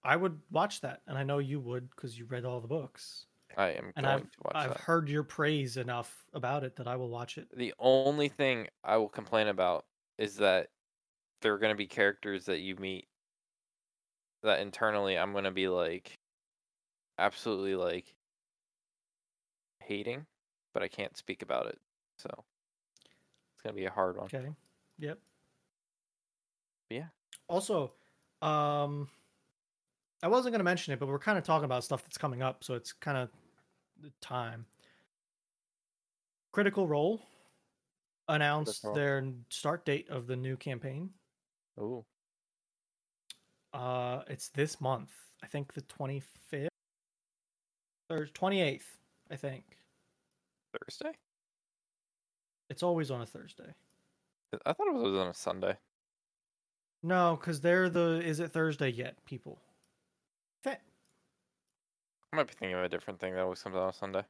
[0.05, 3.27] I would watch that, and I know you would because you read all the books.
[3.57, 4.79] I am and going I've to watch I've that.
[4.79, 7.47] heard your praise enough about it that I will watch it.
[7.57, 9.85] The only thing I will complain about
[10.19, 10.69] is that
[11.41, 13.07] there are going to be characters that you meet
[14.43, 16.19] that internally I'm going to be like
[17.19, 18.15] absolutely like
[19.81, 20.27] hating,
[20.73, 21.79] but I can't speak about it.
[22.19, 22.29] So
[23.55, 24.27] it's going to be a hard one.
[24.27, 24.49] Okay.
[24.99, 25.19] Yep.
[26.91, 27.07] Yeah.
[27.49, 27.93] Also,
[28.43, 29.09] um,
[30.23, 32.43] I wasn't going to mention it, but we're kind of talking about stuff that's coming
[32.43, 33.31] up, so it's kind of
[34.03, 34.67] the time.
[36.53, 37.23] Critical Role
[38.29, 38.95] announced Role.
[38.95, 41.11] their start date of the new campaign.
[41.81, 42.05] Oh.
[43.73, 45.11] Uh, it's this month.
[45.43, 46.69] I think the 25th
[48.11, 48.83] or 28th,
[49.31, 49.65] I think.
[50.79, 51.13] Thursday?
[52.71, 53.75] It's always on a Thursday.
[54.67, 55.77] I thought it was on a Sunday.
[57.03, 59.59] No, because they're the is it Thursday yet, people.
[60.63, 60.79] Fa-
[62.33, 64.25] I might be thinking of a different thing that always comes out on Sunday.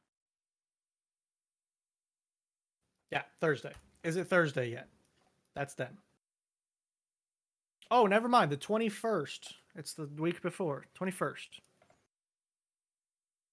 [3.11, 3.73] Yeah, Thursday.
[4.03, 4.87] Is it Thursday yet?
[5.55, 5.97] That's then.
[7.91, 8.51] Oh, never mind.
[8.51, 9.53] The 21st.
[9.75, 10.85] It's the week before.
[10.99, 11.59] 21st.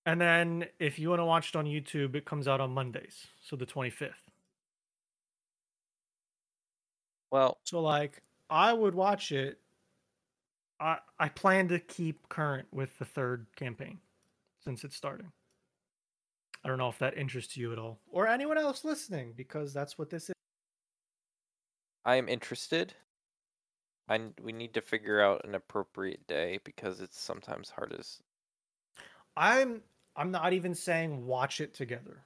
[0.06, 3.26] And then if you want to watch it on YouTube, it comes out on Mondays.
[3.42, 4.12] So the 25th.
[7.30, 9.58] Well, So like I would watch it.
[10.80, 14.00] I I plan to keep current with the third campaign
[14.62, 15.32] since it's starting.
[16.64, 19.98] I don't know if that interests you at all or anyone else listening because that's
[19.98, 20.34] what this is.
[22.04, 22.94] I am interested.
[24.08, 28.18] I we need to figure out an appropriate day because it's sometimes hard as
[29.36, 29.82] I'm
[30.16, 32.24] I'm not even saying watch it together.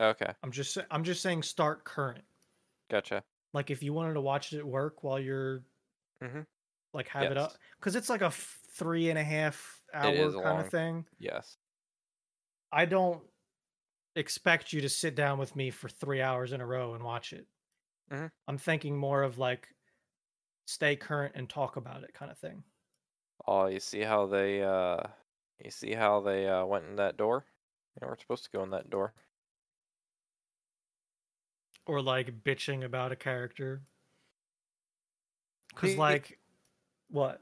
[0.00, 2.24] Okay, I'm just I'm just saying start current.
[2.90, 3.24] gotcha.
[3.54, 5.64] Like if you wanted to watch it at work while you're
[6.20, 6.46] Mhm.
[6.92, 10.60] like have it up because it's like a f- three and a half hour kind
[10.60, 10.60] long.
[10.60, 11.06] of thing.
[11.18, 11.58] Yes.
[12.72, 13.24] I don't
[14.16, 17.32] expect you to sit down with me for three hours in a row and watch
[17.32, 17.48] it.
[18.10, 18.30] Mhm.
[18.48, 19.74] I'm thinking more of like
[20.66, 22.64] stay current and talk about it kind of thing.
[23.46, 25.08] Oh, you see how they uh
[25.58, 27.46] you see how they uh went in that door?
[27.94, 29.14] You know, we're supposed to go in that door.
[31.86, 33.82] Or like bitching about a character.
[35.74, 36.38] Cause See- like
[37.10, 37.40] what?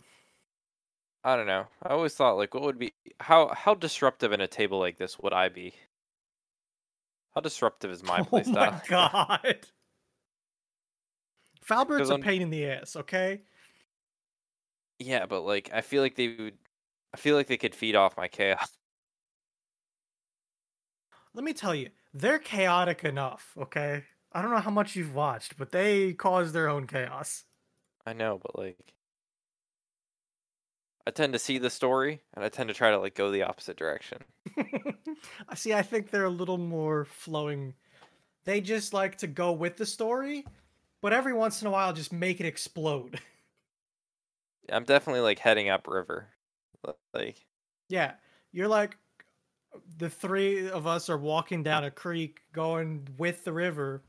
[1.25, 1.67] I don't know.
[1.83, 5.19] I always thought like what would be how how disruptive in a table like this
[5.19, 5.75] would I be?
[7.35, 8.55] How disruptive is my oh playstyle?
[8.55, 9.59] my god.
[11.63, 13.43] Falbert's 'Cause a I'm- pain in the ass, okay?
[14.99, 16.59] yeah, but like I feel like they would
[17.15, 18.77] I feel like they could feed off my chaos.
[21.35, 24.05] Let me tell you, they're chaotic enough, okay?
[24.35, 27.45] I don't know how much you've watched, but they cause their own chaos.
[28.07, 28.95] I know, but like
[31.07, 33.43] I tend to see the story and I tend to try to like go the
[33.43, 34.19] opposite direction.
[35.49, 35.75] I see.
[35.75, 37.75] I think they're a little more flowing.
[38.45, 40.45] They just like to go with the story,
[41.01, 43.21] but every once in a while, just make it explode.
[44.73, 46.29] I'm definitely like heading up river.
[47.13, 47.45] Like
[47.89, 48.15] yeah,
[48.53, 48.97] you're like
[49.99, 54.03] the three of us are walking down a creek, going with the river.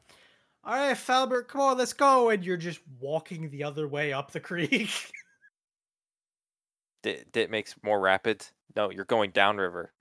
[0.64, 2.30] All right, Falbert, come on, let's go.
[2.30, 4.90] And you're just walking the other way up the creek.
[7.04, 8.52] Dit, Dit makes more rapids.
[8.76, 9.92] No, you're going downriver.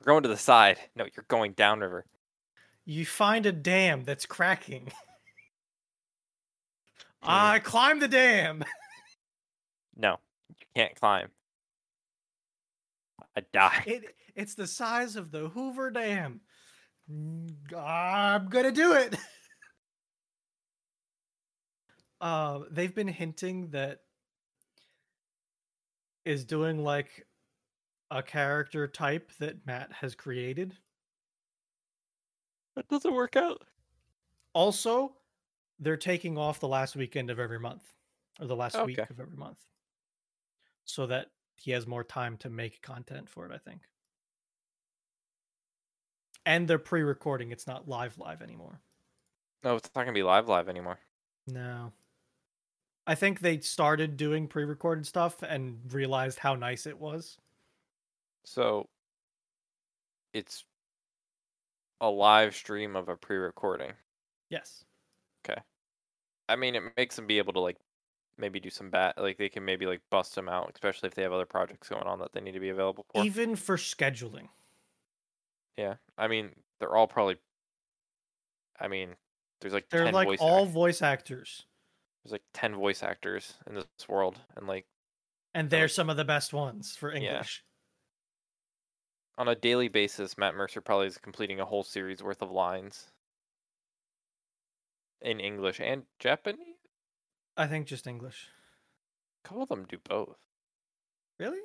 [0.00, 0.78] We're going to the side.
[0.96, 2.04] No, you're going downriver.
[2.84, 4.90] you find a dam that's cracking.
[7.20, 7.30] Hmm.
[7.30, 8.62] I climb the dam.
[9.96, 11.30] No, you can't climb.
[13.36, 13.82] I die.
[13.86, 14.04] It
[14.38, 16.40] it's the size of the Hoover Dam.
[17.10, 19.14] I'm gonna do it.
[22.20, 24.00] Uh, they've been hinting that
[26.24, 27.24] is doing like
[28.10, 30.76] a character type that Matt has created.
[32.74, 33.62] That doesn't work out.
[34.52, 35.12] Also,
[35.78, 37.84] they're taking off the last weekend of every month
[38.40, 39.60] or the last week of every month
[40.84, 43.82] so that he has more time to make content for it, I think.
[46.48, 48.80] And they're pre-recording, it's not live live anymore.
[49.62, 50.98] No, it's not gonna be live live anymore.
[51.46, 51.92] No.
[53.06, 57.36] I think they started doing pre-recorded stuff and realized how nice it was.
[58.46, 58.88] So
[60.32, 60.64] it's
[62.00, 63.92] a live stream of a pre-recording.
[64.48, 64.86] Yes.
[65.46, 65.60] Okay.
[66.48, 67.76] I mean, it makes them be able to like
[68.38, 71.22] maybe do some bat like they can maybe like bust them out, especially if they
[71.22, 73.22] have other projects going on that they need to be available for.
[73.22, 74.48] Even for scheduling.
[75.78, 76.50] Yeah, I mean,
[76.80, 77.36] they're all probably.
[78.78, 79.16] I mean,
[79.60, 81.64] there's like They're 10 like voice all act- voice actors.
[82.22, 84.86] there's like ten voice actors in this world, and like
[85.54, 87.22] And they're some of the best ones for English.
[87.24, 87.32] Yeah.
[87.32, 87.64] English.
[89.38, 93.12] on a daily basis, Matt Mercer probably is completing a whole series worth of lines
[95.20, 96.76] in English and Japanese.
[97.56, 98.48] I think just English.
[99.44, 100.36] A couple of them do both.
[101.40, 101.60] Really?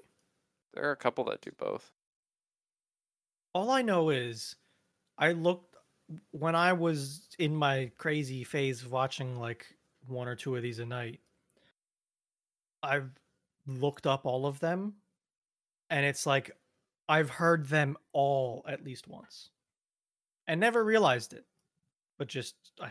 [0.74, 1.92] There are a couple that do both.
[3.54, 4.56] All I know is
[5.18, 5.76] I looked
[6.32, 9.66] when I was in my crazy phase of watching like
[10.08, 11.20] one or two of these a night.
[12.82, 13.10] I've
[13.68, 14.96] looked up all of them
[15.90, 16.52] and it's like
[17.08, 19.50] I've heard them all at least once
[20.48, 21.46] and never realized it.
[22.18, 22.90] But just I,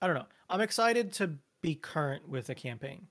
[0.00, 0.26] I don't know.
[0.48, 1.32] I'm excited to
[1.62, 3.08] be current with the campaign.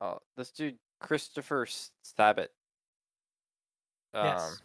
[0.00, 1.66] Oh, this dude Christopher
[2.02, 2.50] Sabat.
[4.12, 4.62] Um, Yes.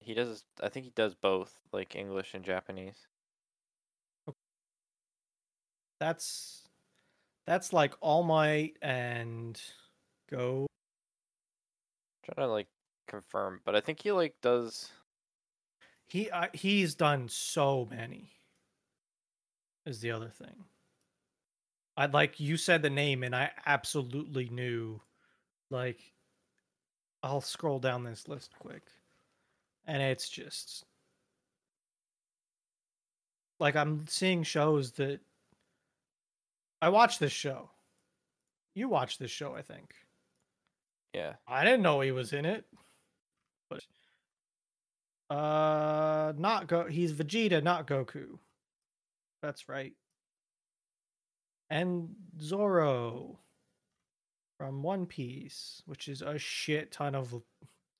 [0.00, 0.44] he does.
[0.62, 3.06] I think he does both, like English and Japanese.
[5.98, 6.68] That's
[7.46, 9.60] that's like All Might and
[10.30, 10.66] Go.
[12.24, 12.68] trying to like
[13.06, 14.90] confirm, but I think he like does.
[16.08, 18.30] He uh, he's done so many.
[19.86, 20.64] Is the other thing.
[21.96, 25.00] I like you said the name and I absolutely knew
[25.70, 25.98] like
[27.26, 28.84] I'll scroll down this list quick.
[29.84, 30.84] And it's just
[33.58, 35.18] like I'm seeing shows that
[36.80, 37.68] I watched this show.
[38.76, 39.92] You watched this show, I think.
[41.14, 42.64] Yeah, I didn't know he was in it.
[43.68, 43.82] But
[45.28, 48.38] uh not go he's Vegeta, not Goku.
[49.42, 49.94] That's right.
[51.70, 52.08] And
[52.40, 53.40] Zoro
[54.58, 57.34] from One Piece, which is a shit ton of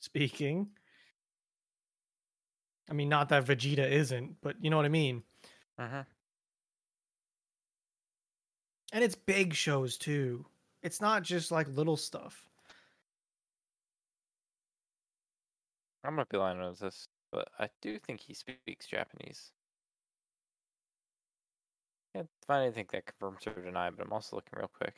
[0.00, 0.68] speaking.
[2.90, 5.22] I mean, not that Vegeta isn't, but you know what I mean.
[5.80, 6.00] mm-hmm.
[8.92, 10.46] And it's big shows too.
[10.82, 12.48] It's not just like little stuff.
[16.04, 19.50] I'm gonna be lying on this, but I do think he speaks Japanese.
[22.14, 24.94] I can't find anything that confirms or deny, but I'm also looking real quick.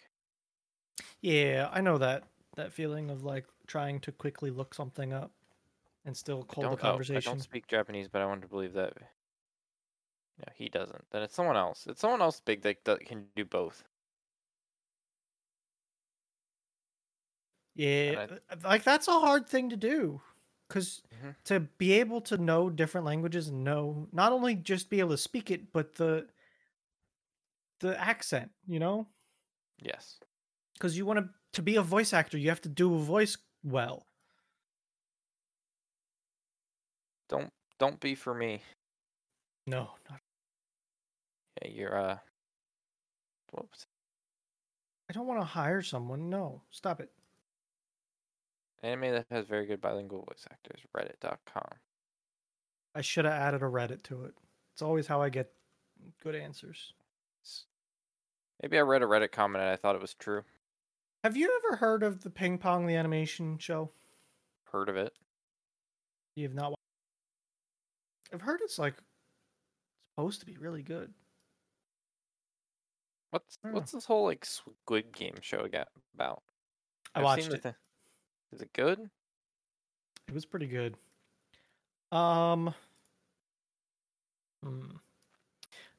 [1.21, 2.25] Yeah, I know that
[2.57, 5.33] that feeling of like trying to quickly look something up
[6.05, 8.49] and still I hold the don't, oh, I don't speak Japanese, but I want to
[8.49, 8.99] believe that.
[10.37, 11.11] No, he doesn't.
[11.11, 11.87] Then it's someone else.
[11.87, 13.85] It's someone else big that, that can do both.
[17.75, 18.17] Yeah,
[18.51, 20.21] uh, like that's a hard thing to do
[20.67, 21.35] because Mhm.
[21.45, 25.19] to be able to know different languages and know not only just be able to
[25.19, 26.29] speak it, but the
[27.81, 29.09] the accent, you know,
[29.83, 30.21] Yes.
[30.79, 33.37] Because you want to to be a voice actor, you have to do a voice
[33.65, 34.07] well.
[37.29, 38.63] Don't don't be for me.
[39.67, 40.21] No, not,
[41.63, 42.19] Yeah, you're uh.
[43.53, 43.87] Whoops.
[45.11, 46.29] I don't want to hire someone.
[46.29, 47.11] No, stop it.
[48.83, 50.81] Anime that has very good bilingual voice actors.
[50.97, 51.79] Reddit.com.
[52.95, 54.35] I should have added a Reddit to it.
[54.73, 55.51] It's always how I get
[56.23, 56.93] good answers.
[58.63, 60.43] Maybe I read a Reddit comment and I thought it was true.
[61.25, 63.91] Have you ever heard of the Ping Pong the animation show?
[64.73, 65.13] Heard of it.
[66.37, 66.71] You have not.
[66.71, 66.77] wa-
[68.33, 68.95] I've heard it's like
[70.15, 71.13] supposed to be really good.
[73.31, 75.67] What's what's this whole like Squid Game show
[76.15, 76.43] about?
[77.15, 77.75] I I've watched it.
[78.53, 78.99] Is it good?
[80.29, 80.97] It was pretty good.
[82.13, 82.75] Um
[84.65, 84.97] hmm.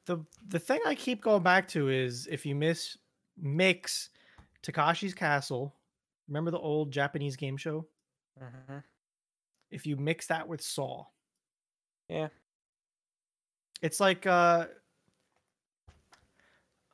[0.06, 2.96] the the thing I keep going back to is if you miss
[3.40, 4.08] mix
[4.62, 5.74] Takeshi's Castle,
[6.28, 7.86] remember the old Japanese game show?
[8.42, 8.78] Mm-hmm.
[9.70, 11.04] If you mix that with Saw,
[12.08, 12.28] Yeah.
[13.82, 14.66] it's like uh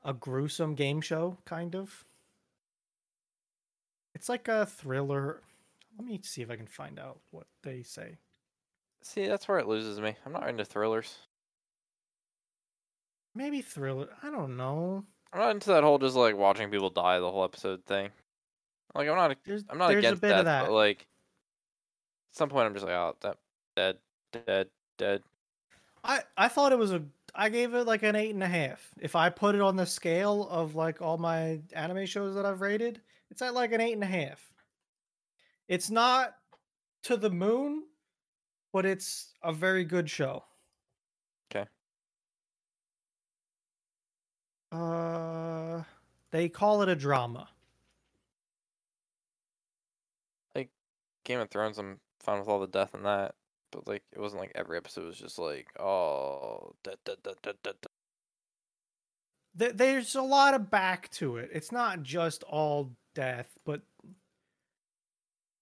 [0.05, 2.05] a gruesome game show kind of.
[4.15, 5.43] It's like a thriller.
[5.99, 8.17] Let me see if I can find out what they say.
[9.03, 10.15] See, that's where it loses me.
[10.25, 11.17] I'm not into thrillers.
[13.35, 14.09] Maybe thriller.
[14.23, 15.05] I don't know.
[15.32, 18.11] I'm not into that whole just like watching people die the whole episode thing.
[18.94, 20.66] Like I'm not There's I'm not against a bit that, of that.
[20.66, 23.36] but like at some point I'm just like, oh, that
[23.77, 23.97] dead,
[24.32, 25.23] dead, dead.
[26.03, 27.03] I I thought it was a.
[27.35, 28.90] I gave it like an eight and a half.
[28.98, 32.62] If I put it on the scale of like all my anime shows that I've
[32.62, 33.01] rated,
[33.31, 34.40] it's at like an eight and a half.
[35.69, 36.35] It's not
[37.03, 37.82] to the moon,
[38.73, 40.44] but it's a very good show.
[44.73, 45.83] Uh,
[46.31, 47.49] they call it a drama.
[50.55, 50.71] Like
[51.25, 53.35] Game of Thrones, I'm fine with all the death in that,
[53.71, 57.57] but like it wasn't like every episode was just like, oh, dead, dead, dead, dead.
[57.63, 57.77] dead.
[59.59, 61.51] Th- There's a lot of back to it.
[61.53, 63.83] It's not just all death, but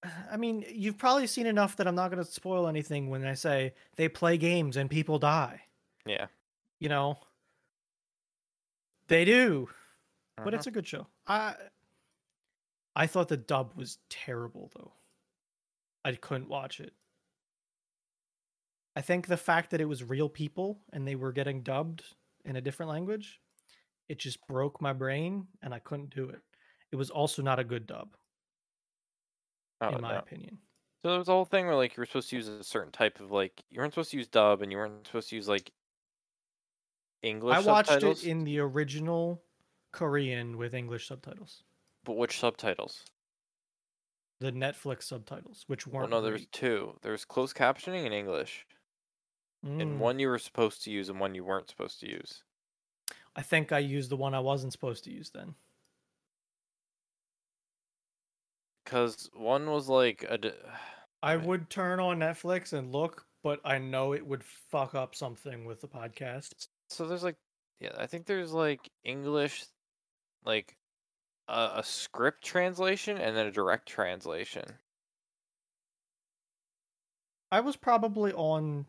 [0.31, 3.35] I mean, you've probably seen enough that I'm not going to spoil anything when I
[3.35, 5.61] say they play games and people die.
[6.07, 6.27] Yeah.
[6.81, 7.19] You know,
[9.09, 9.69] they do,
[10.43, 10.55] but Uh-huh.
[10.55, 11.09] it's a good show.
[11.27, 11.57] I
[12.97, 14.95] I thought the dub was terrible though.
[16.05, 16.95] I couldn't watch it.
[18.97, 22.15] I think the fact that it was real people and they were getting dubbed
[22.45, 23.41] in a different language,
[24.09, 26.43] it just broke my brain and I couldn't do it.
[26.93, 28.17] It was also not a good dub,
[29.81, 30.17] Oh, in my no.
[30.17, 30.61] opinion.
[31.05, 32.93] So there was a whole thing where like you were supposed to use a certain
[32.93, 35.49] type of like you weren't supposed to use dub and you weren't supposed to use
[35.49, 35.73] like
[37.25, 38.25] English I watched subtitles.
[38.25, 39.43] it in the original
[39.93, 41.63] Korean with English subtitles.
[42.05, 43.05] But which subtitles?
[44.41, 46.99] The Netflix subtitles, which Well, weren't no, there's two.
[47.03, 48.67] There's closed captioning in English,
[49.65, 52.43] Mm, and one you were supposed to use and one you weren't supposed to use.
[53.35, 55.55] I think I used the one I wasn't supposed to use then.
[58.85, 60.39] Cause one was like a.
[60.39, 60.53] d-
[61.23, 65.65] I would turn on Netflix and look, but I know it would fuck up something
[65.65, 66.69] with the podcast.
[66.95, 67.37] So there's like,
[67.81, 69.65] yeah, I think there's like English,
[70.45, 70.77] like
[71.49, 74.65] a, a script translation and then a direct translation.
[77.51, 78.87] I was probably on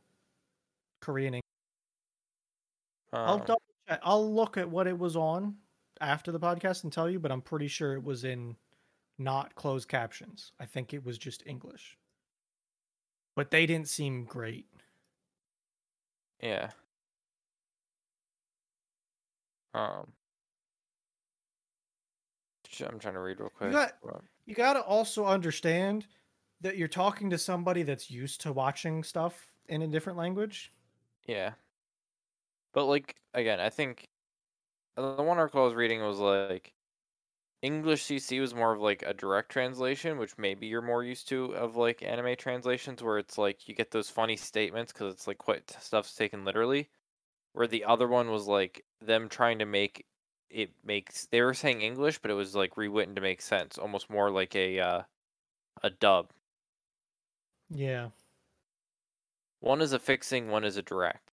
[1.02, 1.36] Korean.
[1.36, 1.41] Eng-
[3.14, 3.99] I'll Um, double check.
[4.03, 5.57] I'll look at what it was on
[6.02, 8.56] after the podcast and tell you, but I'm pretty sure it was in
[9.18, 10.52] not closed captions.
[10.60, 11.98] I think it was just English.
[13.36, 14.68] But they didn't seem great.
[16.41, 16.72] yeah.
[19.76, 20.14] Um.
[22.81, 23.72] I'm trying to read real quick.
[23.72, 23.93] got-
[24.45, 26.07] You got to also understand
[26.61, 30.73] that you're talking to somebody that's used to watching stuff in a different language.
[31.26, 31.53] Yeah.
[32.73, 34.10] But like again, I think
[34.95, 36.73] the one article I was reading was like
[37.61, 41.56] English CC was more of like a direct translation, which maybe you're more used to
[41.56, 45.38] of like anime translations where it's like you get those funny statements because it's like
[45.38, 46.89] quite stuff's taken literally.
[47.53, 50.05] Where the other one was like them trying to make
[50.49, 54.09] it makes they were saying English, but it was like rewritten to make sense, almost
[54.09, 55.01] more like a uh,
[55.84, 56.31] a dub.
[57.69, 58.09] Yeah.
[59.59, 61.31] One is a fixing, one is a direct.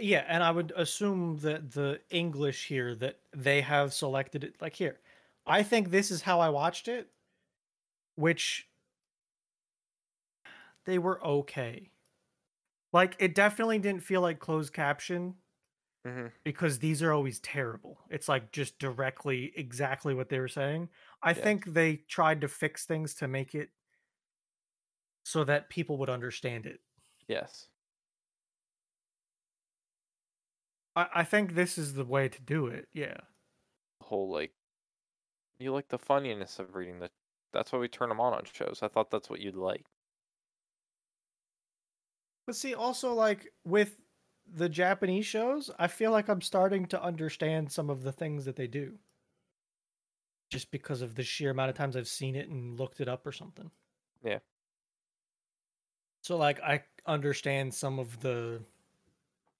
[0.00, 4.74] Yeah, and I would assume that the English here that they have selected it like
[4.74, 5.00] here.
[5.46, 7.08] I think this is how I watched it,
[8.16, 8.68] which
[10.84, 11.90] they were okay.
[12.96, 15.36] Like it definitely didn't feel like closed caption
[16.04, 17.98] hmm because these are always terrible.
[18.08, 20.90] It's like just directly exactly what they were saying.
[21.22, 21.46] I Yes.
[21.46, 23.70] think they tried to fix things to make it
[25.24, 26.80] so that people would understand it.
[27.28, 27.68] Yes.
[30.94, 32.88] I, I think this is the way to do it.
[32.92, 33.18] Yeah.
[34.00, 34.54] whole like
[35.58, 37.10] you like the funniness of reading the
[37.52, 39.86] that's why we turn them on on shows i thought that's what you'd like
[42.46, 43.96] But see, also like with
[44.54, 48.56] the Japanese shows, I feel like I'm starting to understand some of the things that
[48.56, 48.94] they do.
[50.48, 53.26] Just because of the sheer amount of times I've seen it and looked it up
[53.26, 53.70] or something.
[54.24, 54.38] Yeah.
[56.22, 58.60] So like I understand some of the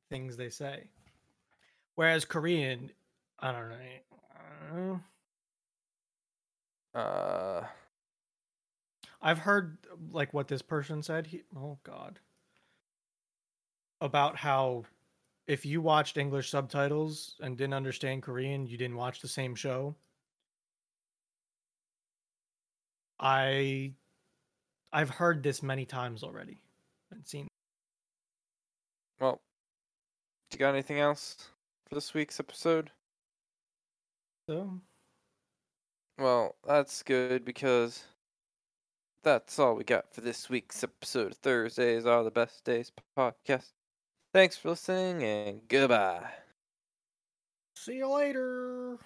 [0.09, 0.85] things they say.
[1.97, 2.93] Whereas Korean,
[3.41, 3.77] I don't know.
[4.15, 5.01] I don't know.
[7.01, 7.65] uh
[9.21, 9.79] I've heard
[10.13, 11.27] like what this person said.
[11.27, 12.21] He, oh God,
[14.01, 14.85] about how
[15.47, 19.95] if you watched English subtitles and didn't understand Korean, you didn't watch the same show.
[23.19, 23.93] I,
[24.93, 26.59] I've heard this many times already
[27.13, 27.49] and seen.
[29.21, 29.41] well
[30.53, 31.49] you got anything else
[31.89, 32.91] for this week's episode
[34.49, 34.81] So
[36.19, 38.05] well that's good because
[39.23, 43.73] that's all we got for this week's episode of thursdays are the best days podcast
[44.37, 46.21] thanks for listening and goodbye
[47.75, 48.99] see you later.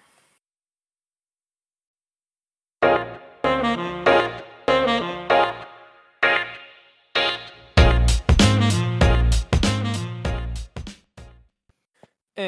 [12.35, 12.43] And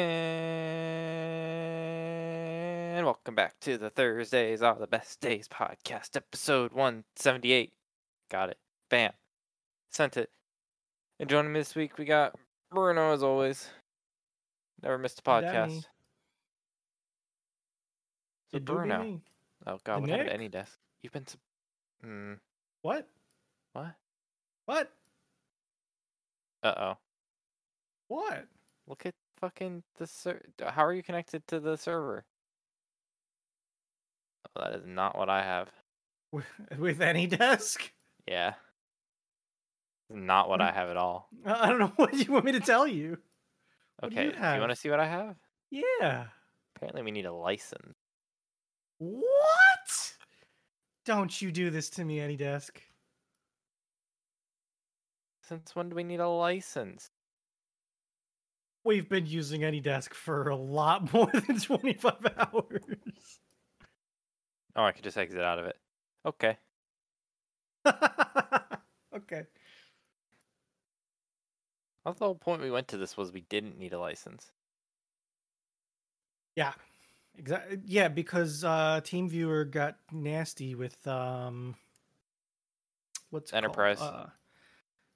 [3.06, 7.72] welcome back to the Thursdays Are the Best Days podcast, episode 178.
[8.30, 8.58] Got it.
[8.90, 9.12] Bam.
[9.90, 10.28] Sent it.
[11.18, 12.34] And joining me this week, we got
[12.74, 13.68] Bruno, as always.
[14.82, 15.86] Never missed a podcast.
[18.52, 19.20] So, Bruno.
[19.66, 20.76] Oh, God, what happened to AnyDesk?
[21.02, 21.26] You've been.
[21.26, 21.40] Sub-
[22.04, 22.38] mm,
[22.82, 23.08] What?
[23.72, 23.94] what?
[24.66, 24.92] What?
[26.62, 26.96] Uh oh.
[28.08, 28.46] What?
[28.86, 32.24] Look at fucking the ser- How are you connected to the server?
[34.56, 35.68] Oh, that is not what I have.
[36.32, 36.44] with,
[36.78, 37.90] with AnyDesk.
[38.28, 38.54] Yeah.
[40.10, 40.60] Not what.
[40.60, 41.28] I have at all.
[41.46, 43.18] I don't know what you want me to tell you.
[44.00, 44.26] What do Okay.
[44.26, 45.36] you Do you want to see what I have?
[45.70, 46.26] Yeah.
[46.76, 47.96] Apparently, we need a license.
[48.98, 50.14] What?
[51.04, 52.70] Don't you do this to me, AnyDesk.
[55.42, 57.10] Since when do we need a license?
[58.84, 63.38] We've been using AnyDesk for a lot more than 25 hours.
[64.76, 65.76] Oh, I could just exit out of it.
[66.26, 66.56] Okay.
[69.14, 69.42] okay.
[72.04, 74.52] I thought the whole point we went to this was we didn't need a license.
[76.56, 76.72] Yeah.
[77.36, 77.80] Exactly.
[77.84, 81.74] Yeah, because uh TeamViewer got nasty with um
[83.30, 83.64] what's it called?
[83.64, 84.00] Enterprise.
[84.00, 84.26] Uh,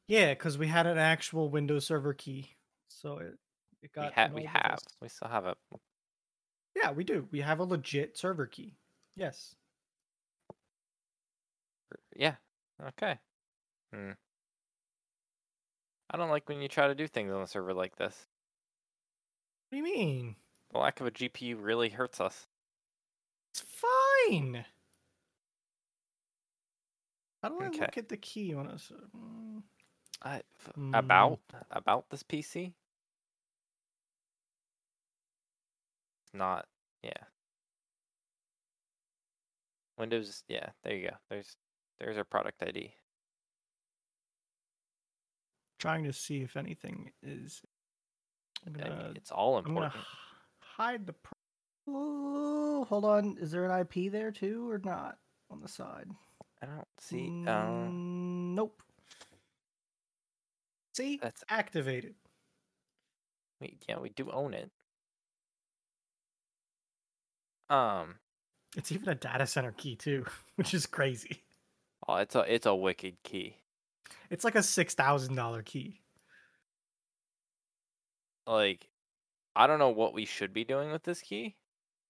[0.09, 2.48] yeah, because we had an actual Windows Server key,
[2.89, 3.39] so it
[3.82, 4.73] it We, got ha- we have.
[4.73, 4.85] us.
[5.01, 5.56] We still have it.
[6.74, 7.28] Yeah, we do.
[7.31, 8.74] We have a legit server key.
[9.16, 9.55] Yes.
[12.16, 12.36] Yeah.
[12.82, 13.19] Okay.
[13.93, 14.12] Hmm.
[16.11, 18.27] I don't like when you try to do things on a server like this.
[19.69, 20.37] What do you mean?
[20.73, 22.47] The lack of a GPU really hurts us.
[23.51, 24.65] It's fine.
[27.43, 27.81] How do I Okay.
[27.81, 29.07] look at the key on a server?
[29.17, 29.63] Mm,
[30.23, 30.43] I,
[30.75, 30.95] Hmm.
[30.95, 31.41] About
[31.71, 32.73] about this PC.
[36.25, 36.67] It's not.
[37.03, 37.25] Yeah.
[39.97, 40.43] Windows.
[40.49, 40.71] Yeah.
[40.83, 41.17] There you go.
[41.29, 41.57] There's
[41.99, 42.95] there's our product ID.
[45.79, 47.63] Trying to see if anything is.
[48.67, 50.05] I'm I mean, gonna, it's all I'm gonna important.
[50.61, 51.13] hide the.
[51.13, 51.33] Pro-
[51.89, 53.37] oh, hold on.
[53.41, 55.19] Is there an IP there too, or not
[55.51, 56.09] on the side?
[56.63, 57.45] I don't see.
[57.47, 58.83] Uh, Mm, nope.
[60.97, 62.15] See, that's activated.
[63.61, 64.01] we, yeah.
[64.01, 64.71] We do own it.
[67.71, 68.17] Um.
[68.77, 70.27] It's even a data center key too,
[70.57, 71.43] which is crazy.
[72.07, 73.57] Oh, it's a it's a wicked key.
[74.31, 76.01] It's like a six thousand dollar key.
[78.47, 78.89] Like,
[79.55, 81.57] I don't know what we should be doing with this key.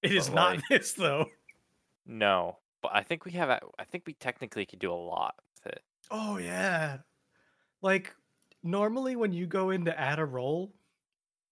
[0.03, 1.27] It is not like- this though.
[2.07, 3.51] No, but I think we have.
[3.51, 5.83] I think we technically could do a lot with it.
[6.11, 6.99] Oh yeah.
[7.83, 8.15] Like
[8.63, 10.73] normally when you go in to add a role,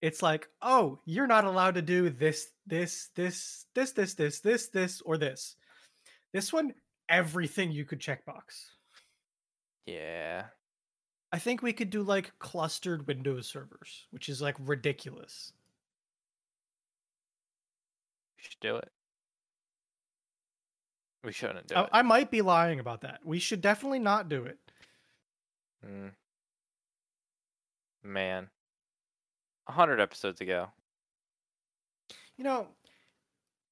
[0.00, 4.68] it's like, oh, you're not allowed to do this, this, this, this, this, this, this,
[4.68, 5.56] this, or this.
[6.32, 6.74] This one,
[7.08, 8.66] everything you could checkbox.
[9.86, 10.46] Yeah.
[11.32, 15.52] I think we could do like clustered Windows servers, which is like ridiculous.
[18.36, 18.90] We should do it.
[21.24, 21.88] We shouldn't do I, it.
[21.92, 23.20] I might be lying about that.
[23.24, 24.58] We should definitely not do it.
[25.84, 26.12] Mm.
[28.04, 28.48] Man.
[29.68, 30.68] A hundred episodes ago.
[32.36, 32.68] You know,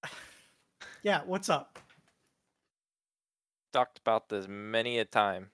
[1.02, 1.78] yeah, what's up?
[3.72, 5.50] Talked about this many a time.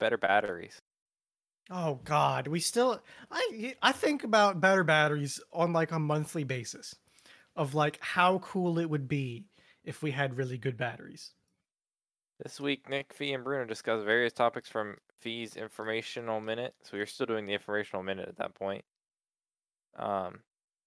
[0.00, 0.80] Better batteries.
[1.70, 3.00] Oh God, we still
[3.30, 6.96] I I think about better batteries on like a monthly basis
[7.54, 9.44] of like how cool it would be
[9.84, 11.32] if we had really good batteries.
[12.42, 16.74] This week, Nick, Fee, and Bruno discuss various topics from Fee's informational minute.
[16.82, 18.84] So we are still doing the informational minute at that point.
[19.96, 20.40] Um,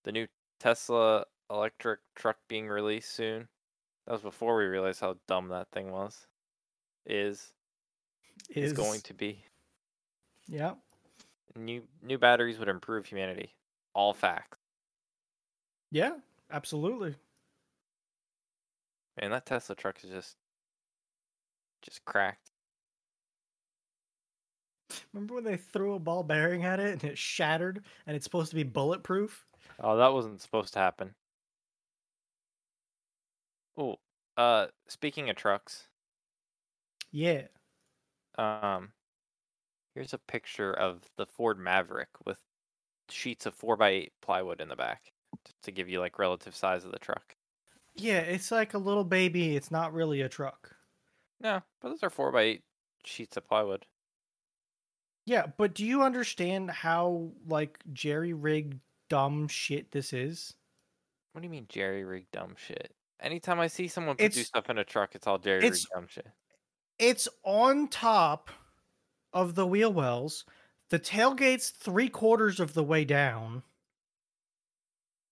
[0.04, 0.28] the new
[0.60, 3.48] Tesla electric truck being released soon.
[4.06, 6.28] That was before we realized how dumb that thing was.
[7.06, 7.54] Is
[8.50, 9.46] is going to be.
[10.48, 10.76] Yeah.
[11.56, 13.56] New new batteries would improve humanity.
[13.96, 14.60] All facts.
[15.92, 17.16] Yeah, absolutely.
[19.20, 20.38] Man, that Tesla truck is just
[21.82, 22.52] just cracked.
[25.14, 28.50] Remember when they threw a ball bearing at it and it shattered and it's supposed
[28.50, 29.46] to be bulletproof?
[29.78, 31.16] Oh, that wasn't supposed to happen.
[33.78, 33.98] Oh,
[34.36, 35.90] uh, speaking of trucks,
[37.12, 37.48] Yeah.
[38.38, 38.92] Um,
[39.96, 42.40] here's a picture of the Ford Maverick with
[43.10, 45.12] sheets of four by eight plywood in the back
[45.46, 47.36] t- to give you like relative size of the truck.
[47.96, 49.56] Yeah, it's like a little baby.
[49.56, 50.76] It's not really a truck.
[51.40, 52.64] No, but those are four by eight
[53.04, 53.86] sheets of plywood.
[55.26, 58.80] Yeah, but do you understand how like jerry rigged
[59.10, 60.54] dumb shit this is?
[61.32, 62.94] What do you mean jerry rig dumb shit?
[63.22, 65.86] Anytime I see someone put do stuff in a truck, it's all jerry rig it's-
[65.94, 66.28] dumb shit.
[67.06, 68.50] It's on top
[69.34, 70.46] of the wheel wells.
[70.90, 73.64] The tailgate's three quarters of the way down.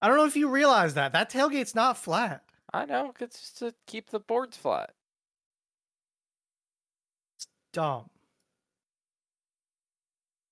[0.02, 1.14] I don't know if you realize that.
[1.14, 2.44] That tailgate's not flat.
[2.74, 4.90] I know, it's just to keep the boards flat.
[7.72, 8.10] Dumb.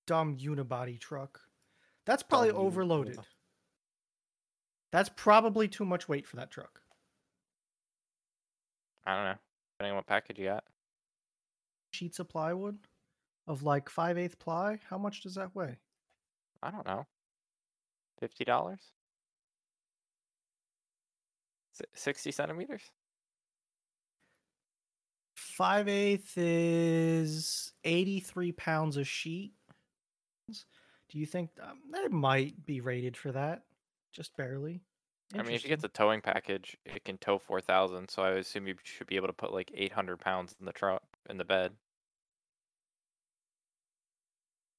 [0.06, 1.38] Dumb unibody truck.
[2.06, 3.16] That's probably Dumb overloaded.
[3.16, 3.22] yeah.
[4.90, 6.80] That's probably too much weight for that truck.
[9.04, 9.38] I don't know.
[9.74, 10.64] Depending on what package you got.
[11.90, 12.78] Sheets of plywood
[13.46, 14.78] of like five eighth ply.
[14.88, 15.76] How much does that weigh?
[16.62, 17.06] I don't know.
[18.18, 18.80] Fifty dollars.
[21.94, 22.82] Sixty centimeters.
[25.34, 29.52] Five eighth is eighty three pounds a sheet.
[31.08, 33.64] Do you think um, it might be rated for that?
[34.12, 34.82] Just barely.
[35.32, 38.10] I mean, if you get the towing package, it can tow four thousand.
[38.10, 40.72] So I assume you should be able to put like eight hundred pounds in the
[40.72, 41.72] truck in the bed.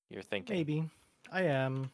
[0.09, 0.89] You're thinking maybe
[1.31, 1.91] I am.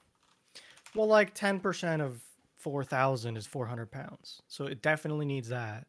[0.96, 2.20] Well, like ten percent of
[2.58, 5.86] four thousand is four hundred pounds, so it definitely needs that.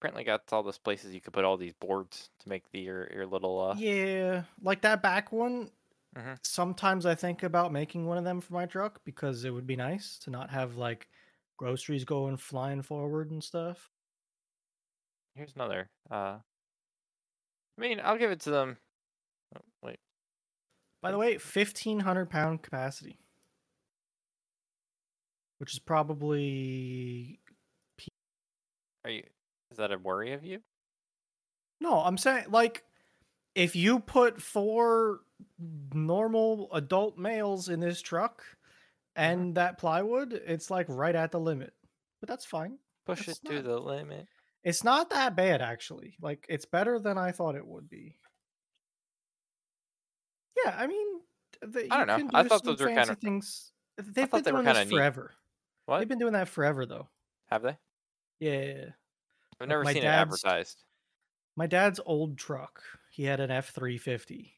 [0.00, 3.08] Apparently, got all those places you could put all these boards to make the your
[3.12, 3.60] your little.
[3.60, 3.74] Uh...
[3.76, 5.70] Yeah, like that back one.
[6.16, 6.34] Mm-hmm.
[6.42, 9.76] Sometimes I think about making one of them for my truck because it would be
[9.76, 11.08] nice to not have like
[11.56, 13.90] groceries going flying forward and stuff.
[15.34, 15.88] Here's another.
[16.10, 16.38] Uh,
[17.78, 18.78] I mean, I'll give it to them.
[19.56, 19.98] Oh, wait.
[21.02, 23.18] By the way, fifteen hundred pound capacity,
[25.58, 27.38] which is probably.
[29.04, 29.22] Are you?
[29.70, 30.60] Is that a worry of you?
[31.80, 32.82] No, I'm saying like,
[33.54, 35.20] if you put four
[35.92, 38.42] normal adult males in this truck
[39.16, 39.52] and mm-hmm.
[39.54, 41.72] that plywood, it's like right at the limit.
[42.20, 42.78] But that's fine.
[43.06, 44.26] Push that's it not, to the limit.
[44.64, 46.16] It's not that bad actually.
[46.20, 48.16] Like it's better than I thought it would be.
[50.64, 51.06] Yeah, I mean,
[51.62, 52.18] the, I don't know.
[52.18, 53.72] Do I thought those were kind of things.
[53.96, 55.34] They've been doing this forever.
[55.88, 55.98] Neat.
[55.98, 57.08] They've been doing that forever, though.
[57.46, 57.76] Have they?
[58.40, 58.86] Yeah.
[59.60, 60.84] I've never like seen it advertised.
[61.56, 62.82] My dad's old truck.
[63.10, 64.52] He had an F three fifty,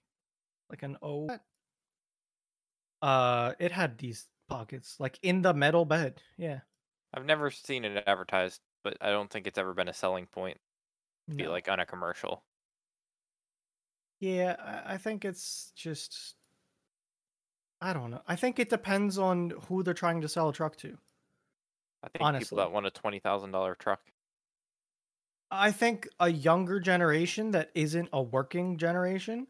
[0.70, 1.28] like an O.
[3.02, 6.22] Uh, it had these pockets, like in the metal bed.
[6.36, 6.60] Yeah.
[7.12, 10.58] I've never seen it advertised, but I don't think it's ever been a selling point.
[11.28, 11.44] To no.
[11.44, 12.42] Be like on a commercial.
[14.20, 16.34] Yeah, I think it's just
[17.80, 18.20] I don't know.
[18.26, 20.98] I think it depends on who they're trying to sell a truck to.
[22.02, 22.44] I think Honestly.
[22.44, 24.00] people that want a twenty thousand dollar truck.
[25.50, 29.48] I think a younger generation that isn't a working generation.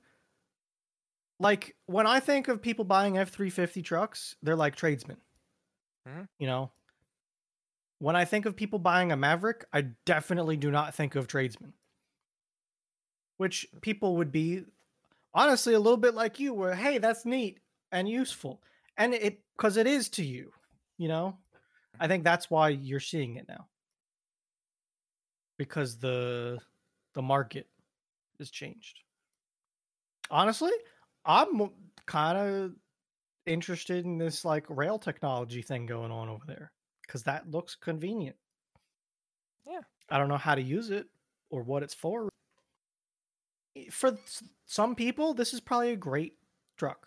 [1.40, 5.16] Like when I think of people buying F three fifty trucks, they're like tradesmen.
[6.08, 6.22] Mm-hmm.
[6.38, 6.70] You know.
[7.98, 11.74] When I think of people buying a Maverick, I definitely do not think of tradesmen
[13.40, 14.62] which people would be
[15.32, 17.58] honestly a little bit like you where hey that's neat
[17.90, 18.60] and useful
[18.98, 20.52] and it because it is to you
[20.98, 21.34] you know
[21.98, 23.66] i think that's why you're seeing it now
[25.56, 26.58] because the
[27.14, 27.66] the market
[28.38, 28.98] has changed
[30.30, 30.72] honestly
[31.30, 31.70] i'm
[32.06, 32.72] kind of
[33.46, 36.72] interested in this like rail technology thing going on over there
[37.06, 38.36] because that looks convenient
[39.66, 39.80] yeah
[40.10, 41.06] i don't know how to use it
[41.50, 42.30] or what it's for
[43.90, 44.18] for
[44.66, 46.34] some people, this is probably a great
[46.76, 47.06] truck.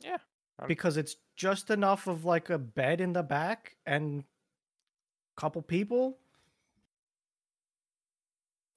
[0.00, 0.18] Yeah.
[0.58, 0.68] I'm...
[0.68, 6.18] Because it's just enough of like a bed in the back and a couple people.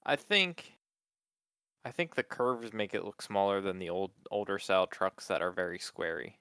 [0.04, 0.72] I think
[1.84, 5.42] I think the curves make it look smaller than the old older style trucks that
[5.42, 6.34] are very squarey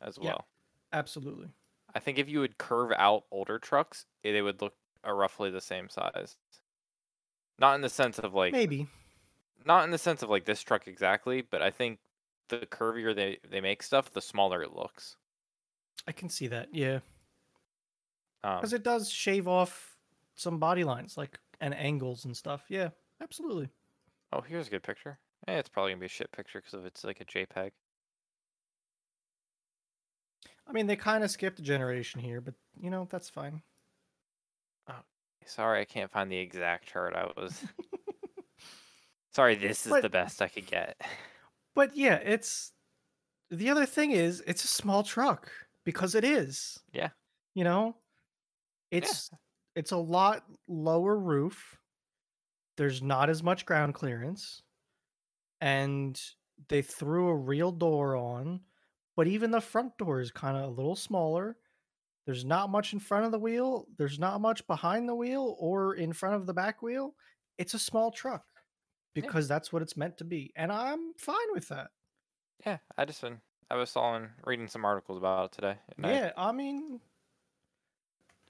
[0.00, 0.46] as well.
[0.92, 1.48] Yeah, absolutely.
[1.94, 4.74] I think if you would curve out older trucks, they would look
[5.04, 6.36] roughly the same size.
[7.58, 8.86] Not in the sense of like maybe
[9.64, 11.98] not in the sense of like this truck exactly, but I think
[12.48, 15.16] the curvier they they make stuff, the smaller it looks.
[16.06, 17.00] I can see that, yeah.
[18.42, 19.96] Because um, it does shave off
[20.36, 22.64] some body lines, like and angles and stuff.
[22.68, 22.90] Yeah,
[23.20, 23.68] absolutely.
[24.32, 25.18] Oh, here's a good picture.
[25.46, 27.70] Eh, it's probably gonna be a shit picture because of it's like a JPEG.
[30.66, 33.62] I mean, they kind of skipped a generation here, but you know that's fine.
[34.88, 35.00] Oh,
[35.46, 37.14] sorry, I can't find the exact chart.
[37.14, 37.64] I was
[39.38, 41.00] Sorry, this is but, the best I could get.
[41.74, 42.72] But yeah, it's
[43.52, 45.48] the other thing is it's a small truck
[45.84, 46.80] because it is.
[46.92, 47.10] Yeah.
[47.54, 47.94] You know,
[48.90, 49.38] it's yeah.
[49.76, 51.77] it's a lot lower roof.
[52.78, 54.62] There's not as much ground clearance,
[55.60, 56.18] and
[56.68, 58.60] they threw a real door on,
[59.16, 61.56] but even the front door is kind of a little smaller.
[62.24, 63.88] There's not much in front of the wheel.
[63.96, 67.16] There's not much behind the wheel or in front of the back wheel.
[67.58, 68.44] It's a small truck
[69.12, 69.56] because yeah.
[69.56, 71.88] that's what it's meant to be, and I'm fine with that.
[72.64, 73.40] Yeah, I just been
[73.72, 75.78] I was on reading some articles about it today.
[76.00, 77.00] Yeah, I, I mean,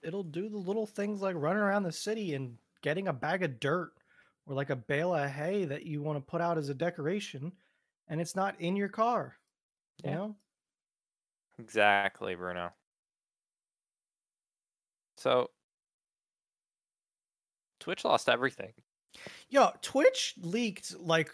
[0.02, 3.58] it'll do the little things like running around the city and getting a bag of
[3.58, 3.92] dirt
[4.48, 7.52] or like a bale of hay that you want to put out as a decoration,
[8.08, 9.36] and it's not in your car.
[10.02, 10.16] You yeah.
[10.16, 10.36] know.
[11.58, 12.72] Exactly, Bruno.
[15.16, 15.50] So
[17.80, 18.72] Twitch lost everything.
[19.50, 21.30] Yo, Twitch leaked like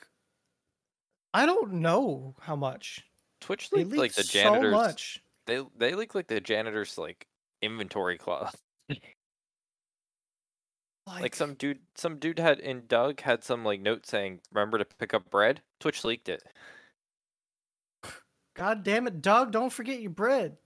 [1.33, 3.05] I don't know how much.
[3.41, 4.73] Twitch They leaked like leaked the so janitors.
[4.73, 5.23] much.
[5.47, 7.27] They they leaked like the janitors like
[7.63, 8.61] inventory cloth.
[11.07, 14.85] Like, some dude, some dude had in Doug had some like note saying, "Remember to
[14.85, 16.43] pick up bread." Twitch leaked it.
[18.55, 20.57] God damn it, Doug, don't forget your bread.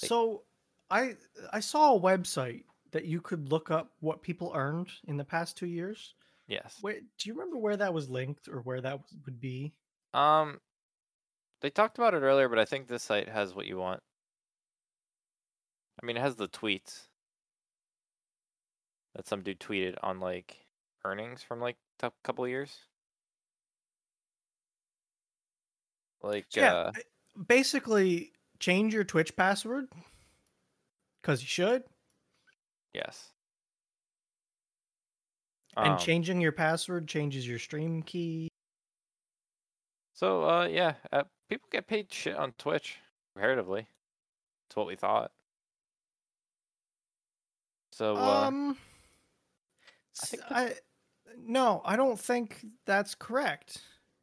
[0.00, 0.44] Like- So
[0.90, 1.16] I
[1.52, 5.56] I saw a website that you could look up what people earned in the past
[5.58, 6.14] two years.
[6.46, 6.78] Yes.
[6.82, 9.74] Wait, do you remember where that was linked or where that would be?
[10.14, 10.60] Um,
[11.60, 14.00] they talked about it earlier, but I think this site has what you want.
[16.00, 17.08] I mean, it has the tweets
[19.16, 20.56] that some dude tweeted on like
[21.04, 22.76] earnings from like a couple years.
[26.22, 26.92] Like, yeah, uh,
[27.46, 29.86] basically change your Twitch password
[31.22, 31.84] because you should,
[32.92, 33.30] yes.
[35.76, 38.48] and Um, changing your password changes your stream key.
[40.14, 42.98] So, uh, yeah, uh, people get paid shit on Twitch
[43.34, 43.86] comparatively.
[44.68, 45.30] It's what we thought.
[47.92, 48.76] So, uh, um,
[50.50, 50.74] I
[51.38, 53.78] no, I don't think that's correct.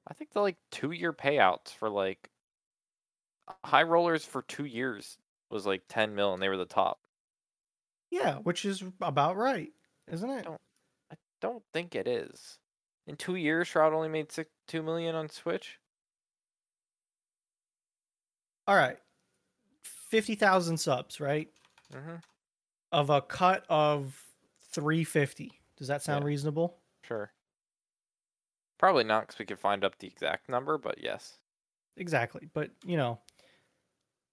[0.07, 2.29] I think the like two year payouts for like
[3.63, 5.17] high rollers for two years
[5.49, 6.99] was like 10 mil and they were the top.
[8.09, 9.71] Yeah, which is about right,
[10.11, 10.45] isn't it?
[10.45, 10.61] Don't-
[11.11, 12.57] I don't think it is.
[13.05, 15.77] In two years, Shroud only made six, 2 million on Twitch.
[18.65, 18.97] All right,
[19.83, 21.49] fifty thousand subs, right?
[21.93, 22.15] Mm-hmm.
[22.93, 24.15] Of a cut of
[24.71, 25.59] three fifty.
[25.83, 26.27] Does that sound Yeah.
[26.27, 26.79] reasonable?
[27.03, 27.33] Sure.
[28.77, 31.39] Probably not because we could find up the exact number, but yes.
[31.97, 33.19] Exactly, but you know,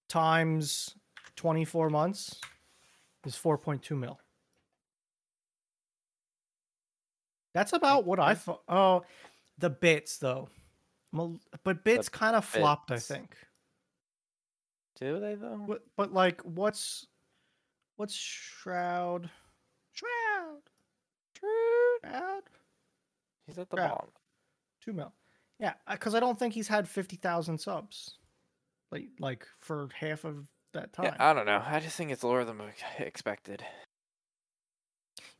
[0.09, 0.95] times
[1.35, 2.41] twenty four months
[3.25, 4.21] is four point two mil.
[7.53, 8.63] That's about what I thought.
[8.69, 9.05] Oh,
[9.59, 10.51] the bits though,
[11.65, 12.93] but bits kind of flopped.
[12.93, 13.37] I think.
[15.01, 15.65] Do they though?
[15.67, 17.09] What, but like, what's
[17.97, 18.15] what's?
[18.15, 19.29] Shroud.
[22.01, 22.43] Shroud.
[23.47, 24.09] He's at the bottom.
[24.85, 25.13] Two mil.
[25.59, 28.17] Yeah, uh, because I don't think he's had fifty thousand subs,
[28.91, 31.07] like like for half of that time.
[31.07, 31.63] Yeah, I don't know.
[31.65, 32.61] I just think it's lower than
[32.99, 33.65] expected.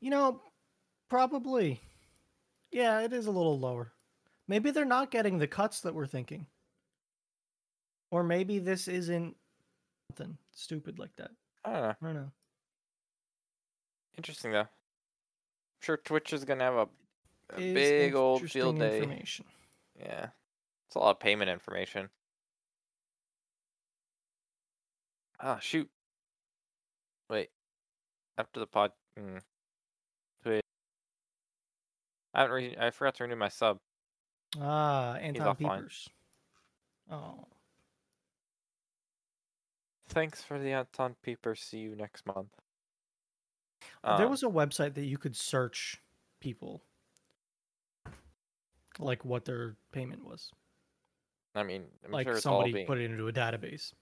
[0.01, 0.43] You know,
[1.09, 1.81] probably.
[2.71, 3.93] Yeah, it is a little lower.
[4.47, 6.47] Maybe they're not getting the cuts that we're thinking.
[8.11, 9.37] Or maybe this isn't
[10.11, 11.31] something stupid like that.
[11.65, 11.89] I don't know.
[11.89, 12.33] I don't know.
[14.17, 14.67] Interesting though.
[15.81, 16.89] Sure Twitch is gonna have a,
[17.57, 18.99] a Is big old field day.
[19.01, 19.47] Information.
[19.99, 20.29] Yeah,
[20.87, 22.09] it's a lot of payment information.
[25.41, 25.89] Ah, shoot.
[27.31, 27.49] Wait.
[28.37, 28.93] After the pod.
[29.19, 29.41] Mm.
[30.45, 30.63] Wait.
[32.35, 32.55] I haven't.
[32.55, 33.79] Re- I forgot to renew my sub.
[34.61, 35.57] Ah, Anton.
[35.57, 36.09] Peepers.
[37.11, 37.47] Oh,
[40.09, 41.55] Thanks for the Anton Peeper.
[41.55, 42.51] See you next month.
[44.05, 46.03] There Um, was a website that you could search
[46.41, 46.85] people,
[48.99, 50.53] like what their payment was.
[51.55, 52.87] I mean, I'm like sure it's all somebody being.
[52.87, 53.93] put it into a database.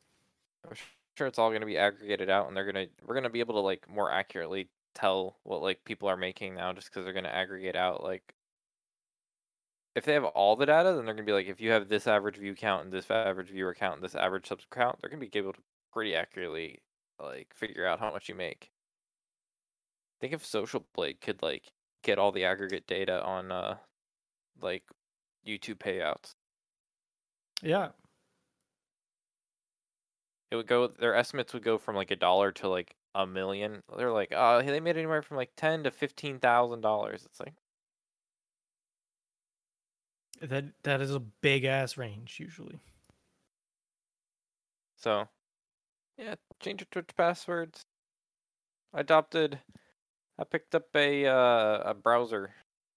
[0.64, 0.74] I'm
[1.16, 3.54] sure it's all going to be aggregated out, and they're gonna we're gonna be able
[3.54, 7.28] to like more accurately tell what like people are making now, just because they're gonna
[7.28, 8.34] aggregate out like.
[9.94, 12.06] If they have all the data, then they're gonna be like, if you have this
[12.06, 15.20] average view count and this average viewer count and this average subs count, they're gonna
[15.26, 15.62] be able to
[15.92, 16.82] pretty accurately
[17.18, 18.72] like figure out how much you make.
[20.20, 21.72] Think if Social Blade could like
[22.02, 23.76] get all the aggregate data on uh
[24.60, 24.84] like
[25.46, 26.34] YouTube payouts.
[27.62, 27.88] Yeah,
[30.50, 33.82] it would go their estimates would go from like a dollar to like a million
[33.96, 37.54] they're like uh they made anywhere from like ten to fifteen thousand dollars it's like
[40.40, 42.78] that that is a big ass range usually.
[44.96, 45.26] so
[46.16, 47.84] yeah change your twitch passwords
[48.94, 49.58] i adopted
[50.38, 52.50] i picked up a uh a browser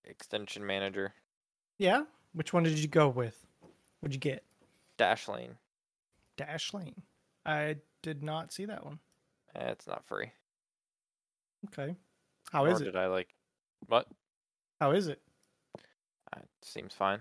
[0.05, 1.13] extension manager
[1.77, 2.03] Yeah,
[2.33, 3.45] which one did you go with?
[3.99, 4.43] What'd you get?
[4.97, 5.55] dashlane
[6.37, 6.95] Dashlane.
[7.45, 8.99] I did not see that one.
[9.55, 10.31] eh, it's not free
[11.67, 11.95] Okay.
[12.51, 12.85] How Nor is it?
[12.85, 13.29] did i like
[13.87, 14.07] what
[14.79, 15.21] How is it?
[16.35, 17.19] uh, seems fine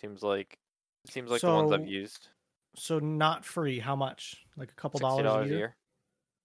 [0.00, 0.58] seems like
[1.06, 2.28] seems like the ones i've used
[2.76, 3.78] So not free.
[3.80, 4.44] How much?
[4.56, 5.56] Like a couple dollars a a year?
[5.58, 5.76] year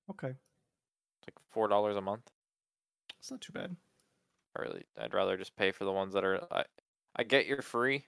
[0.10, 0.30] Okay.
[0.30, 2.32] it's like four dollars a month
[3.26, 3.76] It's not too bad.
[4.54, 6.66] I really I'd rather just pay for the ones that are I
[7.16, 8.08] I get your free,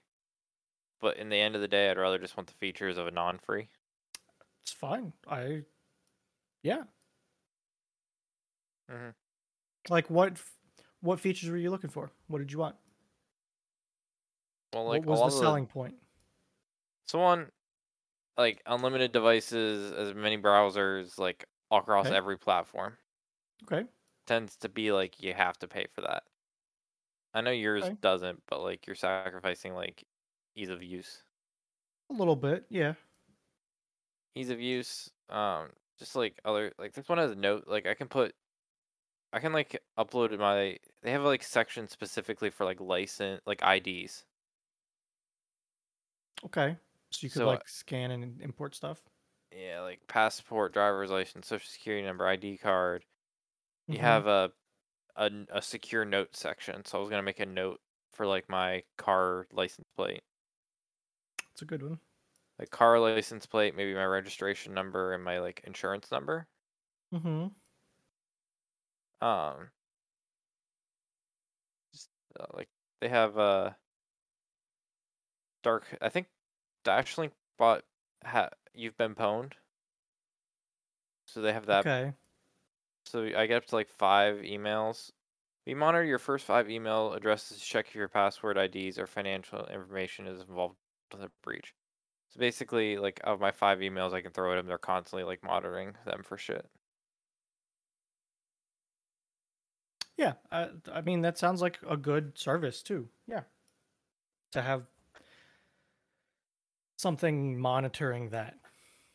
[1.00, 3.10] but in the end of the day I'd rather just want the features of a
[3.10, 3.68] non-free.
[4.62, 5.12] It's fine.
[5.26, 5.64] I
[6.62, 6.84] yeah.
[8.90, 9.10] Mm-hmm.
[9.88, 10.40] Like what
[11.00, 12.12] What features were you looking for?
[12.28, 12.76] What did you want?
[14.72, 15.96] Well, like what was the selling point?
[17.06, 17.50] So on
[18.38, 22.12] like unlimited devices, as many browsers, like across Okay.
[22.12, 22.98] every platform,
[23.64, 23.88] Okay.
[24.28, 26.24] Tends to be like you have to pay for that.
[27.32, 27.96] I know yours Okay.
[28.02, 30.04] doesn't, but like you're sacrificing like
[30.54, 31.24] ease of use.
[32.10, 32.94] A little bit, yeah.
[34.34, 37.64] Ease of use, um, just like other like this one has a note.
[37.66, 38.34] Like I can put,
[39.32, 40.78] I can like upload my.
[41.02, 44.26] They have like section specifically for like license, like IDs.
[46.44, 46.78] Okay.
[47.10, 49.02] So you could So, uh, like scan and import stuff.
[49.52, 53.04] Yeah, like passport, driver's license, social security number, ID card.
[53.90, 54.02] You Mhm.
[54.02, 54.26] have
[55.50, 56.84] a secure note section.
[56.84, 57.80] So I was gonna make a note
[58.12, 60.22] for like my car license plate,
[61.52, 62.00] It's a good one.
[62.58, 66.46] like car license plate, maybe my registration number and my like insurance number.
[67.12, 67.48] Mm-hmm.
[69.20, 69.70] Um,
[71.92, 72.08] just
[72.38, 72.68] uh, like
[73.00, 73.72] they have uh
[75.62, 75.84] dark.
[76.00, 76.28] I think
[76.84, 77.84] Dashlane bought
[78.24, 79.54] Have I Been Pwned.
[81.26, 81.86] So they have that.
[81.86, 82.12] Okay.
[83.08, 85.10] So I get up to like five emails.
[85.66, 89.66] We monitor your first five email addresses to check if your password IDs or financial
[89.66, 90.76] information is involved
[91.12, 91.74] with a breach.
[92.30, 94.66] So basically, like of my five emails, I can throw at them.
[94.66, 96.66] They're constantly like monitoring them for shit.
[100.16, 100.34] Yeah.
[100.50, 103.08] Uh, I, I mean, that sounds like a good service too.
[103.26, 103.42] Yeah.
[104.52, 104.82] To have
[106.96, 108.56] something monitoring that.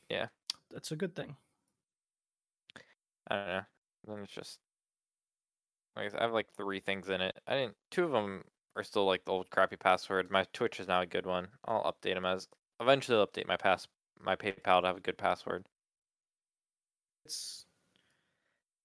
[0.09, 0.27] Yeah.
[0.71, 1.35] That's a good thing.
[3.27, 3.61] I don't know.
[4.03, 4.59] Then it's just
[5.95, 7.39] like I have like three things in it.
[7.47, 7.77] I didn't.
[7.89, 8.43] Two of them
[8.75, 10.29] are still like the old crappy password.
[10.31, 11.49] My Twitch is now a good one.
[11.65, 12.47] I'll update them as
[12.79, 13.17] eventually.
[13.17, 13.87] I'll update my pass
[14.19, 15.67] my PayPal to have a good password.
[17.25, 17.65] It's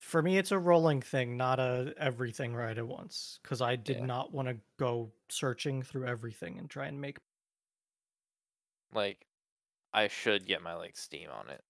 [0.01, 3.99] for me it's a rolling thing, not a everything right at once cuz I did
[3.99, 4.03] Yeah.
[4.03, 7.19] not want to go searching through everything and try and make
[8.93, 9.27] Like
[9.93, 11.65] I should get my like Steam on it.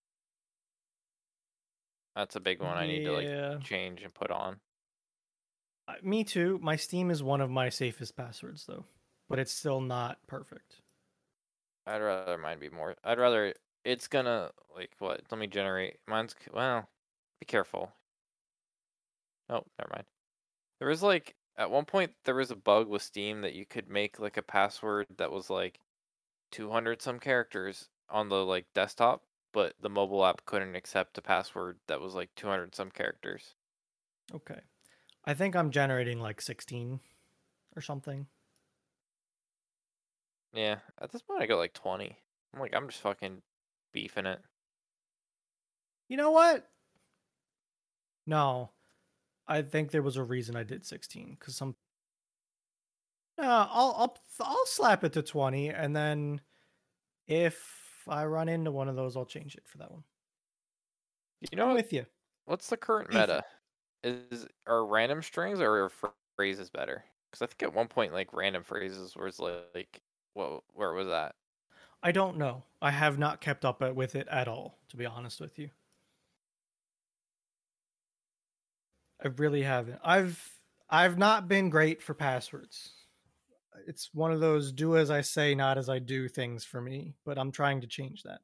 [2.18, 3.48] That's a big one I need to Yeah.
[3.50, 4.60] like change and put on.
[5.86, 6.58] Uh, Me too.
[6.60, 8.86] My Steam is one of my safest passwords though,
[9.28, 10.82] but it's still not perfect.
[11.86, 12.96] I'd rather mine be more.
[13.04, 13.54] I'd rather
[13.84, 15.22] it's gonna like what?
[15.30, 16.00] Let me generate.
[16.08, 16.88] Mine's c- well.
[17.38, 17.92] Be careful.
[19.48, 20.06] Oh, never mind.
[20.80, 23.88] There was like at one point there was a bug with Steam that you could
[23.88, 25.80] make like a password that was like
[26.50, 29.27] 200 some characters on the like desktop,
[29.58, 33.56] but the mobile app couldn't accept a password that was like 200 some characters.
[34.32, 34.60] Okay.
[35.24, 37.00] I think I'm generating like 16
[37.74, 38.28] or something.
[40.52, 42.16] Yeah, at this point I got like 20.
[42.54, 43.42] I'm like I'm just fucking
[43.92, 44.40] beefing it.
[46.08, 46.64] You know what?
[48.28, 48.70] No.
[49.48, 51.74] I think there was a reason I did 16 cuz some
[53.36, 56.42] No, I'll I'll I'll slap it to 20 and then
[57.26, 57.77] if
[58.08, 60.04] I run into one of those I'll change it for that one.
[61.50, 62.06] You know I'm with you.
[62.46, 63.44] What's the current meta?
[64.02, 67.04] Is are random strings or are phrases better?
[67.30, 70.02] Because I think at one point like random phrases was like,
[70.34, 70.64] what?
[70.72, 71.34] Where was that?
[72.02, 72.64] I don't know.
[72.82, 75.70] I have not kept up uh, with it at all, to be honest with you.
[79.22, 80.00] I really haven't.
[80.02, 82.97] I've I've not been great for passwords.
[83.86, 87.14] It's one of those do as I say, not as I do things for me,
[87.24, 88.40] but I'm trying to change that.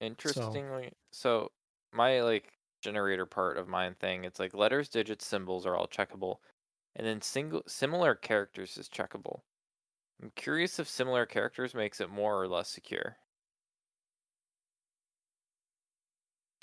[0.00, 1.52] Interestingly, so
[1.92, 6.40] my like generator part of mine thing, it's like letters, digits, symbols are all checkable,
[6.94, 9.42] and then single similar characters is checkable.
[10.22, 13.18] I'm curious if similar characters makes it more or less secure.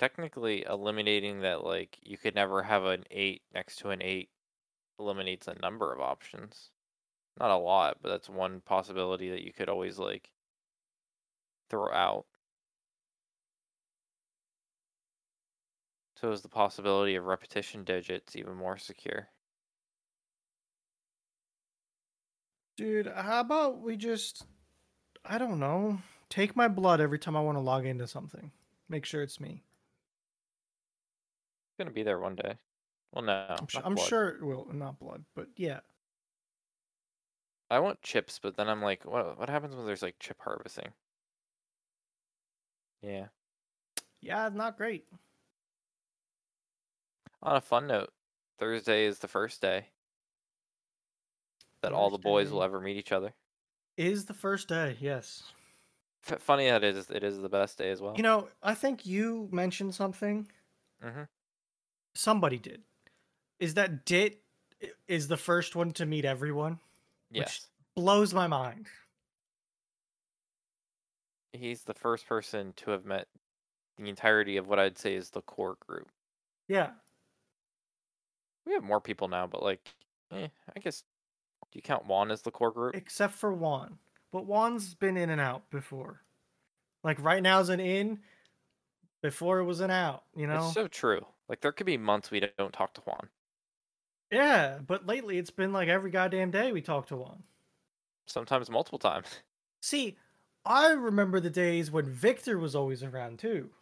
[0.00, 4.32] Technically, eliminating that like you could never have an eight next to an eight
[4.98, 6.70] eliminates a number of options.
[7.38, 10.30] Not a lot, but that's one possibility that you could always like
[11.70, 12.26] throw out.
[16.16, 19.28] So is the possibility of repetition digits even more secure?
[22.76, 24.44] Dude, how about we just
[25.24, 25.98] I don't know,
[26.28, 28.50] take my blood every time I want to log into something.
[28.88, 29.62] Make sure it's me.
[31.70, 32.58] It's gonna be there one day.
[33.12, 35.80] Well, no, I'm, su- I'm sure it will not blood, but yeah.
[37.70, 39.38] I want chips, but then I'm like, what?
[39.38, 40.92] What happens when there's like chip harvesting?
[43.02, 43.28] Yeah.
[44.20, 45.08] Yeah, not great.
[47.42, 48.14] On a fun note,
[48.58, 49.90] Thursday is the first day
[51.82, 53.34] that all the boys will ever meet each other.
[53.98, 55.52] Is the first day, yes.
[56.24, 57.10] F- funny that it is.
[57.10, 58.14] It is the best day as well.
[58.16, 60.50] You know, I think you mentioned something
[61.00, 61.28] hmm
[62.14, 62.84] somebody did,
[63.58, 64.40] is that Dit
[65.06, 66.78] is the first one to meet everyone.
[67.30, 67.66] Yes.
[67.94, 68.86] Blows my mind.
[71.52, 73.26] He's the first person to have met
[73.96, 76.08] the entirety of what I'd say is the core group.
[76.68, 76.90] Yeah.
[78.64, 79.80] We have more people now, but like,
[80.32, 81.02] eh, I guess.
[81.70, 82.94] Do you count Juan as the core group?
[82.94, 83.98] except for Juan.
[84.32, 86.22] But Juan's been in and out before.
[87.02, 88.20] Like right now's an in.
[89.20, 90.22] Before it was an out.
[90.36, 90.66] You know.
[90.66, 91.26] It's so true.
[91.48, 93.28] Like, there could be months we don't talk to Juan.
[94.30, 97.44] Yeah, but lately it's been like every goddamn day we talk to Juan.
[98.28, 99.42] Sometimes multiple times.
[99.80, 100.16] See,
[100.64, 103.74] I remember the days when Victor was always around too.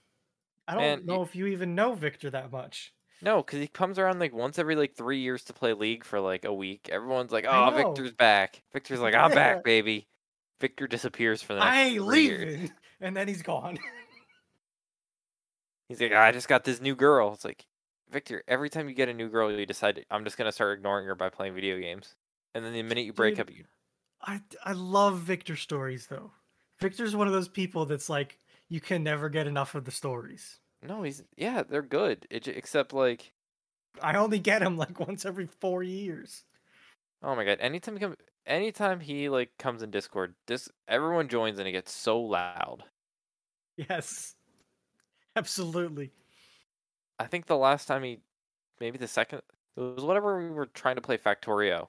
[0.69, 2.95] I don't Man, know if you even know Victor that much.
[3.21, 6.21] No, because he comes around like once every like three years to play League for
[6.21, 6.89] like a week.
[6.91, 7.71] Everyone's like, "Oh.
[7.71, 9.35] Victor's back." Victor's like, "I'm Yeah.
[9.35, 10.09] back, baby."
[10.61, 12.59] Victor disappears for the next I ain't years.
[12.59, 13.79] leaving, and then he's gone.
[15.89, 17.67] He's like, "I just got this new girl." It's like,
[18.11, 18.43] Victor.
[18.49, 21.15] Every time you get a new girl, you decide I'm just gonna start ignoring her
[21.15, 22.17] by playing video games,
[22.55, 23.65] and then the minute you break Dude, up, you
[24.23, 26.33] I I love Victor stories though.
[26.79, 28.39] Victor's one of those people that's like
[28.69, 30.61] you can never get enough of the stories.
[30.83, 32.27] no, he's yeah, they're good.
[32.31, 33.33] It, except like,
[34.03, 36.45] I only get him like once every four years.
[37.23, 38.17] oh my god, anytime he come,
[38.47, 42.85] anytime he like comes in Discord, this everyone joins and it gets so loud.
[43.77, 44.35] Yes,
[45.37, 46.13] absolutely.
[47.19, 48.21] I think the last time he,
[48.81, 49.43] maybe the second,
[49.77, 51.89] it was whatever we were trying to play Factorio.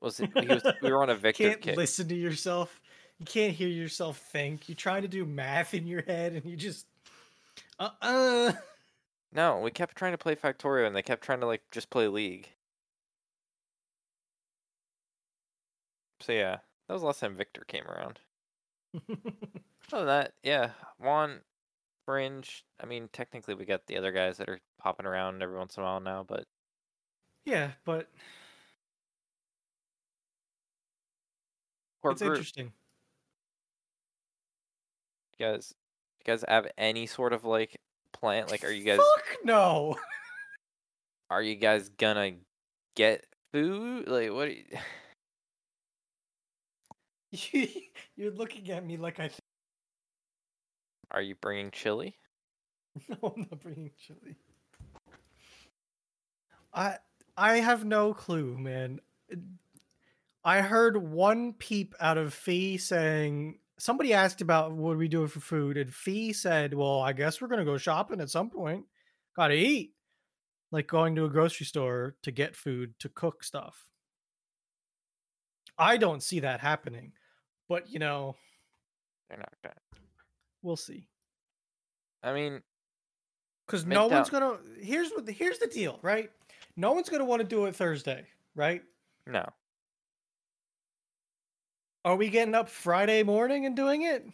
[0.00, 0.30] Was it?
[0.38, 1.76] He was, we were on a Victor can't kit.
[1.76, 2.80] listen to yourself.
[3.18, 4.68] You can't hear yourself think.
[4.68, 6.86] You're trying to do math in your head, and you just
[7.78, 8.52] uh uh.
[9.32, 12.08] No, we kept trying to play Factorio, and they kept trying to like just play
[12.08, 12.50] League.
[16.20, 18.20] So yeah, that was the last time Victor came around.
[18.94, 19.18] Other
[19.90, 21.40] than that, yeah, Juan,
[22.06, 22.64] Fringe.
[22.80, 25.82] I mean, technically we got the other guys that are popping around every once in
[25.82, 26.44] a while now, but
[27.44, 28.08] yeah, but
[32.02, 32.72] core it's group, interesting.
[35.38, 35.74] you guys,
[36.18, 37.76] you guys have any sort of like
[38.12, 38.46] plan?
[38.48, 38.98] Like, are you guys?
[38.98, 39.96] Fuck no.
[41.30, 42.32] are you guys gonna
[42.94, 44.08] get food?
[44.08, 44.48] Like, what?
[44.48, 44.64] Are you,
[48.16, 49.30] You're looking at me like I.
[51.14, 52.16] Are you bringing chili?
[53.08, 54.36] no, I'm not bringing chili.
[56.74, 56.98] I
[57.36, 59.00] I have no clue, man.
[60.44, 65.40] I heard one peep out of Fee saying somebody asked about what we do for
[65.40, 68.86] food, and Fee said, "Well, I guess we're gonna go shopping at some point.
[69.36, 69.94] Gotta eat."
[70.72, 73.86] Like going to a grocery store to get food to cook stuff.
[75.78, 77.12] I don't see that happening,
[77.68, 78.36] but you know,
[79.28, 79.83] They're not gonna.
[80.64, 81.06] We'll see.
[82.22, 82.62] I mean,
[83.66, 84.58] Because no one's gonna.
[84.80, 85.26] Here's what.
[85.26, 86.30] The, here's the deal, right?
[86.76, 88.26] No one's gonna want to do it Thursday,
[88.56, 88.82] right?
[89.26, 89.44] no.
[92.06, 94.26] Are we getting up Friday morning and doing it?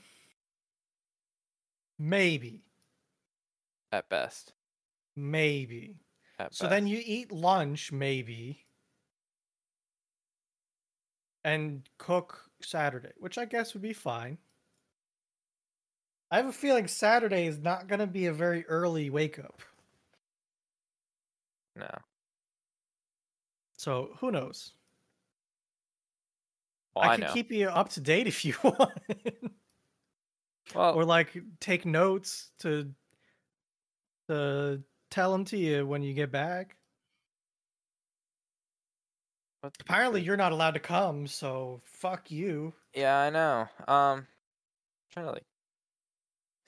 [2.00, 2.64] Maybe,
[3.92, 4.54] At best.
[5.14, 6.00] maybe.
[6.40, 6.70] At So best.
[6.70, 8.64] then you eat lunch, maybe,
[11.44, 14.38] and cook Saturday, which I guess would be fine.
[16.30, 19.62] I have a feeling Saturday is not gonna be a very early wake up.
[21.76, 21.88] no.
[23.78, 24.74] So who knows?
[26.94, 27.32] Well, I I, can know.
[27.32, 28.92] keep you up to date if you want.
[30.74, 32.94] well, or like take notes to
[34.28, 36.76] to tell them to you when you get back.
[39.62, 42.72] Apparently, you're not allowed to come, so fuck you.
[42.94, 43.68] Yeah, I know.
[43.86, 44.26] Um,
[45.12, 45.44] trying to like.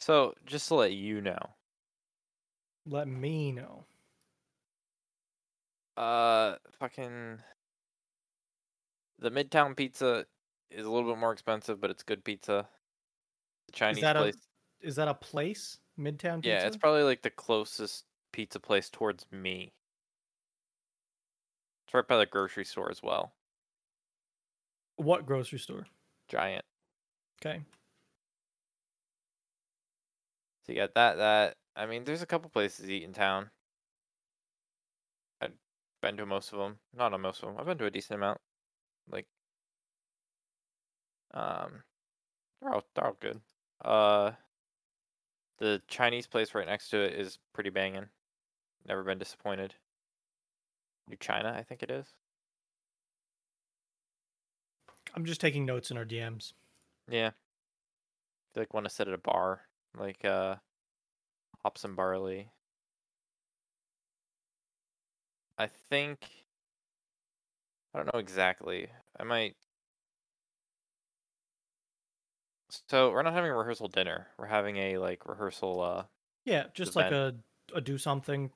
[0.02, 1.54] So just to let you know,
[2.86, 3.84] Let me know.
[5.96, 7.38] uh, fucking.
[9.18, 10.26] The Midtown Pizza
[10.70, 12.68] is a little bit more expensive, but it's good pizza.
[13.66, 14.48] The Chinese that a place.
[14.80, 15.78] Is that a place?
[15.98, 16.48] Midtown Pizza?
[16.48, 19.72] Yeah, it's probably like the closest pizza place towards me.
[21.86, 23.34] It's right by the grocery store as well.
[24.96, 25.86] what grocery store?
[26.28, 26.64] Giant.
[27.40, 27.62] Okay.
[30.64, 31.16] So you got that.
[31.16, 33.50] That I mean, there's a couple places to eat in town.
[35.40, 35.52] I've
[36.00, 36.78] been to most of them.
[36.96, 37.58] Not on most of them.
[37.58, 38.40] I've been to a decent amount.
[39.10, 39.26] Like,
[41.34, 41.82] um,
[42.60, 43.40] they're all they're all good.
[43.84, 44.32] Uh,
[45.58, 48.06] the Chinese place right next to it is pretty banging.
[48.86, 49.74] Never been disappointed.
[51.08, 52.06] New China, I think it is.
[55.14, 56.52] I'm just taking notes in our DMs.
[57.08, 57.28] Yeah.
[57.28, 59.62] If you like want to sit at a bar,
[59.96, 60.56] like uh,
[61.62, 62.50] hops and barley.
[65.58, 66.18] I think
[67.94, 68.88] I don't know exactly.
[69.18, 69.54] I might.
[72.88, 74.28] So we're not having a rehearsal dinner.
[74.38, 75.80] We're having a like rehearsal.
[75.80, 76.04] uh
[76.44, 77.34] Yeah, just like a
[77.74, 78.50] a do something.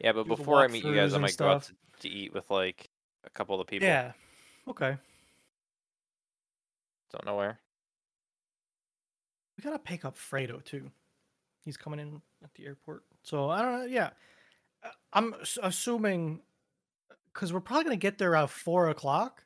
[0.00, 2.50] Yeah, but before I meet you guys, I might go out to, to eat with
[2.50, 2.88] like
[3.24, 3.88] a couple of the people.
[3.88, 4.12] Yeah.
[4.68, 4.96] Okay.
[7.12, 7.58] Don't know where.
[9.60, 10.90] We gotta pick up Fredo too.
[11.64, 13.04] He's coming in at the airport.
[13.22, 13.84] So I don't know.
[13.84, 14.10] Yeah,
[14.82, 16.42] Uh, I'm assuming
[17.32, 19.44] because we're probably gonna get there at four o'clock,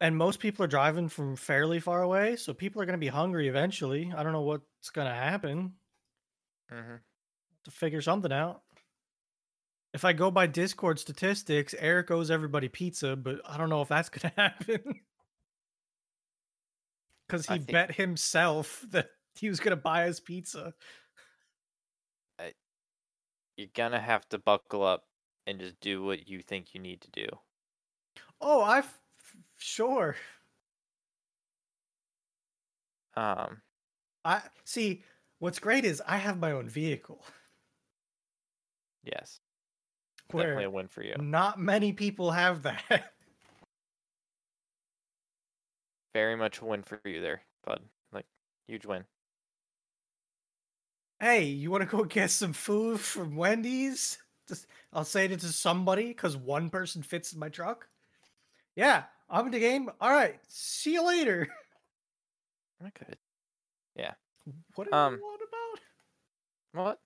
[0.00, 3.48] and most people are driving from fairly far away, so people are gonna be hungry
[3.48, 4.12] eventually.
[4.14, 5.74] I don't know what's gonna happen
[6.70, 6.96] hmm
[7.64, 8.62] to figure something out.
[9.92, 13.88] If I go by Discord statistics, Eric owes everybody pizza, but I don't know if
[13.88, 15.00] that's gonna happen.
[17.26, 20.74] Because he think- bet himself that he was gonna buy his pizza.
[23.56, 25.04] You're gonna have to buckle up
[25.46, 27.26] and just do what you think you need to do.
[28.38, 28.92] Oh, I've
[29.56, 30.14] sure.
[33.14, 33.62] Um,
[34.26, 35.02] I see.
[35.38, 37.24] What's great is I have my own vehicle,
[39.04, 39.40] yes,
[40.30, 41.14] definitely a win for you.
[41.18, 43.14] not many people have that.
[46.16, 47.82] Very much a win for you there, bud.
[48.10, 48.24] Like
[48.66, 49.04] huge win.
[51.20, 54.16] hey, you want to go get some food from Wendy's?
[54.48, 57.86] Just, I'll say it to somebody because one person fits in my truck.
[58.76, 59.90] Yeah, I'm in the game.
[60.00, 61.48] All right, see you later.
[62.82, 63.18] I could.
[64.74, 65.38] What are Um, you on
[66.72, 66.82] about?
[66.86, 67.00] What?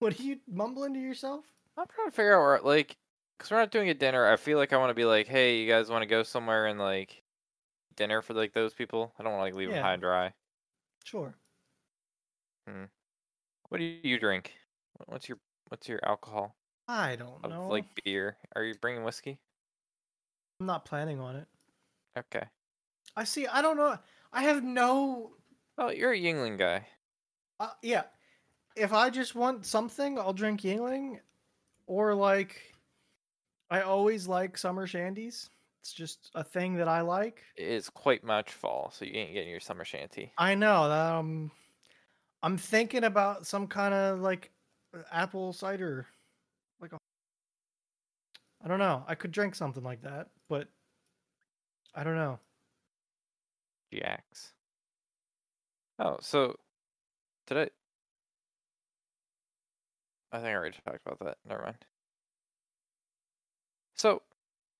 [0.00, 1.46] What are you mumbling to yourself?
[1.78, 2.94] I'm trying to figure out where, like,
[3.38, 4.30] because we're not doing a dinner.
[4.30, 6.66] I feel like I want to be like, hey, you guys want to go somewhere
[6.66, 7.22] and like
[7.98, 9.12] dinner for like those people?
[9.18, 9.82] I don't want to like leave them Yeah.
[9.82, 10.32] high and dry.
[11.04, 11.34] Sure.
[13.68, 14.54] What do you drink?
[14.98, 15.38] Wh- What's your
[15.68, 16.54] what's your alcohol?
[16.86, 17.68] I don't Of, know.
[17.68, 18.36] like beer?
[18.56, 19.38] Are you bringing whiskey?
[20.60, 21.46] I'm not planning on it.
[22.18, 22.44] Okay.
[23.16, 23.46] I see.
[23.46, 23.98] I don't know.
[24.32, 25.32] I have no
[25.76, 26.86] Oh, you're a Yuengling guy.
[27.60, 28.04] Uh, yeah.
[28.74, 31.20] If I just want something, I'll drink Yuengling.
[31.86, 32.74] Or like,
[33.70, 35.50] I always like summer shandies.
[35.88, 37.42] It's just a thing that I like.
[37.56, 40.32] It's quite much fall, so you ain't getting your summer shandy.
[40.36, 41.50] I know um,
[42.42, 44.50] I'm thinking about some kind of like
[44.94, 46.06] uh, apple cider,
[46.78, 46.98] like a.
[48.62, 49.02] I don't know.
[49.08, 50.68] I could drink something like that, but
[51.94, 52.38] I don't know.
[53.90, 54.52] Jacks.
[55.98, 56.54] Oh, so
[57.46, 57.70] did I?
[60.32, 61.38] I think I already talked about that.
[61.48, 61.78] Never mind.
[63.94, 64.22] So,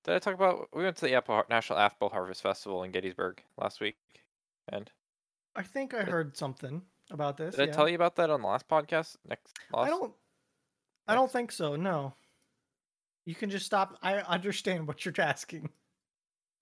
[0.08, 0.68] did I talk about?
[0.74, 3.96] We went to the Apple National Apple Harvest Festival in Gettysburg last week,
[4.68, 4.90] and
[5.56, 7.54] I think I Did- heard something about this.
[7.54, 9.16] did I tell you about that on the last podcast?
[9.28, 10.12] Next, last, I don't.
[11.06, 11.76] I don't think so.
[11.76, 12.14] No.
[13.24, 13.96] You can just stop.
[14.02, 15.70] I understand what you're asking.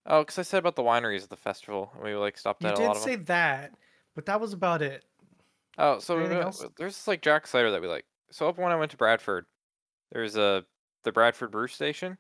[0.05, 2.69] Oh, because I said about the wineries at the festival, and we like stopped You
[2.69, 3.25] at a did lot of say them.
[3.27, 3.73] that,
[4.15, 5.05] but that was about it.
[5.79, 8.05] Oh, so we went- there's this like Jack cider that we like.
[8.31, 9.47] So up when I went to Bradford,
[10.13, 10.65] there's a
[11.05, 12.19] the Bradford Brew Station.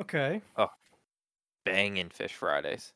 [0.00, 0.42] Okay.
[0.56, 0.70] Oh,
[1.64, 2.92] banging Fish Fridays.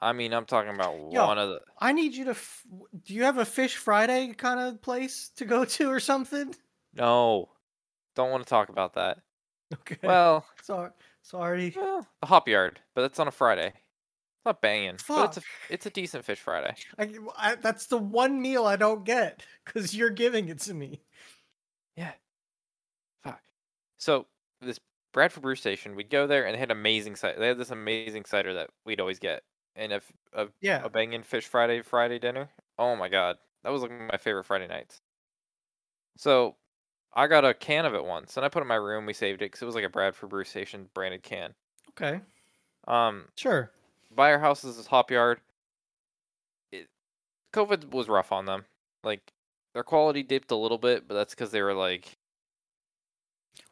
[0.00, 1.26] I mean, I'm talking about Yo.
[1.26, 1.60] one of the.
[1.78, 2.30] I need you to.
[2.30, 2.64] F-
[3.04, 6.54] do you have a Fish Friday kind of place to go to or something?
[6.94, 7.50] No,
[8.16, 9.18] don't want to talk about that.
[9.72, 9.98] Okay.
[10.02, 10.90] Well, sorry.
[11.22, 11.72] Sorry.
[11.76, 13.68] well, the Hop Yard, but it's on a Friday.
[13.68, 15.50] It's not banging, but it's a Fuck.
[15.68, 16.74] it's a decent Fish Friday.
[16.98, 21.02] I, I, that's the one meal I don't get because you're giving it to me.
[21.96, 22.12] Yeah.
[23.22, 23.40] Fuck.
[23.98, 24.26] So
[24.62, 24.80] this
[25.12, 27.38] Bradford Brew Station, we'd go there and they had amazing cider.
[27.38, 30.84] They had this amazing cider that we'd always get, and if a, Yeah.
[30.84, 34.66] a banging Fish Friday Friday dinner, oh my god, that was like my favorite Friday
[34.68, 35.02] nights.
[36.16, 36.56] So
[37.12, 39.06] I got a can of it once, and I put it in my room.
[39.06, 41.56] We saved it because it was like a Bradford Brew Station branded can.
[41.90, 42.20] Okay.
[42.86, 43.72] Um, Sure.
[44.10, 45.40] by our house is this hop yard.
[46.72, 46.88] It,
[47.54, 48.66] COVID was rough on them.
[49.04, 49.34] Like
[49.74, 52.19] their quality dipped a little bit, but that's because they were like,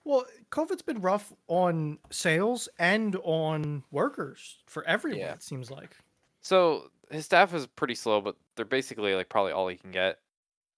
[0.08, 5.18] Well, COVID's been rough on sales and on workers for everyone.
[5.18, 5.34] Yeah.
[5.34, 5.98] It seems like.
[6.42, 10.20] so his staff is pretty slow, but they're basically like probably all he can get.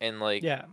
[0.00, 0.66] And like, Yeah.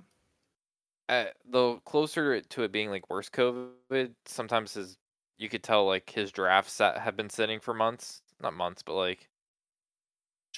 [1.09, 4.97] uh, the closer to it being like worse COVID, sometimes his
[5.37, 9.29] you could tell like his drafts have been sitting for months, not months, but like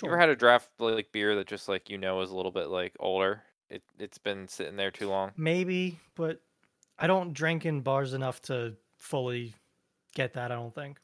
[0.01, 2.51] you ever had a draft like beer that just like you know is a little
[2.51, 3.43] bit like older?
[3.69, 5.33] It it's been sitting there too long.
[5.35, 6.41] Maybe, but
[6.99, 9.55] I don't drink in bars enough to fully
[10.13, 10.51] get that.
[10.51, 10.99] I don't think.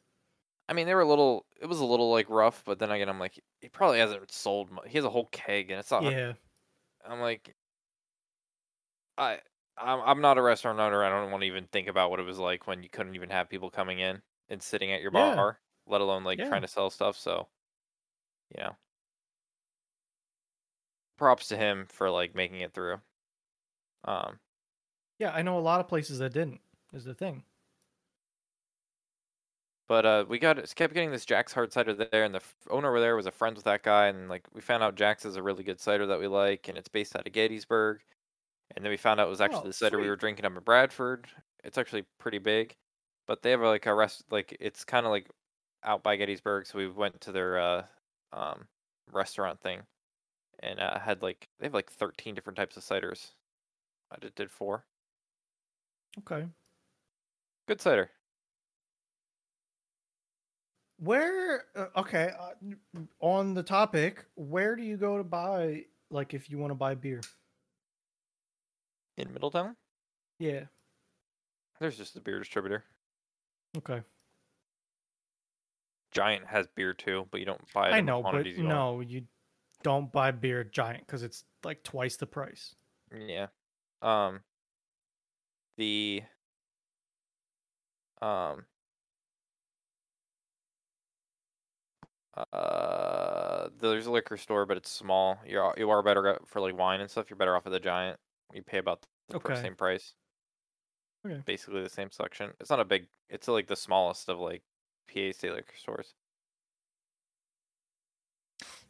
[0.67, 1.45] I mean, they were a little.
[1.61, 4.71] It was a little like rough, but then again, I'm like, he probably hasn't sold.
[4.71, 6.03] mu- He has a whole keg, and it's not.
[6.03, 6.33] Yeah.
[7.05, 7.55] I'm like,
[9.17, 9.41] I
[9.77, 11.03] I'm I'm not a restaurant owner.
[11.03, 13.29] I don't want to even think about what it was like when you couldn't even
[13.29, 15.35] have people coming in and sitting at your Yeah.
[15.35, 16.45] bar, let alone like Yeah.
[16.45, 17.17] trying to sell stuff.
[17.17, 17.49] So,
[18.55, 18.77] you know,
[21.17, 23.01] props to him for like making it through.
[24.05, 24.39] Um,
[25.19, 26.61] Yeah, I know a lot of places that didn't.
[26.93, 27.43] Is the thing.
[29.87, 32.99] but uh, we got kept getting this Jack's hard cider there, and the owner over
[32.99, 35.43] there was a friend with that guy, and like we found out Jack's is a
[35.43, 38.01] really good cider that we like, and it's based out of Gettysburg.
[38.75, 40.55] And then we found out it was actually Oh, the cider we were drinking up
[40.57, 41.27] in Bradford.
[41.63, 42.75] It's actually pretty big,
[43.27, 45.29] but they have like a rest like it's kind of like
[45.83, 47.85] out by Gettysburg, so we went to their uh
[48.33, 48.67] um
[49.11, 49.81] restaurant thing
[50.59, 53.33] and uh, had like they have like 13 different types of ciders.
[54.11, 54.85] I just did four.
[56.19, 56.45] Okay.
[57.67, 58.09] Good cider.
[60.97, 61.65] Where?
[61.75, 62.31] Uh, okay.
[62.39, 65.85] Uh, on the topic, where do you go to buy?
[66.09, 67.21] Like, if you want to buy beer?
[69.17, 69.75] In Middletown,
[70.39, 70.65] Yeah.
[71.79, 72.83] there's just a beer distributor.
[73.77, 74.01] Okay.
[76.11, 79.25] Giant has beer too, but you don't buy it I know, but you no, you
[79.83, 82.75] don't buy beer at Giant because it's like twice the price.
[83.13, 83.47] Yeah.
[84.01, 84.41] Um
[85.77, 86.23] the
[88.21, 88.65] um
[92.51, 95.39] uh there's a liquor store but it's small.
[95.45, 97.29] You're you are better for like wine and stuff.
[97.29, 98.19] You're better off at the Giant.
[98.53, 99.55] You pay about the Okay.
[99.55, 100.15] same price.
[101.25, 101.43] Okay.
[101.45, 102.53] Basically the same section.
[102.59, 104.63] It's not a big it's like the smallest of like
[105.07, 106.15] PA state liquor stores.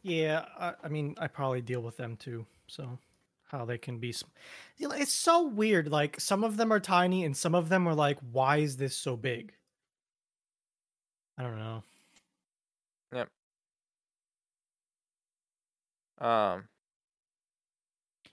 [0.02, 2.46] Yeah, I, I mean, I probably deal with them too.
[2.66, 2.98] So,
[3.46, 4.12] how they can be.
[4.12, 4.28] sm-
[4.78, 5.88] It's so weird.
[5.88, 8.96] Like, some of them are tiny and some of them are like, why is this
[8.96, 9.54] so big?
[11.38, 11.82] I don't know.
[16.18, 16.68] Um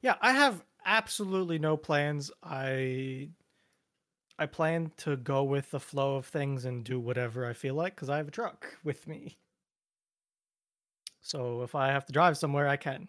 [0.01, 2.31] Yeah, I have absolutely no plans.
[2.43, 3.29] I
[4.37, 7.95] I plan to go with the flow of things and do whatever I feel like
[7.95, 9.39] because I have a truck with me.
[11.21, 13.07] So if I have to drive somewhere, I can.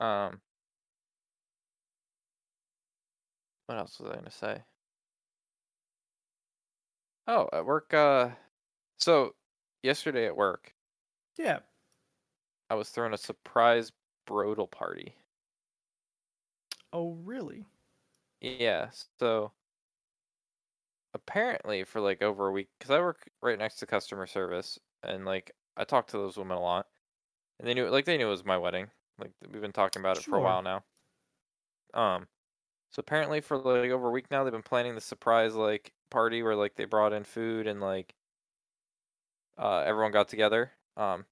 [0.00, 0.40] Um
[3.66, 4.64] what else was I gonna say?
[7.26, 8.34] Oh, at work uh
[8.98, 9.36] so
[9.82, 10.74] yesterday at work
[11.36, 11.60] Yeah.
[12.70, 13.92] I was throwing a surprise
[14.26, 15.18] brodal party.
[16.92, 17.66] Oh, really?
[18.40, 19.52] Yeah, so
[21.14, 25.24] apparently for like over a week, because I work right next to customer service, and
[25.24, 26.88] like I talked to those women a lot,
[27.58, 28.90] and they knew like they knew it was my wedding.
[29.20, 30.42] Like we've been talking about it for a Sure.
[30.42, 30.84] while now.
[31.94, 32.28] Um,
[32.90, 36.42] so apparently for like over a week now, they've been planning the surprise like party
[36.42, 38.16] where like they brought in food and like
[39.58, 40.72] uh everyone got together.
[40.96, 41.26] Um,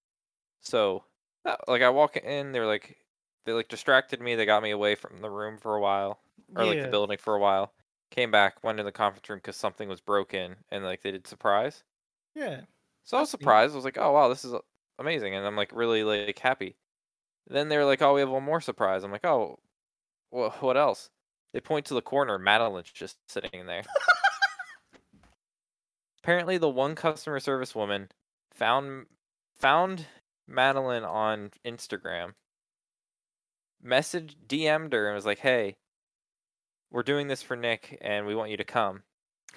[0.63, 1.05] so
[1.47, 3.07] uh, like I walk in, they're like
[3.47, 4.35] they like distracted me.
[4.37, 6.23] They got me away from the room for a while
[6.57, 6.89] or like the Yeah.
[6.89, 7.75] building for a while.
[8.11, 11.27] Came back, went in the conference room because something was broken, and like they did
[11.27, 11.85] surprise.
[12.35, 12.67] Yeah.
[13.05, 13.59] So I was That's neat.
[13.59, 13.73] surprised.
[13.73, 14.55] I was like, "Oh wow, this is
[14.99, 16.77] amazing," and I'm like really like happy.
[17.49, 19.59] Then they were like, "Oh, we have one more surprise." I'm like, "Oh,
[20.31, 21.11] wha what else?"
[21.53, 22.39] They point to the corner.
[22.39, 23.83] Madeline's just sitting there.
[26.23, 28.11] Apparently, the one customer service woman
[28.53, 29.07] found
[29.57, 30.07] found
[30.47, 32.35] Madeline on Instagram,
[33.83, 35.77] Message DM'd her and was like, "Hey,
[36.91, 39.05] we're doing this for Nick, and we want you to come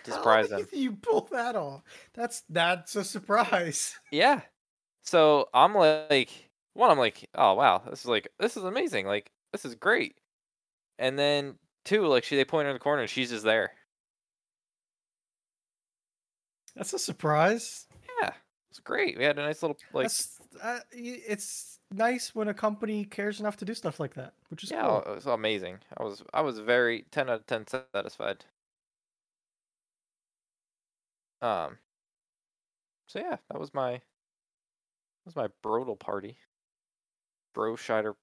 [0.03, 1.83] to How surprise did him." You pull that off.
[2.13, 3.95] That's that's a surprise.
[4.11, 4.41] Yeah.
[5.03, 9.05] So I'm like, one, I'm like, oh wow, this is like, this is amazing.
[9.05, 10.15] Like, this is great.
[10.99, 13.71] And then two, like, she they point her in the corner and she's just there.
[16.75, 17.87] That's a surprise.
[18.21, 18.31] Yeah,
[18.69, 19.17] it's great.
[19.17, 20.09] We had a nice little like,
[20.61, 24.71] uh, it's nice when a company cares enough to do stuff like that, which is
[24.71, 25.03] yeah, cool.
[25.05, 25.79] it was amazing.
[25.97, 28.45] I was I was very ten out of ten satisfied.
[31.41, 31.77] Um.
[33.07, 34.01] So yeah, that was my that
[35.25, 36.37] was my brodal party.
[37.53, 38.15] Bro shider,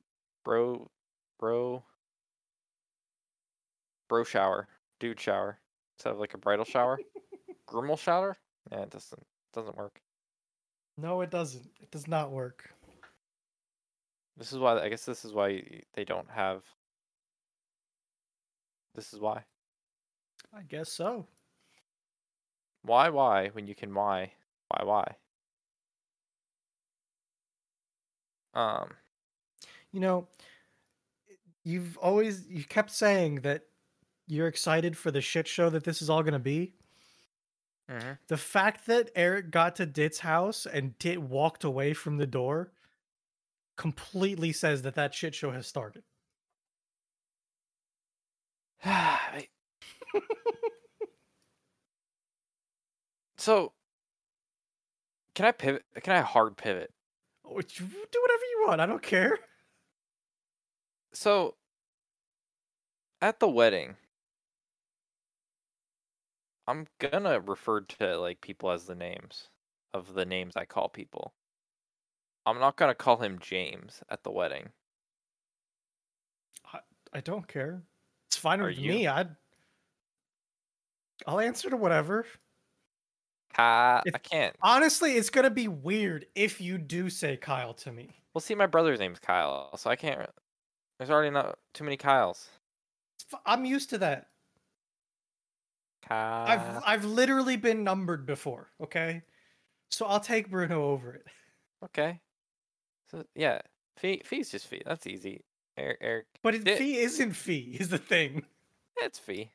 [0.45, 0.91] bro,
[1.39, 1.83] bro,
[4.09, 4.69] bro shower,
[5.01, 5.59] dude shower.
[5.97, 6.99] Instead of like a bridal shower,
[7.67, 8.37] grimmel shower.
[8.71, 10.01] Yeah, it doesn't doesn't work.
[10.97, 11.69] No, it doesn't.
[11.81, 12.71] It does not work.
[14.37, 15.63] This is why I guess this is why
[15.95, 16.63] they don't have.
[18.95, 19.45] This is why.
[20.57, 21.27] I guess so.
[22.83, 24.33] Why why when you can why
[24.69, 25.17] why why.
[28.55, 28.95] Um.
[29.93, 30.29] You know,
[31.65, 33.63] you've always you kept saying that
[34.27, 36.75] you're excited for the shit show that this is all going to be.
[37.91, 38.19] mhm.
[38.29, 42.73] The fact that Eric got to Dit's house and Dit walked away from the door
[43.77, 46.03] completely says that that shit show has started.
[53.37, 53.73] So,
[55.35, 55.85] can I pivot?
[56.03, 56.93] Can I hard pivot?
[57.45, 58.81] Oh, Do whatever you want.
[58.81, 59.39] I don't care.
[61.19, 61.57] So,
[63.21, 63.97] at the wedding,
[66.69, 69.51] I'm gonna refer to like people as the names
[69.93, 71.35] of the names I call people.
[72.45, 74.73] I'm not gonna call him James at the wedding.
[77.13, 77.83] I don't care.
[78.29, 78.91] It's fine Are with you?
[78.91, 79.07] me.
[79.07, 79.37] I'd.
[81.27, 82.27] I'll answer to whatever.
[83.53, 84.57] Ka- If- I can't.
[84.63, 88.23] Honestly, it's gonna be weird if you do say Kyle to me.
[88.35, 90.31] Well, see, my brother's name's Kyle, so I can't.
[90.99, 92.49] Re- There's already not too many Kyles.
[93.45, 94.29] I'm used to that.
[96.07, 96.47] Kyle.
[96.47, 98.69] I've I've literally been numbered before.
[98.83, 99.23] Okay,
[99.91, 101.27] so I'll take Bruno over it.
[101.85, 102.21] Okay.
[103.11, 103.61] So yeah,
[103.97, 104.83] fee fee's just fee.
[104.87, 105.45] That's easy.
[105.77, 107.77] Eric, Eric, But it, fee isn't fee.
[107.81, 108.45] Is the thing.
[108.97, 109.51] it's fee.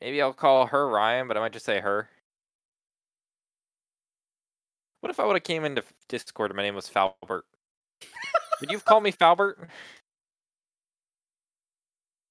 [0.00, 2.08] Maybe I'll call her Ryan, but I might just say her.
[5.00, 7.42] What if I would have came into Discord and my name was Falbert?
[8.60, 9.68] Would you have called me Falbert?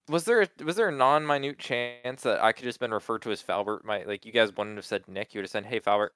[0.10, 3.32] Was there a, was there a non-minute chance that I could just been referred to
[3.32, 3.86] as Falbert?
[3.86, 5.34] My like you guys wouldn't have said Nick.
[5.34, 6.10] You would have said, "Hey, Falbert."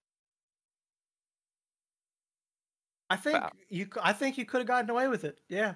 [3.09, 3.87] I think you.
[4.01, 5.39] I think you could have gotten away with it.
[5.47, 5.75] Yeah.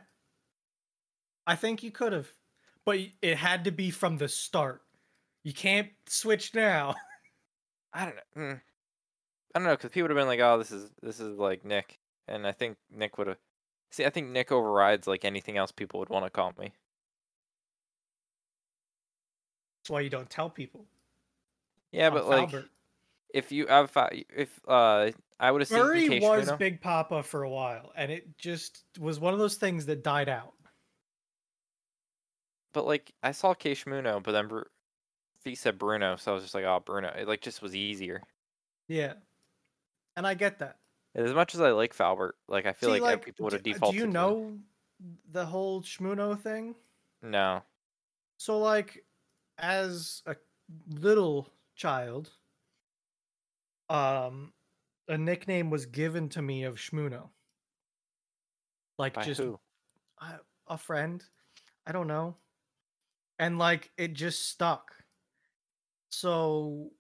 [1.48, 2.30] I think you could have,
[2.86, 4.82] but it had to be from the start.
[5.44, 6.96] You can't switch now.
[7.94, 8.42] I don't know.
[8.42, 8.62] Mm.
[9.56, 11.66] I don't know because people would have been like, "Oh, this is this is like
[11.66, 13.38] Nick," and I think Nick would have.
[13.92, 16.74] See, I think Nick overrides like anything else people would want to call me.
[19.92, 20.86] Why you don't tell people.
[21.92, 22.56] Yeah, I'm but like,
[23.34, 23.92] if you, I've,
[24.36, 28.38] if uh, I would have seen Murray was Big Papa for a while, and it
[28.38, 30.54] just was one of those things that died out.
[32.74, 33.54] but like I saw
[33.86, 34.66] Muno, but then Bru-
[35.44, 38.22] he said Bruno, so I was just like, "Oh, Bruno." It like just was easier.
[38.88, 39.14] Yeah,
[40.16, 40.78] and I get that.
[41.14, 43.64] As much as I like Falbert, like I feel See, like, uh, people would have
[43.64, 44.00] Do defaulted.
[44.00, 44.58] you to- know
[45.32, 46.76] the whole Shmuno thing?
[47.22, 47.64] No.
[48.38, 49.04] So, like,
[49.62, 50.36] as a
[50.90, 52.32] little child,
[53.90, 54.52] um,
[55.08, 57.30] a nickname was given to me of Shmuno.
[58.98, 59.60] Like, By just who?
[60.68, 61.24] A friend.
[61.86, 62.36] I don't know.
[63.40, 64.92] And like, it just stuck.
[66.10, 66.92] So,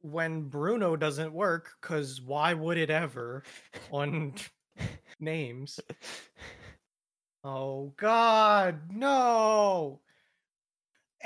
[0.00, 3.42] when Bruno doesn't work, because why would it ever
[3.90, 4.34] on
[5.20, 5.80] names?
[7.44, 10.00] Oh, God, no!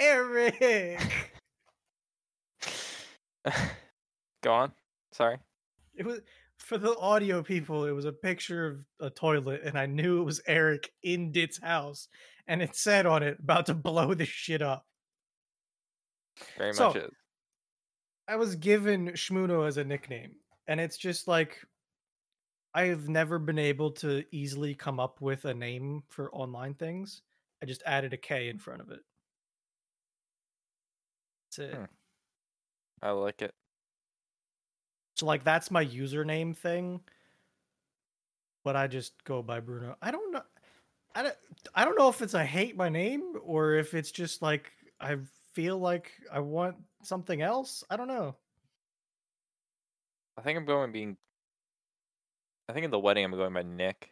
[0.02, 1.00] Eric!
[4.42, 4.72] Go on.
[5.12, 5.38] Sorry.
[5.94, 6.20] It was
[6.58, 7.84] for the audio people.
[7.84, 11.60] It was a picture of a toilet, and I knew it was Eric in Dit's
[11.62, 12.08] house,
[12.48, 14.84] and it said on it about to blow this shit up.
[16.58, 17.10] Very So- much is.
[18.28, 21.58] I was given Shmuno as a nickname, and it's just like
[22.74, 27.22] I've never been able to easily come up with a name for online things.
[27.62, 29.00] I just added a K in front of it.
[31.56, 31.76] That's it.
[31.76, 31.84] Hmm.
[33.02, 33.54] I like it.
[35.16, 37.00] So like that's my username thing.
[38.64, 39.96] But I just go by Bruno.
[40.00, 40.42] I don't know.
[41.14, 41.34] I don't,
[41.74, 45.16] I don't know if it's I hate my name or if it's just like I
[45.52, 47.84] feel like I want something else.
[47.90, 48.36] I don't know.
[50.38, 51.16] I think I'm going being.
[52.68, 54.10] I think in the wedding I'm going by Nick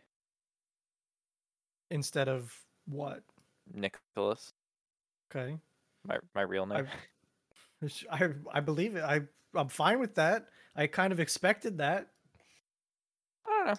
[1.90, 2.54] Instead of
[2.86, 3.22] what?
[3.72, 4.52] Nicholas,
[5.34, 5.56] Okay.
[6.06, 6.80] my my real name.
[6.80, 6.88] Which
[8.10, 9.02] I I believe it.
[9.02, 9.22] I
[9.54, 10.48] I'm fine with that.
[10.76, 12.08] I kind of expected that.
[13.46, 13.72] I don't know.
[13.72, 13.76] I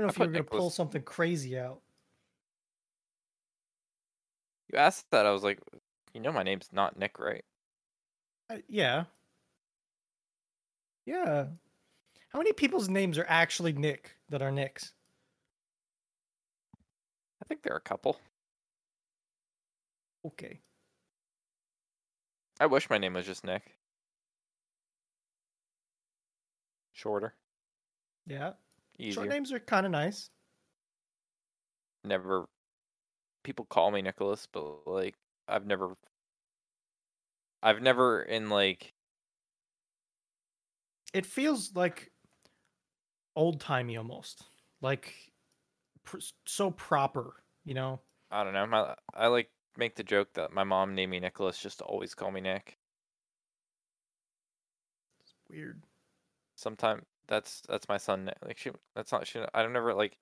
[0.00, 1.80] don't know I if you were gonna pull something crazy out.
[4.72, 5.60] You asked that, I was like,
[6.14, 7.44] you know, my name's not Nick, right?
[8.50, 9.04] I, yeah.
[11.04, 11.46] Yeah.
[12.30, 14.92] How many people's names are actually Nick that are Nicks?
[17.42, 18.18] I think there are a couple.
[20.24, 20.60] Okay.
[22.60, 23.76] I wish my name was just Nick.
[26.92, 27.34] Shorter,
[28.26, 28.54] Yeah.
[28.98, 29.14] easier.
[29.14, 30.30] Short names are kind of nice.
[32.04, 32.48] Never.
[33.44, 35.16] People call me Nicholas, but like
[35.48, 35.96] I've never.
[37.62, 38.94] I've never in like
[41.12, 42.12] It feels like
[43.36, 44.44] old timey almost.
[44.80, 45.14] Like
[46.04, 48.00] pr- so proper, you know?
[48.30, 48.66] I don't know.
[48.66, 52.14] My I like make the joke that my mom named me Nicholas just to always
[52.14, 52.78] call me Nick.
[55.22, 55.82] It's weird.
[56.56, 58.26] Sometime that's that's my son.
[58.26, 58.36] Nick.
[58.44, 59.40] Like she, that's not she.
[59.54, 60.18] I've never like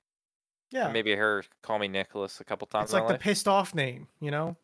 [0.70, 0.90] Yeah.
[0.90, 3.20] maybe her call me Nicholas a couple times it's like the life.
[3.20, 4.56] pissed off name, you know?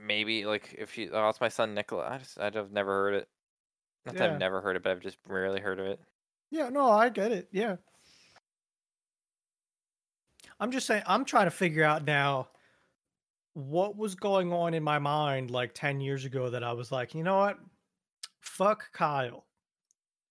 [0.00, 2.08] maybe like if she oh, lost my son Nicola.
[2.08, 3.28] I just I've never heard it.
[4.06, 4.32] Not that Yeah.
[4.34, 6.00] I've never heard it, but I've just rarely heard of it.
[6.50, 7.48] Yeah, no, I get it.
[7.52, 7.76] Yeah.
[10.60, 12.48] I'm just saying I'm trying to figure out now
[13.54, 17.14] what was going on in my mind like 10 years ago that I was like,
[17.14, 17.58] "You know what?
[18.40, 19.44] Fuck Kyle."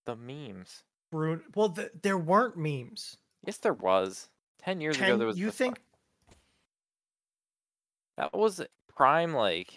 [0.05, 0.83] The memes.
[1.11, 3.17] Well, th- there weren't memes.
[3.45, 4.29] Yes, there was.
[4.59, 5.39] Ten years ago, there was.
[5.39, 5.79] you the think
[8.17, 8.61] that was
[8.93, 9.33] prime?
[9.33, 9.73] Like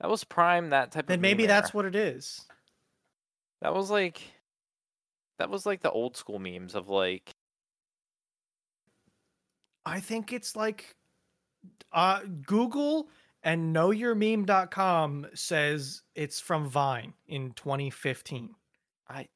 [0.00, 0.70] that was prime.
[0.70, 1.22] That type then of.
[1.22, 1.76] Then maybe that's era.
[1.76, 2.46] what it is.
[3.62, 4.20] That was like.
[5.38, 7.30] That was like the old school memes of like.
[9.90, 10.94] I think it's like
[11.92, 13.08] uh Google
[13.42, 18.54] and knowyourmeme.com says it's from Vine in 2015.
[19.08, 19.26] I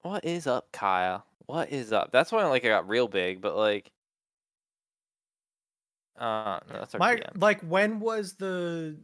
[0.00, 1.26] What is up, Kyle?
[1.44, 2.10] What is up?
[2.10, 3.92] That's when like I got real big, but like.
[6.18, 8.96] Uh, no, that's My like when was the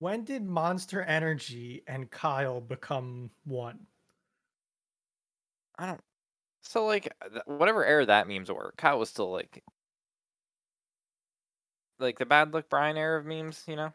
[0.00, 3.86] when did Monster Energy and Kyle become one?
[5.78, 6.00] I don't.
[6.64, 7.12] So like
[7.46, 9.62] whatever era that memes were, Kyle was still like.
[11.98, 13.92] Like the bad luck Brian era of memes, you know.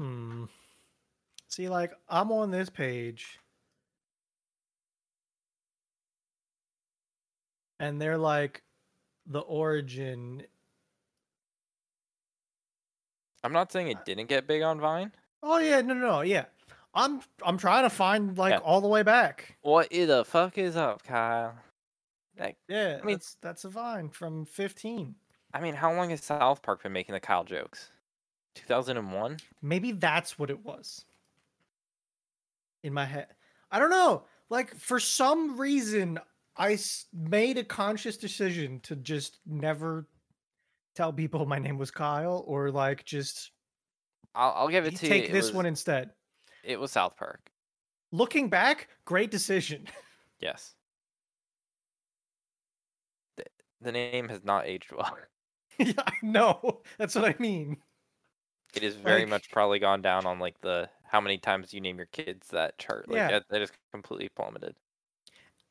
[0.00, 0.44] Hmm.
[1.48, 3.38] See, like I'm on this page,
[7.80, 8.62] and they're like
[9.26, 10.42] the origin.
[13.44, 15.12] I'm not saying it didn't get big on Vine.
[15.42, 16.46] Oh yeah, no, no, no, yeah.
[16.96, 18.58] I'm I'm trying to find like Yeah.
[18.58, 19.56] all the way back.
[19.62, 21.54] What the fuck is up, Kyle?
[22.38, 25.14] Like, Yeah, I mean- that's that's a vine from 15.
[25.54, 27.90] I mean, how long has South Park been making the Kyle jokes?
[28.56, 29.36] 2001.
[29.62, 31.04] Maybe that's what it was.
[32.82, 33.28] In my head,
[33.70, 34.24] I don't know.
[34.48, 36.18] Like for some reason,
[36.56, 40.06] I s- made a conscious decision to just never
[40.94, 43.50] tell people my name was Kyle, or like just
[44.34, 45.28] I'll, I'll give it to take you.
[45.30, 46.12] it this was- one instead.
[46.66, 47.50] It was South Park.
[48.12, 49.86] Looking back, great decision.
[50.38, 50.74] Yes.
[53.38, 53.44] The,
[53.80, 55.16] the name has not aged well.
[55.78, 56.82] yeah, I know.
[56.98, 57.78] That's what I mean.
[58.74, 61.80] It is very Like- much probably gone down on like the how many times you
[61.80, 63.08] name your kids that chart.
[63.08, 63.28] Like Yeah.
[63.30, 64.76] that, that is completely plummeted.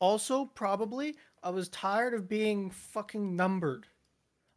[0.00, 1.14] Also, probably,
[1.44, 3.86] I was tired of being fucking numbered.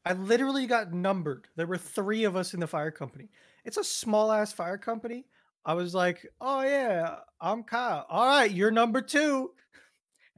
[0.06, 1.50] I literally got numbered.
[1.56, 3.30] There were three of us in the fire company.
[3.64, 5.28] It's a small ass fire company.
[5.66, 8.06] I was like, oh yeah, I'm Kyle.
[8.10, 9.52] All right, you're number two.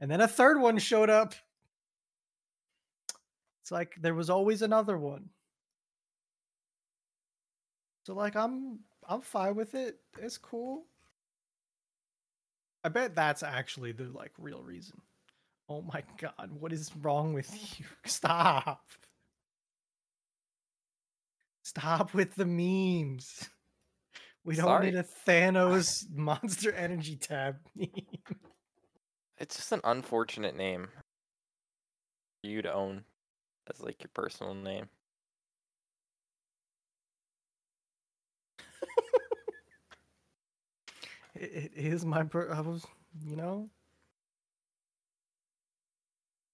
[0.00, 1.34] And then a third one showed up.
[3.62, 5.30] It's like there was always another one.
[8.04, 9.98] So like I'm I'm fine with it.
[10.20, 10.86] It's cool.
[12.84, 15.00] I bet that's actually the like real reason.
[15.68, 17.76] Oh my god, what is wrong with oh.
[17.78, 17.84] you?
[18.04, 18.82] Stop.
[21.62, 23.48] Stop with the memes.
[24.44, 27.56] We don't need a Thanos Monster Energy tab.
[29.38, 30.86] It's just an unfortunate name
[32.40, 33.02] for you to own
[33.68, 34.88] as like your personal name.
[41.34, 42.86] It, it is my per- I was,
[43.24, 43.70] you know.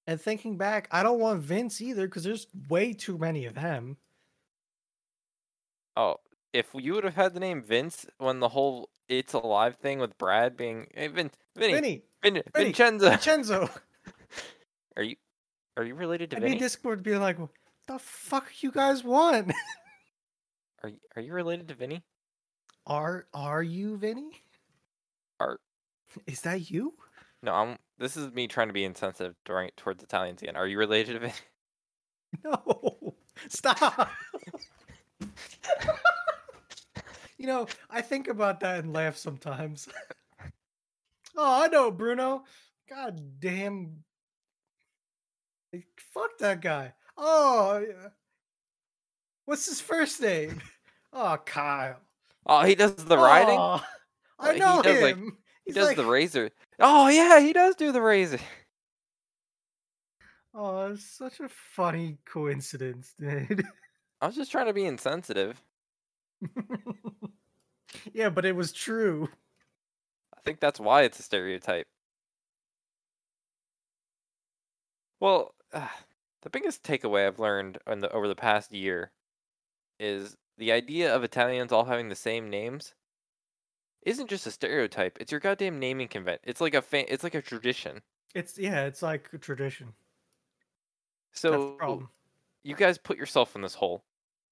[0.07, 3.99] And thinking back, I don't want Vince either because there's way too many of them.
[5.97, 6.21] Oh,
[6.53, 10.17] if you would have had the name Vince when the whole "It's Alive" thing with
[10.19, 13.71] Brad being, hey, Vin, Vinny, Vinny, Vin, Vinny, Vincenzo, Vincenzo.
[14.97, 15.17] are you
[15.77, 16.45] are you related to Vinny?
[16.47, 16.55] I Vinny?
[16.57, 17.51] mean, Discord be like, "What
[17.87, 19.53] the fuck you guys want?
[20.85, 22.05] Are you, are you related to Vinny?
[22.87, 24.31] are are you Vinny?
[25.41, 25.59] Are
[26.29, 26.95] Is that you?
[27.43, 27.79] no, I'm.
[27.99, 30.55] This is me trying to be insensitive during towards Italians again.
[30.55, 31.33] Are you related to Vinny?
[32.45, 33.15] No,
[33.49, 34.11] stop.
[37.39, 39.89] You know, I think about that and laugh sometimes.
[41.37, 42.45] oh, I know, Bruno.
[42.91, 44.05] God damn.
[45.73, 46.95] Like, Fuck that guy.
[47.17, 48.09] Oh, yeah.
[49.45, 50.61] what's his first name?
[51.11, 51.97] Oh, Kyle.
[52.45, 53.59] Oh, he does the riding.
[53.59, 53.83] Aw,
[54.39, 55.39] I Uh, he know does, like- him.
[55.65, 56.51] he does like, the razor.
[56.79, 58.39] Oh yeah, he does do the razor.
[60.55, 63.65] oh, it's such a funny coincidence, dude.
[64.21, 65.59] I was just trying to be insensitive.
[68.13, 69.29] yeah, but it was true.
[70.37, 71.87] I think that's why it's a stereotype.
[75.21, 75.89] Well, uh,
[76.43, 79.11] the biggest takeaway I've learned in the, over the past year
[79.99, 82.95] is the idea of Italians all having the same names
[84.03, 85.19] isn't just a stereotype.
[85.21, 86.41] It's your goddamn naming convent.
[86.45, 88.03] It's like a fa- it's like a tradition.
[88.35, 89.95] It's yeah, it's like a tradition.
[91.33, 92.09] So That's the problem.
[92.65, 94.05] you guys put yourself in this hole.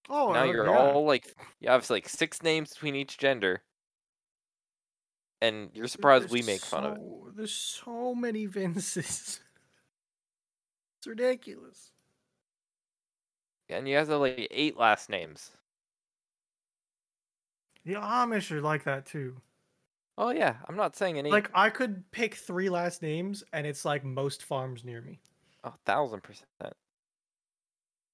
[0.09, 0.77] Oh, now you're yeah.
[0.77, 3.62] all like you have like six names between each gender,
[5.41, 7.03] and you're surprised we There's make fun of it.
[7.37, 9.41] There's so many Vinces.
[10.99, 11.91] it's ridiculous.
[13.69, 15.51] And you guys have like eight last names.
[17.85, 19.37] The Amish are like that too.
[20.19, 21.31] Oh yeah, I'm not saying any.
[21.31, 25.20] Like I could pick three last names, and it's like most farms near me.
[25.65, 26.49] a thousand percent.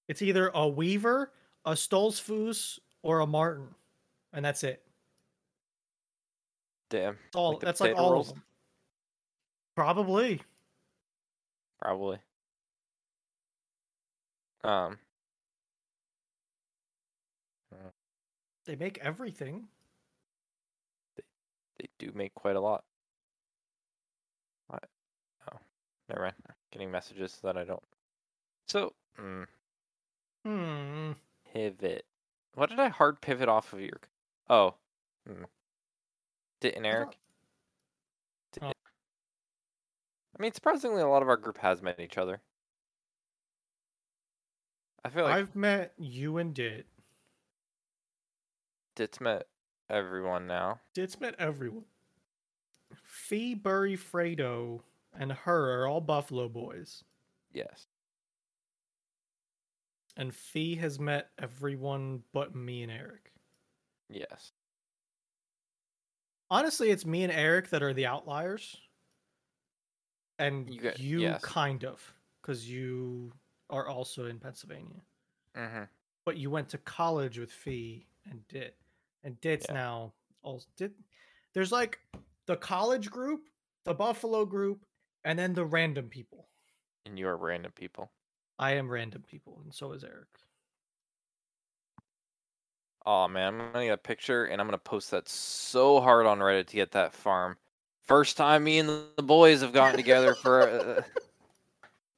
[0.09, 1.33] It's either a Weaver,
[1.65, 3.69] a Stoltzfus, or a Martin,
[4.33, 4.83] and that's it.
[6.91, 7.51] Damn, That's all.
[7.53, 8.29] Like that's like all rolls?
[8.29, 8.43] of them.
[9.75, 10.41] Probably.
[11.81, 12.19] probably.
[14.65, 14.99] Um,
[18.65, 19.67] They make everything.
[21.17, 21.23] they
[21.79, 22.85] they do make quite a lot.
[24.69, 24.85] What?
[25.51, 25.57] Oh,
[26.09, 26.35] never mind.
[26.71, 27.83] Getting messages that I don't.
[28.69, 29.47] So, mm,
[30.45, 31.13] Hmm.
[31.53, 32.05] Pivot.
[32.55, 34.01] What did I hard pivot off of your?
[34.49, 34.75] Oh,
[35.27, 35.45] hmm.
[36.61, 37.11] Didn't Eric?
[38.53, 38.73] Did- Oh.
[40.39, 42.41] I mean, surprisingly, a lot of our group has met each other.
[45.05, 46.87] I feel like I've met you and Dit.
[48.95, 49.47] Dit's met
[49.89, 50.81] everyone now.
[50.95, 51.85] Dit's met everyone.
[53.03, 54.81] Fee, Burry, Fredo,
[55.19, 57.05] and her are all Buffalo boys.
[57.53, 57.87] Yes.
[60.17, 63.33] And Fee has met everyone but me and Eric.
[64.11, 64.53] Yes.
[66.51, 68.77] Honestly, it's me and Eric that are the outliers.
[70.39, 71.43] And You you, yes.
[71.43, 73.33] kind of, because you
[73.71, 75.01] are also in Pennsylvania.
[75.57, 75.85] Mm-hmm.
[76.27, 78.77] But you went to college with Fee and Dit.
[79.25, 79.75] And Dit's Yeah.
[79.75, 80.13] now
[80.43, 80.93] also Dit.
[81.55, 82.01] There's like
[82.47, 83.49] the college group,
[83.85, 84.85] the Buffalo group,
[85.25, 86.49] and then the random people.
[87.07, 88.11] And you are random people.
[88.59, 90.29] I am random people, and so is Eric.
[93.05, 96.39] Oh man, I'm gonna get a picture and I'm gonna post that so hard on
[96.39, 97.57] Reddit to get that farm.
[98.03, 101.03] First time me and the boys have gotten together for uh,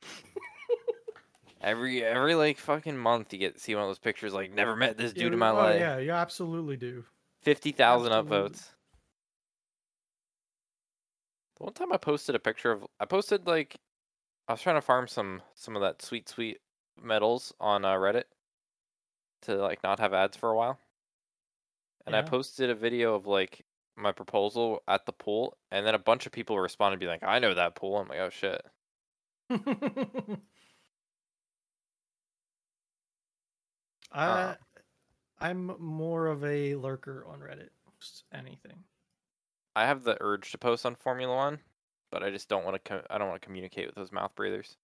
[1.62, 4.76] every every like fucking month you get to see one of those pictures like never
[4.76, 5.80] met this dude in my oh, life.
[5.80, 7.04] Yeah, you absolutely do.
[7.40, 8.68] Fifty thousand upvotes.
[11.56, 13.76] The one time I posted a picture of I posted like
[14.48, 16.60] I was trying to farm some some of that sweet sweet
[17.02, 18.24] medals on uh, Reddit
[19.42, 20.78] to like not have ads for a while.
[22.06, 23.64] And I posted a video of like
[23.96, 27.38] my proposal at the pool and then a bunch of people responded being like, I
[27.38, 27.96] know that pool.
[27.96, 28.62] I'm like, oh shit.
[34.12, 34.54] I, Uh.
[35.40, 37.70] I'm more of a lurker on Reddit.
[38.00, 38.84] Just anything.
[39.76, 41.58] I have the urge to post on Formula One,
[42.10, 42.88] but I just don't want to.
[42.88, 44.76] Co- I don't want to communicate with those mouth breathers.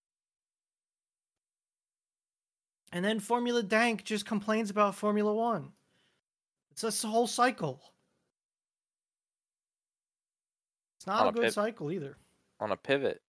[2.92, 5.72] And then Formula Dank just complains about Formula One.
[6.72, 7.80] It's this whole cycle.
[10.98, 12.16] It's not a a good pit- cycle either.
[12.59, 13.22] on a pivot.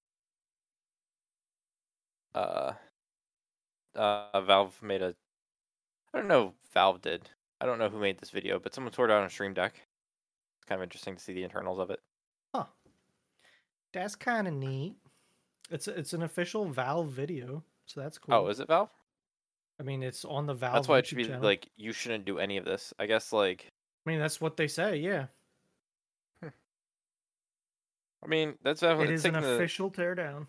[2.34, 2.72] Uh,
[3.94, 5.14] uh, Valve made a.
[6.14, 6.54] I don't know.
[6.64, 7.30] if Valve did.
[7.60, 9.74] I don't know who made this video, but someone tore it out on Steam Deck.
[10.58, 12.00] It's kind of interesting to see the internals of it.
[13.94, 14.00] Huh.
[14.00, 14.94] That's kind of neat.
[15.70, 18.34] It's it's an official Valve video, so that's cool.
[18.34, 18.90] Oh, is it Valve?
[19.78, 20.74] I mean, it's on the Valve.
[20.74, 21.42] That's why it should be channel.
[21.42, 22.92] like you shouldn't do any of this.
[22.98, 23.70] I guess like
[24.06, 24.96] I mean, that's what they say.
[24.96, 25.26] Yeah,
[26.42, 30.46] I mean that's it definitely is it's an taking the- official teardown.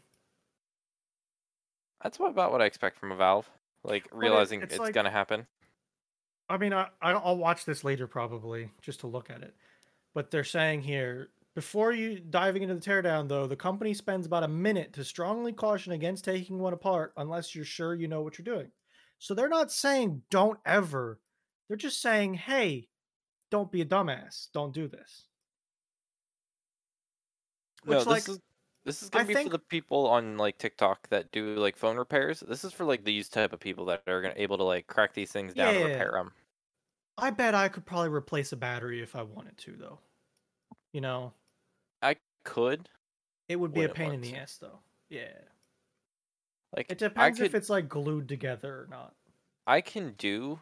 [2.03, 3.49] That's what about what I expect from a Valve.
[3.83, 5.45] Like it- realizing it's it's like- gonna happen.
[6.49, 9.55] I mean, I I- I'll watch this later probably just to look at it.
[10.13, 14.43] But they're saying here before you diving into the teardown, though, the company spends about
[14.43, 18.37] a minute to strongly caution against taking one apart unless you're sure you know what
[18.37, 18.71] you're doing.
[19.19, 21.19] So they're not saying don't ever.
[21.67, 22.87] They're just saying, hey,
[23.49, 24.47] don't be a dumbass.
[24.53, 25.27] Don't do this.
[27.85, 28.39] No, this like, is
[28.83, 31.97] this is gonna be think- for the people on like TikTok that do like phone
[31.97, 32.43] repairs.
[32.47, 35.13] This is for like these type of people that are gonna able to like crack
[35.13, 36.31] these things down and repair them.
[37.17, 39.99] I bet I could probably replace a battery if I wanted to, though.
[40.93, 41.33] You know,
[42.43, 42.89] could
[43.47, 44.79] it would be a pain in the ass, though.
[45.09, 45.41] Yeah.
[46.75, 49.15] like It depends if it's like glued together or not.
[49.65, 50.61] I can do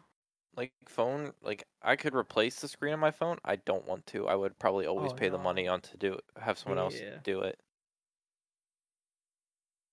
[0.54, 3.38] like phone like I could replace the screen on my phone.
[3.44, 4.26] I don't want to.
[4.26, 7.02] I would probably always Oh, pay the money on to do it, have someone else
[7.22, 7.60] do it.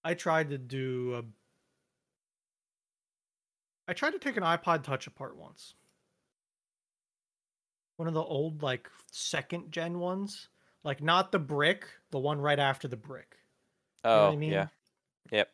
[0.03, 1.23] I tried to do a.
[3.85, 5.75] I tried to take an iPod Touch apart once.
[7.97, 10.47] One of the old, like, second gen ones.
[10.87, 13.37] Like, not the brick, the one right after the brick.
[14.11, 14.51] You know Oh what I mean?
[14.53, 14.67] yeah.
[15.31, 15.49] Yep.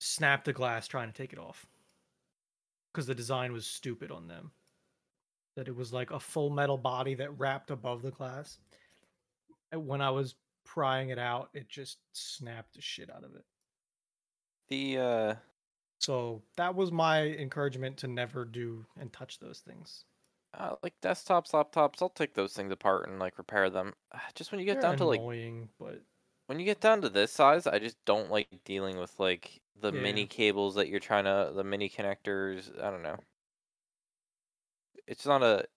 [0.00, 1.66] Snap the glass trying to take it off.
[2.92, 4.52] because the design was stupid on them.
[5.56, 8.58] That it was like a full metal body that wrapped above the glass.
[9.70, 13.44] And when I was prying it out, it just snapped the shit out of it.
[14.68, 15.34] The uh
[16.00, 20.06] So that was my encouragement to never do and touch those things.
[20.54, 23.94] Uh, like desktops, laptops, I'll take those things apart and like repair them.
[24.34, 26.04] Just when you get They're down to like annoying, but
[26.46, 29.92] when you get down to this size, I just don't like dealing with like the
[29.92, 29.92] Yeah.
[29.92, 32.70] mini cables that you're trying to the mini connectors.
[32.80, 33.18] I don't know.
[35.06, 35.68] It's not a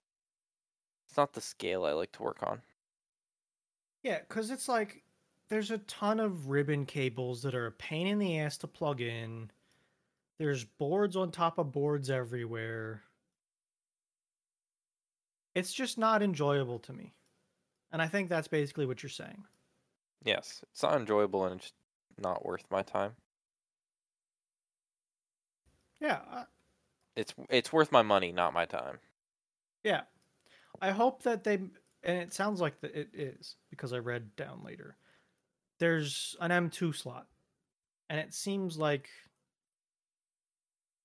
[1.07, 2.61] it's not the scale I like to work on.
[4.03, 5.03] yeah, because it's like
[5.49, 9.01] there's a ton of ribbon cables that are a pain in the ass to plug
[9.01, 9.51] in.
[10.39, 13.04] There's boards on top of boards everywhere.
[15.55, 17.13] It's just not enjoyable to me.
[17.91, 19.45] And I think that's basically what you're saying.
[20.23, 21.71] Yes, it's not enjoyable and it's
[22.17, 23.15] not worth my time.
[25.99, 26.45] Yeah, I,
[27.15, 28.99] It's it's worth my money, not my time.
[29.83, 30.01] yeah.
[30.81, 31.71] I hope that they and
[32.03, 34.97] it sounds like that it is because I read down later.
[35.79, 37.27] There's an M2 slot.
[38.09, 39.09] And it seems like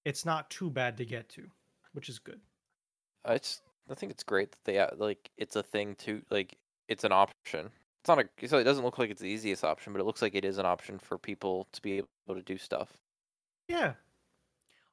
[0.05, 1.51] it's not too bad to get to,
[1.93, 2.41] which is good.
[3.25, 6.23] Uh, I just I think it's great that they like it's a thing too.
[6.31, 6.57] Like
[6.89, 7.71] it's an option.
[8.01, 10.23] It's not a so it doesn't look like it's the easiest option, but it looks
[10.23, 12.89] like it is an option for people to be able to do stuff.
[13.69, 13.95] Yeah.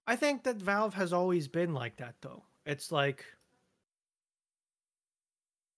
[0.07, 2.43] I think that Valve has always been like that though.
[2.65, 3.23] It's like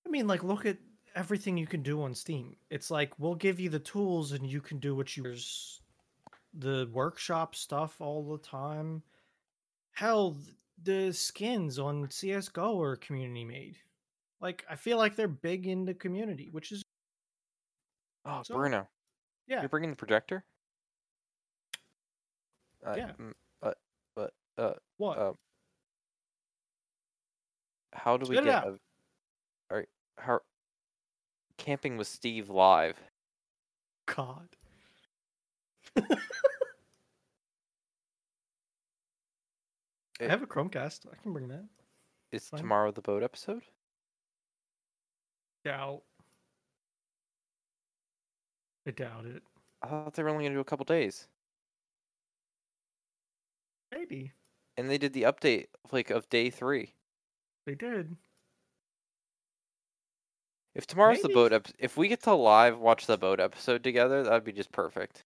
[0.05, 0.77] I mean like look at
[1.15, 2.55] everything you can do on Steam.
[2.69, 5.81] It's like we'll give you the tools and you can do what you there's
[6.53, 9.03] the workshop stuff all the time.
[9.91, 10.37] Hell,
[10.83, 13.77] the skins on CS:GO are community made.
[14.41, 16.81] Like I feel like they're big in the community, which is
[18.25, 18.87] Oh, So, Bruno,
[19.47, 19.61] yeah.
[19.61, 20.43] you're bringing the projector.
[22.85, 23.11] Uh, Yeah.
[23.61, 23.77] But
[24.15, 25.17] but uh, What?
[25.17, 25.33] uh,
[27.93, 28.67] how do we Spit it get out.
[28.67, 28.69] a?
[29.71, 30.39] All right, how?
[31.57, 32.97] Camping with Steve live.
[34.05, 34.47] God.
[40.19, 41.05] I have a Chromecast.
[41.11, 41.65] I can bring that.
[42.31, 42.59] Is Fine.
[42.61, 43.63] tomorrow the boat episode?
[45.65, 46.01] Doubt.
[48.87, 49.43] I doubt it.
[49.81, 51.27] I thought they were only gonna do a couple days,
[53.91, 54.33] Maybe
[54.77, 56.93] and they did the update like of day three.
[57.65, 58.15] they did.
[60.75, 64.23] If tomorrow's the boat ep- if we get to live watch the boat episode together,
[64.23, 65.23] that'd be just perfect.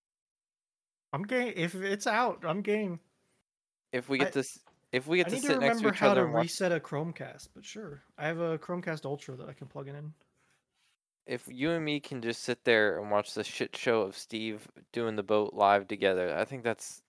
[1.11, 1.53] I'm game.
[1.55, 2.99] If it's out, I'm game.
[3.91, 4.59] If we I- get this,
[4.93, 6.25] if we get I to need to sit next to remember each how other to
[6.25, 8.03] and watch, reset a Chromecast, but sure.
[8.17, 10.13] I have a Chromecast Ultra that I can plug it in.
[11.25, 14.67] if you and me can just sit there and watch the shit show of Steve
[14.91, 17.01] doing the boat live together, I think that's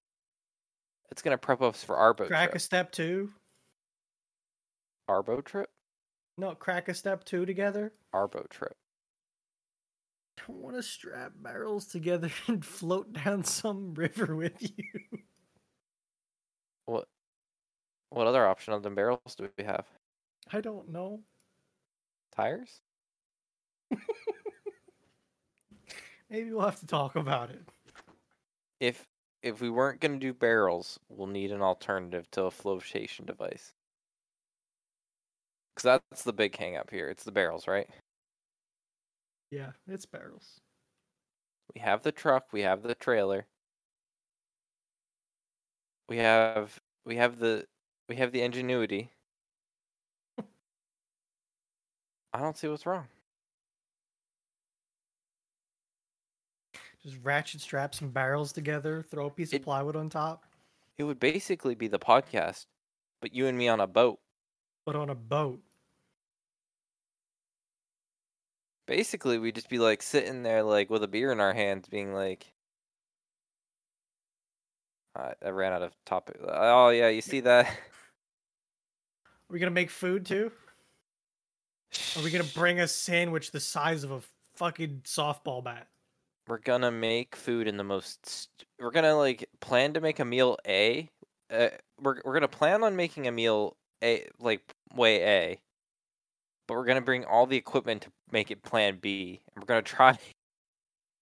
[1.10, 3.30] it's gonna prep us for our boat Crack a step two.
[5.06, 5.68] Our boat trip.
[6.38, 7.92] No, crack a step two together.
[8.14, 8.74] Our boat trip.
[10.38, 15.20] I don't want to strap barrels together and float down some river with you.
[16.86, 17.06] What?
[18.14, 19.86] What other option other than barrels do we have?
[20.52, 21.18] I don't know.
[22.36, 22.80] Tires?
[26.30, 27.62] Maybe we'll have to talk about it.
[28.78, 29.08] If
[29.42, 33.72] if we weren't gonna do barrels, we'll need an alternative to a flotation device.
[35.74, 37.08] Cause that's the big hang up here.
[37.08, 37.90] It's the barrels, right?
[39.50, 40.60] Yeah, it's barrels.
[41.74, 43.48] We have the truck, we have the trailer.
[46.08, 47.66] We have we have the
[48.08, 49.10] we have the ingenuity.
[52.32, 53.06] I don't see what's wrong.
[57.02, 60.44] Just ratchet strap some barrels together, throw a piece of plywood on top,
[60.96, 62.66] It would basically be the podcast,
[63.20, 64.20] but you and me on a boat.
[64.86, 65.60] but on a boat.
[68.86, 72.12] Basically, we'd just be like sitting there like with a beer in our hands, being
[72.14, 72.52] like,
[75.16, 76.36] I, I ran out of topic.
[76.42, 77.70] Oh yeah, you see that?
[79.48, 80.50] Are we gonna make food too?
[82.16, 84.20] Are we gonna bring a sandwich the size of a
[84.56, 85.88] fucking softball bat?
[86.48, 88.26] We're gonna make food in the most.
[88.26, 91.08] St- we're gonna like plan to make a meal A.
[91.50, 91.68] Uh,
[92.00, 94.62] we're we're gonna plan on making a meal A like
[94.94, 95.60] way A,
[96.66, 99.82] but we're gonna bring all the equipment to make it Plan B, and we're gonna
[99.82, 100.18] try.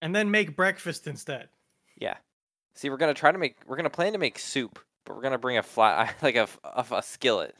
[0.00, 1.48] And then make breakfast instead.
[1.96, 2.16] Yeah,
[2.74, 3.58] see, we're gonna try to make.
[3.68, 6.90] We're gonna plan to make soup, but we're gonna bring a flat like a, of
[6.90, 7.54] a skillet.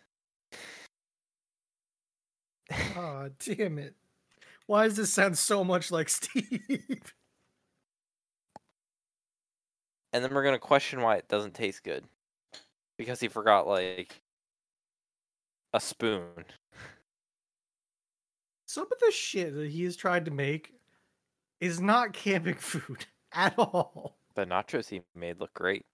[2.97, 3.95] Oh damn it.
[4.67, 7.15] Why does this sound so much like Steve?
[10.13, 12.05] and then we're gonna question why it doesn't taste good.
[12.99, 14.21] because he forgot like
[15.73, 16.45] a spoon.
[18.67, 20.75] Some of the shit that he has tried to make
[21.61, 24.17] is not camping food at all.
[24.35, 25.85] But nachos he made look great.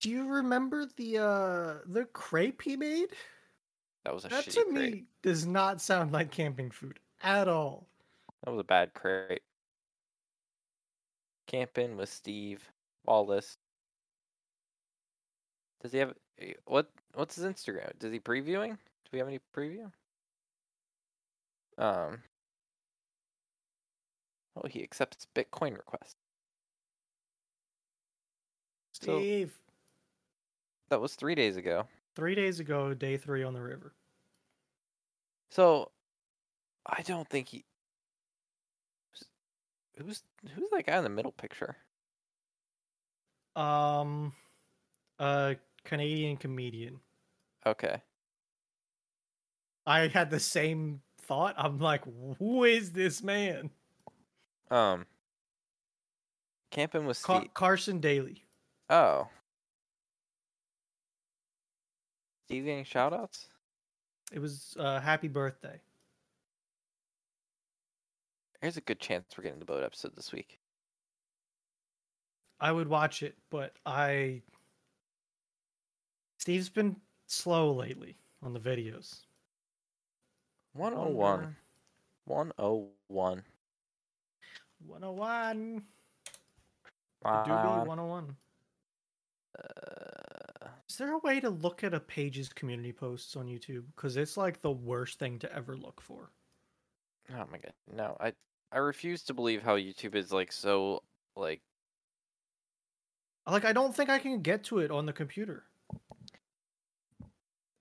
[0.00, 3.08] Do you remember the uh the crepe he made?
[4.04, 4.74] That was a That to crepe.
[4.92, 7.86] me does not sound like camping food at all.
[8.44, 9.42] That was a bad crate.
[11.46, 12.70] Camping with Steve
[13.06, 13.56] Wallis.
[15.82, 16.90] Does he have eh, what?
[17.14, 17.98] What's his Instagram?
[17.98, 18.70] Does he previewing?
[18.70, 19.90] Do we have any preview?
[21.78, 22.22] Um.
[24.56, 26.16] Oh, he accepts Bitcoin requests.
[28.92, 29.54] So Steve,
[30.90, 31.86] that was three days ago.
[32.18, 33.94] Three days ago, day three on the river.
[35.50, 35.92] So,
[36.84, 37.64] I don't think he.
[39.96, 40.22] Who's
[40.54, 41.76] who's that guy in the middle picture?
[43.54, 44.32] Um,
[45.20, 46.98] a Canadian comedian.
[47.64, 48.02] Okay.
[49.86, 51.54] I had the same thought.
[51.56, 52.02] I'm like,
[52.38, 53.70] who is this man?
[54.70, 55.06] Um.
[56.70, 57.54] Camping with Ca- Steve.
[57.54, 58.44] Carson Daly.
[58.90, 59.28] Oh.
[62.48, 63.46] Steve getting shout outs?
[64.32, 65.78] It was uh, happy birthday.
[68.62, 70.58] There's a good chance we're getting the boat episode this week.
[72.58, 74.40] I would watch it, but I.
[76.38, 76.96] Steve's been
[77.26, 79.16] slow lately on the videos.
[80.72, 81.14] 101.
[81.14, 81.56] Wonder-
[82.24, 83.42] 101.
[84.86, 85.82] 101.
[87.22, 87.44] Wow.
[87.44, 88.36] Doobie 101.
[89.58, 90.07] Uh,
[90.88, 93.84] Is there a way to look at a page's community posts on YouTube?
[93.94, 96.30] Because it's like the worst thing to ever look for.
[97.30, 97.72] oh my god.
[97.94, 98.32] No, I
[98.72, 101.02] I refuse to believe how YouTube is like so
[101.36, 101.60] like
[103.46, 105.64] Like, I don't think I can get to it on the computer.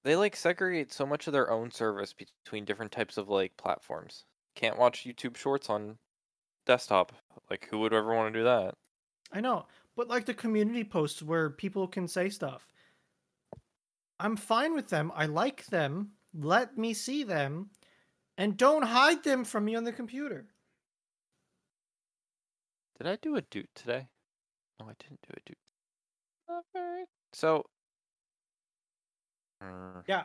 [0.04, 4.26] they like segregate so much of their own service between different types of like platforms.
[4.56, 5.98] Can't watch YouTube Shorts on
[6.66, 7.14] desktop.
[7.50, 8.76] Like who would ever want to do that?
[9.32, 9.66] I know,
[9.96, 12.68] but like the community posts where people can say stuff.
[14.20, 15.12] I'm fine with them.
[15.16, 16.12] I like them.
[16.34, 17.70] Let me see them.
[18.38, 20.46] And don't hide them from me on the computer.
[22.98, 24.08] Did I do a doot today?
[24.80, 25.58] No, I didn't do a doot.
[26.50, 27.06] Not very.
[27.34, 27.66] So.
[30.08, 30.24] Yeah.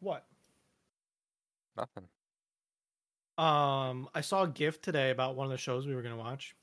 [0.00, 0.24] What?
[1.76, 2.04] nothing.
[3.36, 6.54] Um, I saw a GIF today about one of the shows we were gonna watch.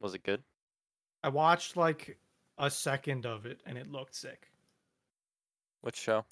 [0.00, 0.42] Was it good?
[1.22, 2.18] I watched like
[2.56, 4.50] a second of it and it looked sick.
[5.80, 6.24] Which show?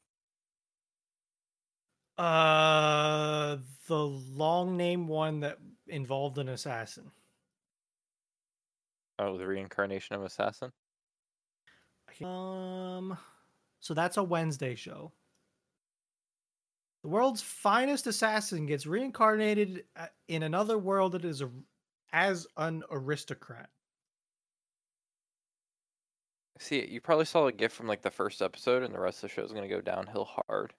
[2.19, 3.57] Uh,
[3.89, 7.11] the long name one that involved an assassin.
[9.19, 10.73] Oh, the reincarnation of Assassin.
[12.23, 13.17] Um,
[13.81, 15.13] so that's a Wednesday show.
[17.03, 19.85] The world's finest assassin gets reincarnated
[20.29, 21.51] in another world that is a,
[22.13, 23.71] as an aristocrat.
[26.59, 29.31] See, you probably saw a gift from like the first episode, and the rest of
[29.31, 30.73] the show is gonna go downhill hard.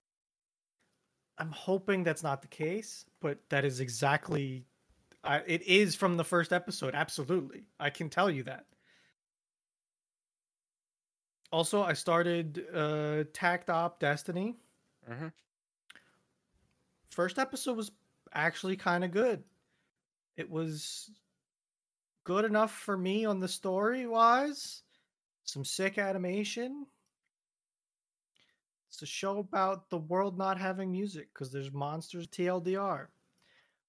[1.37, 4.65] I'm hoping that's not the case, but that is exactly.
[5.23, 6.95] I, it is from the first episode.
[6.95, 8.65] Absolutely, I can tell you that.
[11.51, 13.99] Also, I started uh, Takt Op.
[13.99, 14.57] Destiny.
[15.09, 15.27] Mm-hmm.
[17.11, 17.91] First episode was
[18.33, 19.43] actually kind of good.
[20.35, 21.09] It was
[22.25, 24.83] good enough for me on the story wise.
[25.47, 26.85] Some sick animation.
[28.89, 33.11] It's a show about the world not having music because there's monsters TLDR.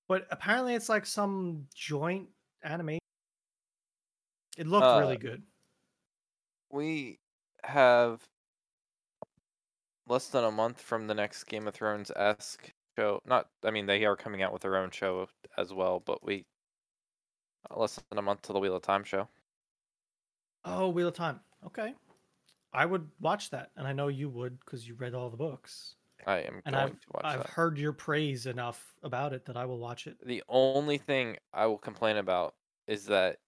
[0.07, 2.31] But apparently it's like some joint
[2.65, 3.01] animation.
[4.59, 5.47] It looked Uh, really good.
[6.71, 7.19] We
[7.65, 8.27] have
[10.07, 13.21] less than a month from the next Game of Thrones esque show.
[13.25, 16.47] Not, I mean, they are coming out with their own show as well, but we
[17.71, 19.29] uh, less than a month to the Wheel of Time show.
[20.65, 21.41] Oh, Wheel of Time.
[21.67, 21.95] Okay.
[22.73, 25.97] I would watch that, and I know you would because you read all the books.
[26.27, 27.51] I am And going I've to watch I've that.
[27.51, 30.19] heard your praise enough about it that I will watch it.
[30.25, 32.55] The only thing I will complain about
[32.87, 33.39] is that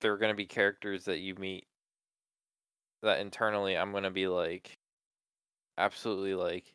[0.00, 1.66] there are going to be characters that you meet
[3.02, 4.78] that internally I'm going to be like
[5.76, 6.74] absolutely like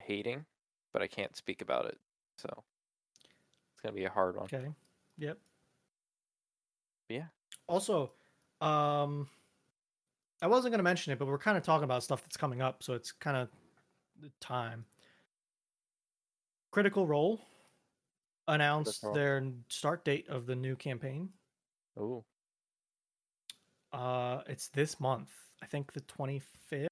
[0.00, 0.46] hating,
[0.92, 1.98] but I can't speak about it.
[2.38, 2.48] So
[3.72, 4.44] it's going to be a hard one.
[4.44, 4.74] Okay.
[5.18, 5.38] Yep.
[7.08, 7.26] Yeah.
[7.66, 8.12] Also,
[8.60, 9.28] um,
[10.42, 12.62] I wasn't going to mention it, but we're kind of talking about stuff that's coming
[12.62, 13.48] up, so it's kind of
[14.20, 14.84] the time.
[16.70, 17.40] Critical Role
[18.46, 21.30] announced Critical their start date of the new campaign.
[21.98, 22.24] Oh.
[23.92, 25.30] Uh, it's this month.
[25.62, 26.86] I think the 25th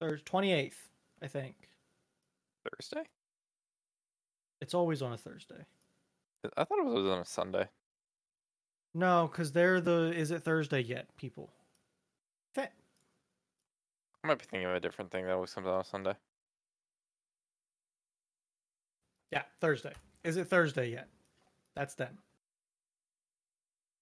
[0.00, 0.72] or 28th.
[1.22, 1.54] I think
[2.64, 3.02] Thursday?
[4.60, 5.64] it's always on a Thursday.
[6.56, 7.68] I thought it was on a Sunday.
[8.94, 10.12] No, because they're the.
[10.14, 11.50] Is it Thursday yet, people?
[12.54, 12.70] Fa-
[14.24, 16.14] I might be thinking of a different thing that always comes out on Sunday.
[19.30, 19.92] Yeah, Thursday.
[20.24, 21.08] Is it Thursday yet?
[21.76, 22.18] That's them.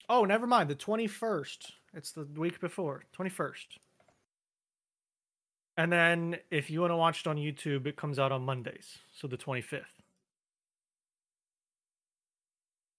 [0.08, 0.70] Oh, never mind.
[0.70, 1.70] The 21st.
[1.94, 3.02] It's the week before.
[3.16, 3.66] 21st.
[5.76, 8.98] And then if you want to watch it on YouTube, it comes out on Mondays.
[9.12, 9.84] So the 25th.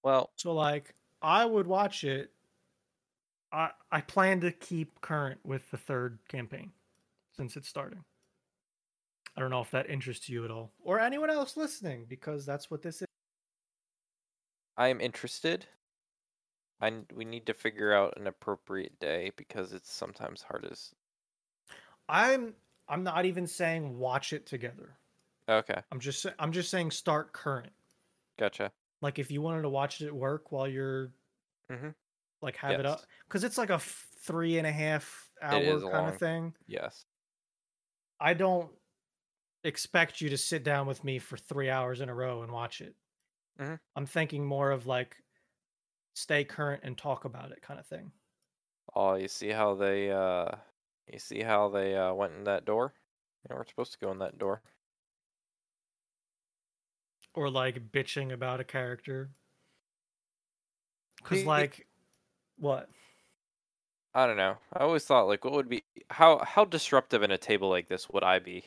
[0.04, 2.32] Well, So like I would watch it.
[3.52, 6.72] I I plan to keep current with the third campaign
[7.36, 8.04] since it's starting.
[9.36, 12.70] I don't know if that interests you at all or anyone else listening because that's
[12.70, 13.08] what this is.
[14.78, 15.66] I am interested.
[16.82, 20.92] I we need to figure out an appropriate day because it's sometimes hard as.
[22.08, 22.54] I'm
[22.88, 24.98] I'm not even saying watch it together.
[25.50, 27.72] Okay, I'm just I'm just saying start current.
[28.38, 28.72] gotcha.
[29.02, 31.14] Like if you wanted to watch it at work while you're
[31.70, 31.94] Mhm.
[32.42, 36.14] like have it up because it's like a three and a half hour kind long.
[36.14, 36.56] of thing.
[36.68, 37.06] Yes.
[38.20, 38.72] I don't
[39.64, 42.82] expect you to sit down with me for three hours in a row and watch
[42.82, 42.96] it.
[43.58, 43.80] Mhm.
[43.96, 45.24] I'm thinking more of like
[46.16, 48.14] stay current and talk about it kind of thing.
[48.94, 50.58] Oh, you see how they uh,
[51.08, 52.94] you see how they uh went in that door?
[53.44, 54.62] You know, we're supposed to go in that door.
[57.34, 59.32] Or like bitching about a character.
[61.24, 61.88] Cause See, it- like
[62.58, 62.90] what?
[64.14, 64.58] I don't know.
[64.74, 68.10] I always thought like, what would be how how disruptive in a table like this
[68.10, 68.66] would I be?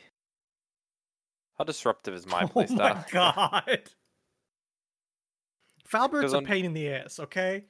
[1.57, 2.97] How disruptive is my oh playstyle?
[2.97, 3.91] my god.
[5.87, 7.67] Falbert's 'Cause a I'm- pain in the ass, okay?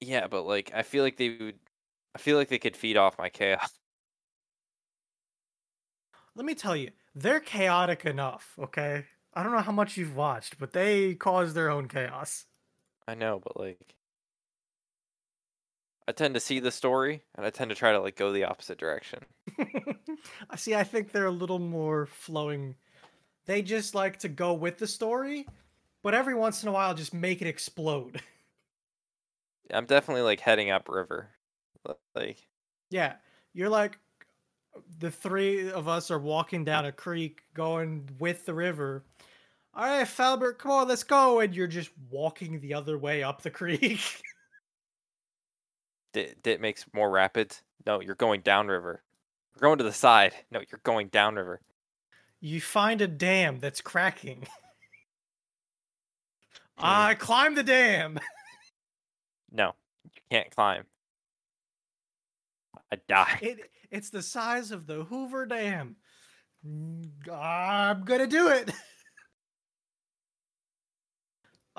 [0.00, 1.58] Yeah, but like I feel like they would.
[2.14, 3.78] I feel like they could feed off my chaos.
[6.34, 9.06] Let me tell you, they're chaotic enough, okay?
[9.34, 12.46] I don't know how much you've watched, but they cause their own chaos.
[13.06, 13.94] I know, but like,
[16.08, 18.44] I tend to see the story, and I tend to try to like go the
[18.44, 19.20] opposite direction.
[20.50, 20.74] I see.
[20.74, 22.74] I think they're a little more flowing.
[23.46, 25.46] They just like to go with the story,
[26.02, 28.20] but every once in a while, just make it explode.
[29.72, 31.30] I'm definitely like heading up river.
[32.14, 32.38] Like,
[32.90, 33.14] yeah,
[33.52, 33.98] you're like
[34.98, 39.04] the three of us are walking down a creek, going with the river.
[39.72, 41.40] All right, Falbert, come on, let's go.
[41.40, 44.00] And you're just walking the other way up the creek.
[46.14, 47.62] it, it makes more rapids.
[47.86, 49.02] No, you're going downriver.
[49.54, 50.34] We're going to the side.
[50.50, 51.60] No, you're going downriver.
[52.40, 54.46] you find a dam that's cracking.
[56.78, 56.86] Hmm.
[56.86, 58.18] I climb the dam.
[59.52, 59.74] No,
[60.04, 60.84] you can't climb.
[62.92, 63.38] I die.
[63.42, 65.96] It it's the size of the Hoover Dam.
[66.64, 68.70] I'm gonna do it.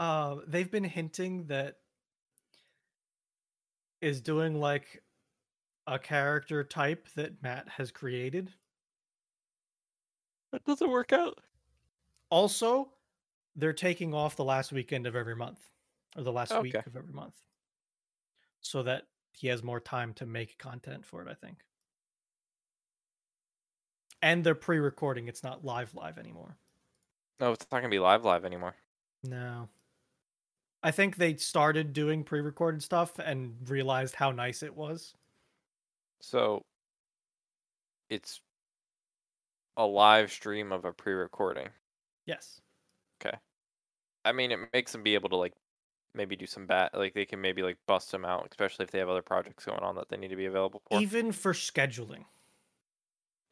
[0.02, 1.76] uh, they've been hinting that
[4.02, 5.04] is doing like
[5.86, 8.52] a character type that Matt has created.
[10.52, 11.38] That doesn't work out.
[12.32, 12.90] Also,
[13.56, 15.60] they're taking off the last weekend of every month
[16.18, 17.36] or the last week of every month
[18.60, 21.60] so that he has more time to make content for it, I think.
[24.24, 26.58] And they're pre-recording, it's not live live anymore.
[27.40, 28.74] No, it's not gonna be live live anymore.
[29.24, 29.70] No.
[30.84, 35.14] I think they started doing pre-recorded stuff and realized how nice it was.
[36.22, 36.64] So,
[38.10, 38.42] it's
[39.78, 41.70] a live stream of a pre-recording.
[42.26, 42.62] Yes.
[43.24, 43.38] Okay.
[44.26, 45.54] I mean, it makes them be able to like
[46.14, 49.00] maybe do some bat, like they can maybe like bust them out, especially if they
[49.00, 51.00] have other projects going on that they need to be available for.
[51.00, 52.26] Even for scheduling.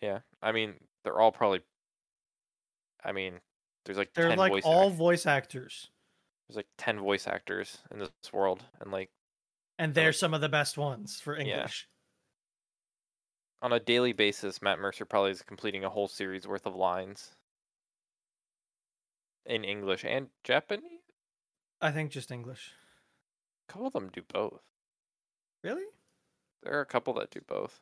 [0.02, 1.62] Yeah, I mean, they're all probably.
[3.04, 3.40] I mean,
[3.86, 4.64] there's like They're like voice.
[4.66, 5.90] all voice actors.
[6.50, 9.12] There's like ten voice actors in this world, and like
[9.80, 11.56] And They're some of the best ones for english Yeah.
[11.62, 11.88] English.
[13.62, 17.36] on a daily basis, Matt Mercer probably is completing a whole series worth of lines
[19.46, 21.02] in English and Japanese.
[21.82, 22.74] I think just English.
[23.70, 24.62] A couple of them do both.
[25.64, 25.86] Really?
[26.64, 27.82] There are a couple that do both.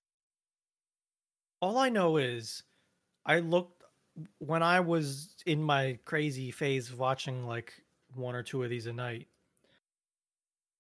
[1.62, 2.64] All I know is
[3.26, 3.84] I looked
[4.40, 7.74] when I was in my crazy phase of watching like
[8.18, 9.28] one or two of these a night.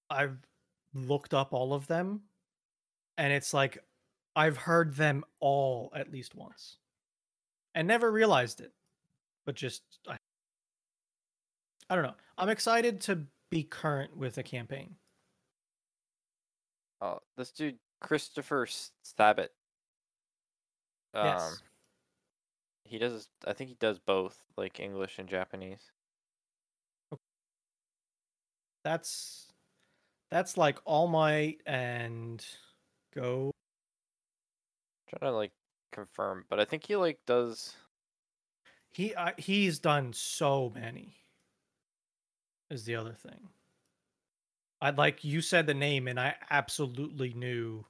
[0.09, 0.37] I've
[0.93, 2.21] looked up all of them
[3.17, 3.77] and it's like
[4.35, 6.77] I've heard them all at least once
[7.75, 8.71] and never realized it.
[9.45, 10.17] But just I,
[11.89, 12.15] I don't know.
[12.37, 14.95] I'm excited to be current with a campaign.
[17.01, 19.51] Oh, this dude Christopher S- Sabat.
[21.13, 21.61] Um, Yes.
[22.83, 23.29] he does.
[23.45, 25.91] I think he does both, like English and Japanese.
[28.87, 29.51] That's
[30.31, 32.41] that's like All Might and
[33.13, 33.51] Go.
[35.09, 35.51] trying to like
[35.91, 37.75] confirm, but I think he like does.
[38.89, 41.17] He uh, he's done so many.
[42.69, 43.49] Is the other thing.
[44.79, 47.83] I'd like you said the name and I absolutely knew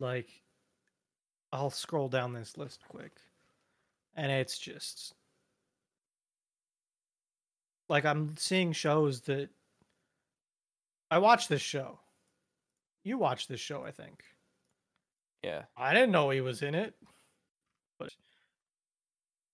[0.00, 0.30] like
[1.52, 3.12] I'll scroll down this list quick.
[4.16, 5.12] And it's just
[7.90, 9.50] like I'm seeing shows that
[11.12, 12.00] I watched this show.
[13.04, 14.24] You watched this show, I think.
[15.44, 16.94] Yeah, I didn't know he was in it.
[17.98, 18.08] But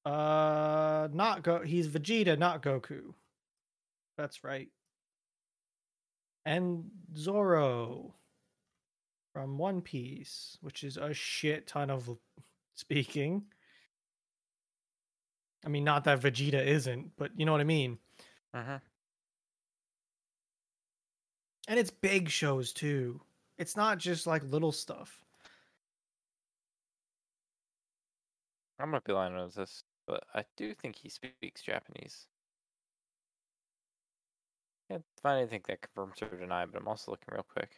[0.09, 3.13] uh not go he's Vegeta, not Goku.
[4.17, 4.69] That's right.
[6.47, 6.85] And
[7.17, 8.15] Zoro
[9.33, 12.09] from One Piece, which is a shit ton of
[12.77, 13.43] speaking.
[15.67, 17.99] I mean, not that Vegeta isn't, but you know what I mean.
[18.55, 18.77] mm-hmm.
[21.69, 23.21] And it's big shows too.
[23.59, 25.21] It's not just like little stuff.
[28.81, 32.27] I'm gonna be lying on this, but I do think he speaks Japanese.
[34.91, 37.71] Can't find anything that confirms or deny, but I'm also looking real quick.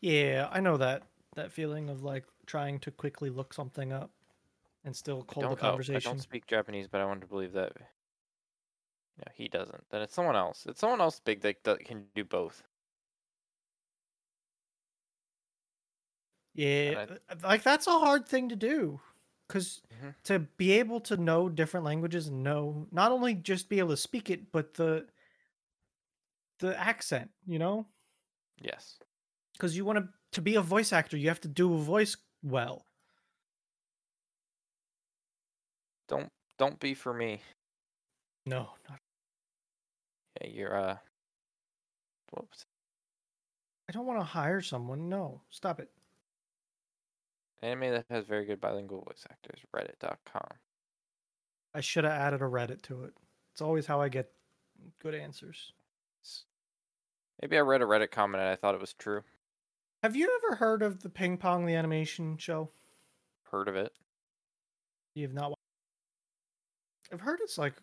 [0.00, 1.04] Yeah, I know that
[1.36, 4.10] that feeling of like trying to quickly look something up
[4.84, 6.12] and still I hold the don't, oh, I conversation.
[6.12, 7.72] don't speak Japanese, but I want to believe that.
[9.18, 9.88] No, he doesn't.
[9.90, 10.66] Then it's someone else.
[10.66, 12.62] It's someone else big that, that can do both.
[16.54, 19.00] Yeah, And uh, like that's a hard thing to do
[19.48, 20.14] because Mhm.
[20.24, 23.96] to be able to know different languages and know not only just be able to
[23.96, 25.08] speak it, but the
[26.58, 27.86] the accent, you know,
[28.60, 28.98] Yes.
[29.52, 32.16] because you want to to be a voice actor, you have to do a voice
[32.42, 32.86] well.
[36.08, 37.42] Don't don't be for me.
[38.46, 39.00] No, not,
[40.52, 40.96] you're uh.
[42.32, 42.66] Whoops.
[43.88, 45.08] I don't want to hire someone.
[45.08, 45.90] No, stop it.
[47.62, 49.60] Anime that has very good bilingual voice actors.
[49.74, 50.48] Reddit.com.
[51.74, 53.14] I should have added a Reddit to it.
[53.52, 54.30] It's always how I get
[55.00, 55.72] good answers.
[57.40, 59.22] Maybe I read a Reddit comment and I thought it was true.
[60.02, 62.70] Have you ever heard of the Ping Pong the animation show?
[63.50, 63.92] Heard of it?
[65.14, 65.50] You have not.
[65.50, 65.56] wa-
[67.12, 67.74] I've heard it's like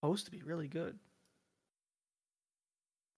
[0.00, 0.98] supposed to be really good.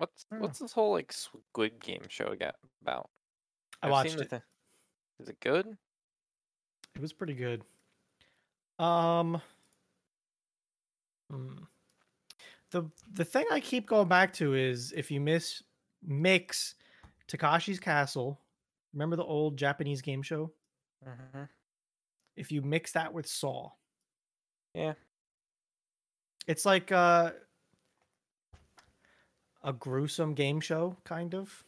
[0.03, 0.41] What's Hmm.
[0.41, 2.35] what's this whole like Squid Game show
[2.83, 3.09] about?
[3.81, 4.43] I I've watched it.
[5.21, 5.79] Is it good?
[6.97, 7.63] It was pretty good.
[8.81, 9.41] Um
[11.31, 11.55] hmm.
[12.73, 15.63] the the thing I keep going back to is if you miss
[16.03, 16.75] mix
[17.29, 18.41] Takeshi's Castle,
[18.93, 20.51] remember the old Japanese game show?
[21.07, 21.45] Mm-hmm.
[22.37, 23.71] If you mix that with Saw.
[24.75, 24.95] Yeah.
[26.49, 27.31] It's like uh
[29.65, 31.65] a gruesome game show kind of.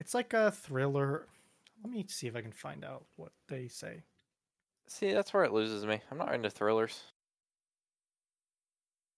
[0.00, 1.26] It's like a thriller.
[1.82, 4.02] Let me see if I can find out what they say.
[4.88, 6.00] See, that's where it loses me.
[6.10, 7.00] I'm not into thrillers.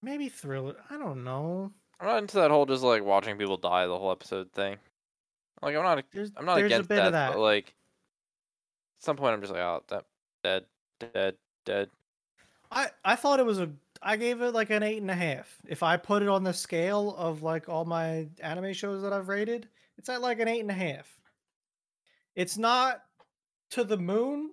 [0.03, 0.77] Maybe thriller.
[0.91, 1.73] I don't know.
[2.01, 4.77] I'm not into that whole just like watching people die the whole episode thing.
[5.63, 7.33] Like I'm not There's I'm not there's against a bit that, of that.
[7.35, 7.75] but like
[8.99, 10.05] at some point I'm just like, oh, that
[10.43, 10.65] dead,
[10.99, 11.35] dead,
[11.67, 11.91] dead.
[12.71, 13.71] I I thought it was a.
[14.03, 15.59] I gave it like an eight and a half.
[15.67, 19.29] If I put it on the scale of like all my anime shows that I've
[19.29, 21.07] rated, it's at like an eight and a half.
[22.35, 23.03] It's not
[23.71, 24.51] to the moon,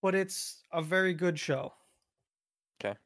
[0.00, 1.72] but it's a very good show.
[2.80, 2.96] Okay.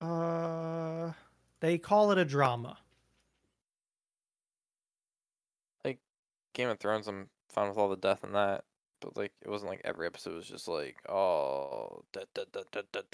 [0.00, 1.12] Uh,
[1.60, 2.78] they call it a drama.
[5.84, 5.98] Like
[6.52, 8.64] Game of Thrones, I'm fine with all the death in that,
[9.02, 12.84] but like it wasn't like every episode was just like, oh, dead, dead, dead, dead.
[12.92, 13.04] dead.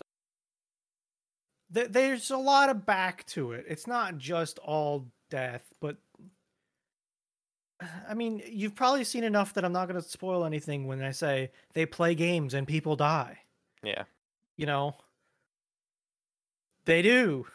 [1.75, 3.65] Th- There's a lot of back to it.
[3.69, 5.97] It's not just all death, but
[8.09, 11.11] I mean, you've probably seen enough that I'm not going to spoil anything when I
[11.11, 13.39] say they play games and people die.
[13.83, 14.05] Yeah,
[14.57, 14.97] You know,
[16.85, 17.47] they do,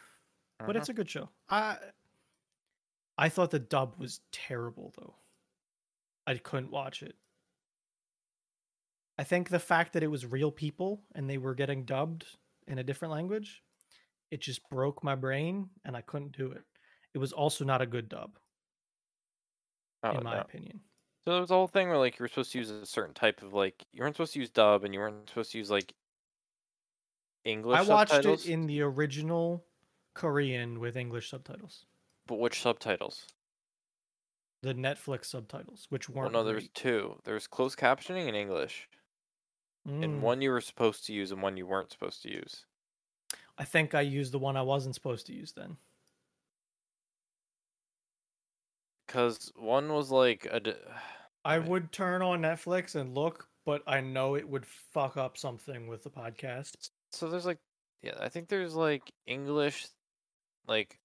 [0.60, 0.80] but mhm.
[0.80, 1.30] it's a good show.
[1.50, 1.78] I
[3.18, 5.16] I thought the dub was terrible though.
[6.26, 7.16] I couldn't watch it.
[9.17, 12.77] I think the fact that it was real people and they were getting dubbed in
[12.80, 13.64] a different language,
[14.32, 16.66] it just broke my brain and I couldn't do it.
[17.14, 18.40] It was also not a good dub,
[20.03, 20.40] Oh, in my no.
[20.40, 20.83] opinion.
[21.25, 23.14] So there was a whole thing where like you were supposed to use a certain
[23.16, 25.72] type of like you weren't supposed to use dub and you weren't supposed to use
[25.72, 25.95] like
[27.45, 28.24] English I watched subtitles.
[28.24, 29.67] it in the original
[30.14, 31.85] Korean with English subtitles.
[32.25, 33.30] But which subtitles?
[34.64, 37.22] The Netflix subtitles, which weren't Oh, no, there was two.
[37.24, 38.90] There was closed captioning in English,
[39.88, 42.66] Mm, and one you were supposed to use and one you weren't supposed to use.
[43.58, 45.78] I think I used the one I wasn't supposed to use then.
[49.08, 50.60] Cause one was like a.
[50.60, 50.74] d-
[51.45, 55.88] I would turn on Netflix and look, but I know it would fuck up something
[55.88, 56.90] with the podcast.
[57.12, 57.60] So there's like,
[58.02, 59.88] yeah, I think there's like English,
[60.68, 60.98] like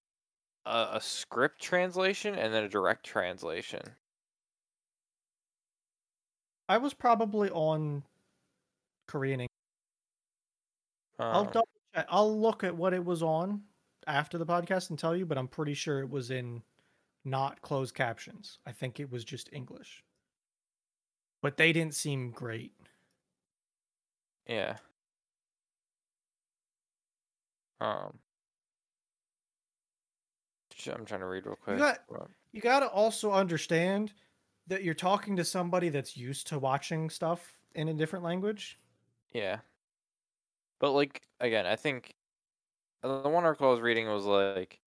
[0.65, 3.83] a, a script translation and then a direct translation.
[6.69, 8.05] I was probably on
[9.09, 9.41] Korean.
[9.41, 9.49] Eng-
[11.19, 12.07] I'll Um, double check.
[12.09, 13.65] I'll look at what it was on
[14.07, 16.63] after the podcast and tell you, but I'm pretty sure it was in
[17.25, 18.59] not closed captions.
[18.67, 20.05] I think it was just English.
[21.43, 22.73] But they didn't seem great.
[24.47, 24.79] yeah.
[27.81, 28.19] Um.
[30.91, 31.77] I'm trying to read real quick.
[31.79, 34.15] got- You got to also understand
[34.69, 38.79] that you're talking to somebody that's used to watching stuff in a different language.
[39.33, 39.61] Yeah.
[40.81, 42.15] But like again, I think
[43.03, 44.81] uh, the one article I was reading was like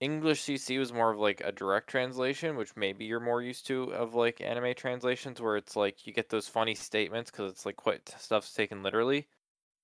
[0.00, 3.92] English CC was more of like a direct translation, which maybe you're more used to
[3.94, 7.76] of like anime translations where it's like you get those funny statements because it's like
[7.76, 9.28] quite stuff's taken literally.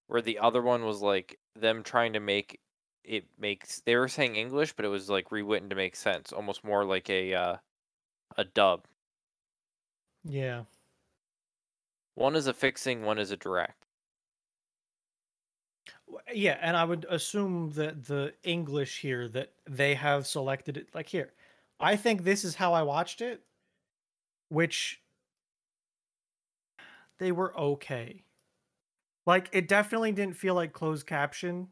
[0.09, 2.63] Where the other one was like them trying to make
[3.05, 6.65] it makes they were saying English, but it was like rewritten to make sense, almost
[6.65, 7.59] more like a uh,
[8.39, 8.87] a dub.
[10.25, 10.65] Yeah.
[12.17, 13.87] One is a fixing, one is a direct.
[16.33, 21.09] Yeah, and I would assume that the English here that they have selected it like
[21.09, 21.35] here.
[21.81, 23.45] I think this is how I watched it,
[24.49, 25.03] which
[27.19, 28.25] they were okay.
[29.27, 31.71] Like it definitely didn't feel like closed caption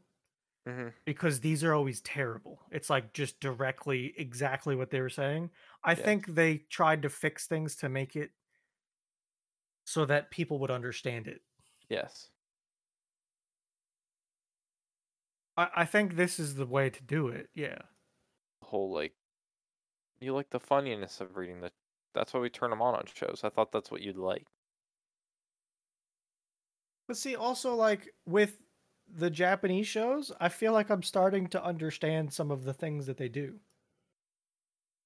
[0.67, 2.61] hmm because these are always terrible.
[2.71, 5.51] It's like just directly exactly what they were saying.
[5.83, 5.95] I Yes.
[5.95, 8.33] think they tried to fix things to make it
[9.85, 11.43] so that people would understand it.
[11.89, 12.31] Yes.
[15.57, 17.49] I, I think this is the way to do it.
[17.55, 17.79] Yeah.
[18.61, 19.13] The whole like
[20.21, 21.71] you like the funniness of reading the
[22.15, 24.47] that's why we turn them on on shows i thought that's what you'd like
[27.07, 28.59] But see, also like with
[29.09, 33.19] the Japanese shows, I feel like I'm starting to understand some of the things that
[33.19, 33.61] they do.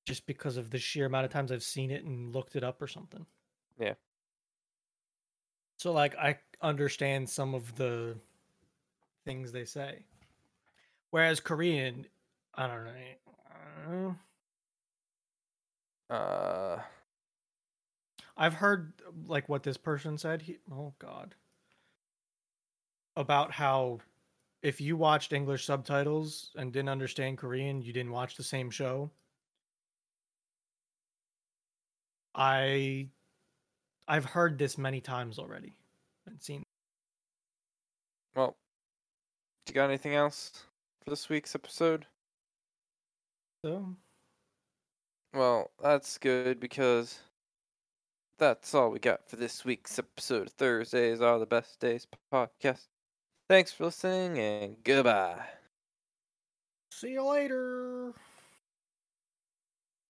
[0.07, 2.81] Just because of the sheer amount of times I've seen it and looked it up
[2.81, 3.27] or something.
[3.79, 3.95] Yeah.
[5.79, 8.17] So like I understand some of the
[9.25, 10.01] things they say.
[11.11, 12.07] Whereas Korean,
[12.55, 12.91] I don't know.
[12.91, 14.03] I don't
[16.11, 16.17] know.
[16.17, 16.83] uh
[18.37, 18.93] I've heard
[19.27, 20.43] like what this person said.
[20.43, 21.35] He, oh God,
[23.17, 23.99] about how
[24.63, 29.11] if you watched English subtitles and didn't understand Korean, you didn't watch the same show.
[32.35, 33.09] I,
[34.09, 35.75] I've heard this many times already
[36.27, 36.65] and seen.
[38.35, 38.57] well
[39.67, 40.65] do you got anything else
[41.05, 42.07] for this week's episode
[43.65, 43.95] So
[45.35, 47.21] well that's good because
[48.39, 52.87] that's all we got for this week's episode thursdays are the best days podcast
[53.49, 55.45] thanks for listening and goodbye
[56.93, 58.13] see you later.